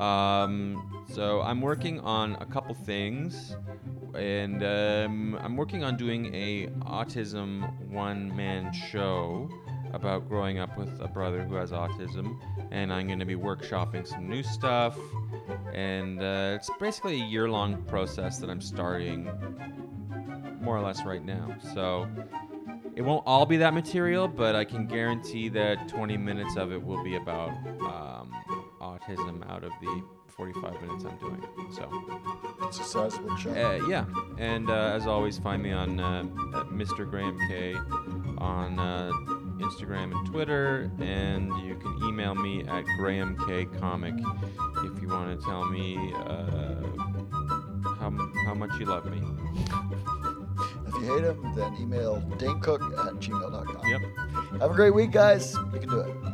Um, 0.00 1.04
so 1.12 1.40
I'm 1.42 1.60
working 1.60 2.00
on 2.00 2.36
a 2.40 2.46
couple 2.46 2.74
things, 2.74 3.56
and 4.14 4.62
um, 4.62 5.38
I'm 5.40 5.56
working 5.56 5.84
on 5.84 5.96
doing 5.96 6.34
a 6.34 6.66
autism 6.84 7.88
one-man 7.88 8.72
show 8.72 9.48
about 9.92 10.28
growing 10.28 10.58
up 10.58 10.76
with 10.78 11.00
a 11.00 11.08
brother 11.08 11.42
who 11.42 11.54
has 11.56 11.72
autism, 11.72 12.38
and 12.70 12.92
I'm 12.92 13.06
going 13.06 13.18
to 13.18 13.24
be 13.24 13.34
workshopping 13.34 14.06
some 14.06 14.28
new 14.28 14.42
stuff, 14.42 14.96
and 15.72 16.20
uh, 16.20 16.56
it's 16.56 16.70
basically 16.78 17.20
a 17.20 17.24
year-long 17.24 17.82
process 17.84 18.38
that 18.38 18.50
I'm 18.50 18.60
starting 18.60 19.30
more 20.60 20.76
or 20.76 20.80
less 20.80 21.04
right 21.04 21.24
now. 21.24 21.56
So 21.74 22.08
it 22.96 23.03
won't 23.03 23.22
all 23.26 23.47
be 23.47 23.57
that 23.59 23.74
material, 23.74 24.28
but 24.28 24.55
I 24.55 24.64
can 24.64 24.86
guarantee 24.86 25.49
that 25.51 25.88
20 25.88 26.16
minutes 26.16 26.57
of 26.57 26.72
it 26.72 26.82
will 26.82 27.03
be 27.03 27.16
about 27.16 27.51
um, 27.80 28.32
autism 28.80 29.49
out 29.51 29.64
of 29.64 29.72
the 29.80 30.03
45 30.28 30.80
minutes 30.82 31.05
I'm 31.05 31.16
doing. 31.18 31.45
So 31.74 31.88
It's 32.66 32.80
a 32.80 32.84
sizable 32.84 33.36
show. 33.36 33.51
uh, 33.51 33.86
yeah, 33.88 34.05
and 34.38 34.70
uh, 34.70 34.93
as 34.95 35.07
always, 35.07 35.38
find 35.38 35.62
me 35.62 35.72
on 35.72 36.01
uh, 36.01 36.20
at 36.61 36.66
Mr. 36.68 37.09
Graham 37.09 37.38
K 37.49 37.74
on 38.38 38.78
uh, 38.78 39.11
Instagram 39.59 40.12
and 40.16 40.26
Twitter, 40.26 40.91
and 41.01 41.49
you 41.66 41.74
can 41.76 42.09
email 42.09 42.34
me 42.34 42.64
at 42.66 42.84
Graham 42.99 43.36
K 43.47 43.66
Comic 43.78 44.14
if 44.84 45.03
you 45.03 45.09
want 45.09 45.38
to 45.38 45.45
tell 45.47 45.64
me 45.66 45.97
uh, 46.14 46.80
how 47.99 48.11
how 48.47 48.55
much 48.55 48.70
you 48.78 48.86
love 48.86 49.05
me. 49.05 49.20
You 51.01 51.14
hate 51.14 51.22
them, 51.22 51.55
then 51.57 51.76
email 51.80 52.22
danecook 52.36 52.82
at 53.07 53.14
gmail.com. 53.14 53.88
Yep. 53.88 54.61
Have 54.61 54.70
a 54.70 54.74
great 54.74 54.94
week, 54.94 55.12
guys. 55.12 55.55
You 55.72 55.80
can 55.80 55.88
do 55.88 56.01
it. 56.01 56.30